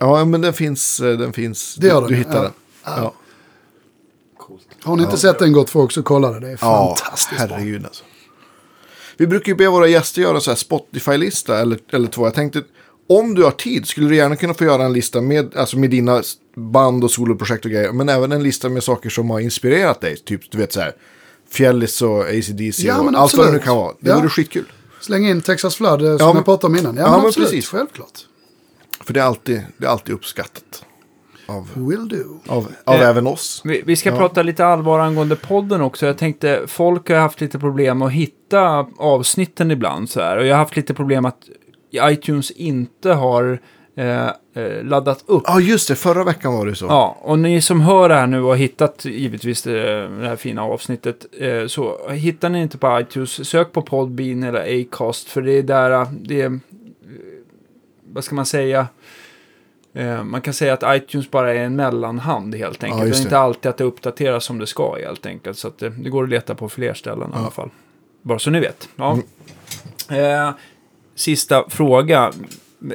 [0.01, 1.01] Ja, men den finns.
[1.01, 1.75] eh, Den finns.
[1.75, 2.53] Det gör du, den, du hittar den.
[2.85, 3.15] Ja,
[4.83, 6.41] Har ni inte sett den gott folk så kolla det.
[6.41, 7.57] Det är ja fantastiskt bra.
[7.57, 8.05] herregud alltså.
[9.17, 12.27] Vi brukar ju be våra gäster göra så här Spotify-lista eller, eller två.
[12.27, 12.63] Jag tänkte,
[13.09, 15.91] om du har tid skulle du gärna kunna få göra en lista med, alltså med
[15.91, 16.23] dina
[16.57, 17.93] band och soloprojekt och grejer.
[17.93, 20.17] Men även en lista med saker som har inspirerat dig.
[20.17, 20.93] Typ, du vet så här,
[21.51, 23.93] Fjällis och ACDC Ja, och allt vad det nu kan vara.
[24.01, 24.17] Det Ja.
[24.19, 24.65] vore skitkul.
[25.01, 26.97] Släng in Texas Flood eh, som Ja, men- jag pratade om innan.
[26.97, 27.49] Ja, Ja, men men absolut.
[27.51, 27.69] precis.
[27.69, 28.19] Självklart.
[29.05, 30.85] För det är alltid, det är alltid uppskattat.
[31.47, 32.39] Av, Will do.
[32.47, 33.61] av, av Eh, även oss.
[33.65, 34.17] Vi, vi ska Ja.
[34.17, 36.07] prata lite allvar angående podden också.
[36.07, 40.37] Jag tänkte, folk har haft lite problem att hitta avsnitten ibland så här.
[40.37, 41.39] Och jag har haft lite problem att
[41.95, 43.59] iTunes inte har
[43.97, 45.43] eh, eh, laddat upp.
[45.47, 45.95] Ja, just det.
[45.97, 46.87] Förra veckan var det så.
[46.87, 50.37] Ja, och ni som hör det här nu och har hittat givetvis det, det här
[50.37, 51.27] fina avsnittet.
[51.41, 55.29] Eh, så hittar ni inte på iTunes, sök på Podbean eller Acast.
[55.29, 56.53] För det är där, eh, det är, eh,
[58.13, 58.87] vad ska man säga?
[59.97, 63.09] Eh, man kan säga att iTunes bara är en mellanhand helt enkelt.
[63.09, 65.59] just det är inte alltid att det uppdateras som det ska helt enkelt.
[65.59, 67.71] Så att det, det går att leta på fler ställen i alla fall.
[68.23, 68.89] Bara så ni vet.
[68.97, 69.19] Ja.
[70.09, 70.49] Mm.
[70.49, 70.55] Eh,
[71.15, 72.33] sista fråga.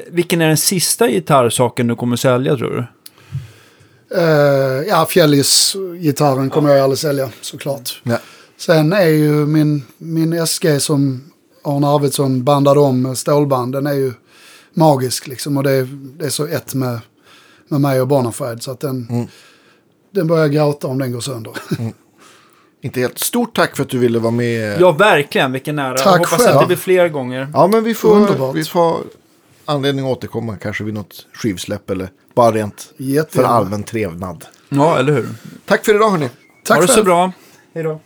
[0.08, 2.86] Vilken är den sista gitarrsaken du kommer sälja tror du?
[4.18, 8.02] Uh, ja, Fjällis-gitarren kommer jag aldrig sälja såklart.
[8.04, 8.18] Nej.
[8.58, 11.32] Sen är ju min, min SG som
[11.64, 14.14] Arne Arvidsson bandade om med stålband, den är ju
[14.74, 15.58] magisk liksom.
[15.58, 17.00] Och det är, det är så ett med,
[17.68, 18.60] med mig och Bonafide.
[18.64, 19.28] Så att den, Mm.
[20.12, 21.54] den börjar gråta om den går sönder.
[22.84, 23.18] Inte helt.
[23.20, 24.82] Stort tack för att du ville vara med.
[24.82, 25.52] Ja, verkligen.
[25.52, 25.98] Vilken ära.
[25.98, 26.56] Tack jag hoppas själv.
[26.58, 27.48] att det blir fler gånger.
[27.54, 28.56] Ja, men vi får, Underbart.
[28.56, 28.98] vi får
[29.66, 30.56] anledning att återkomma.
[30.56, 33.50] Kanske vid något skivsläpp eller bara rent för Jättegärna.
[33.50, 34.46] allmän trevnad.
[34.70, 35.30] Ja, eller hur?
[35.66, 36.30] Tack för idag hörni.
[36.64, 37.32] Tack ha det så bra.
[37.74, 38.00] Hej då.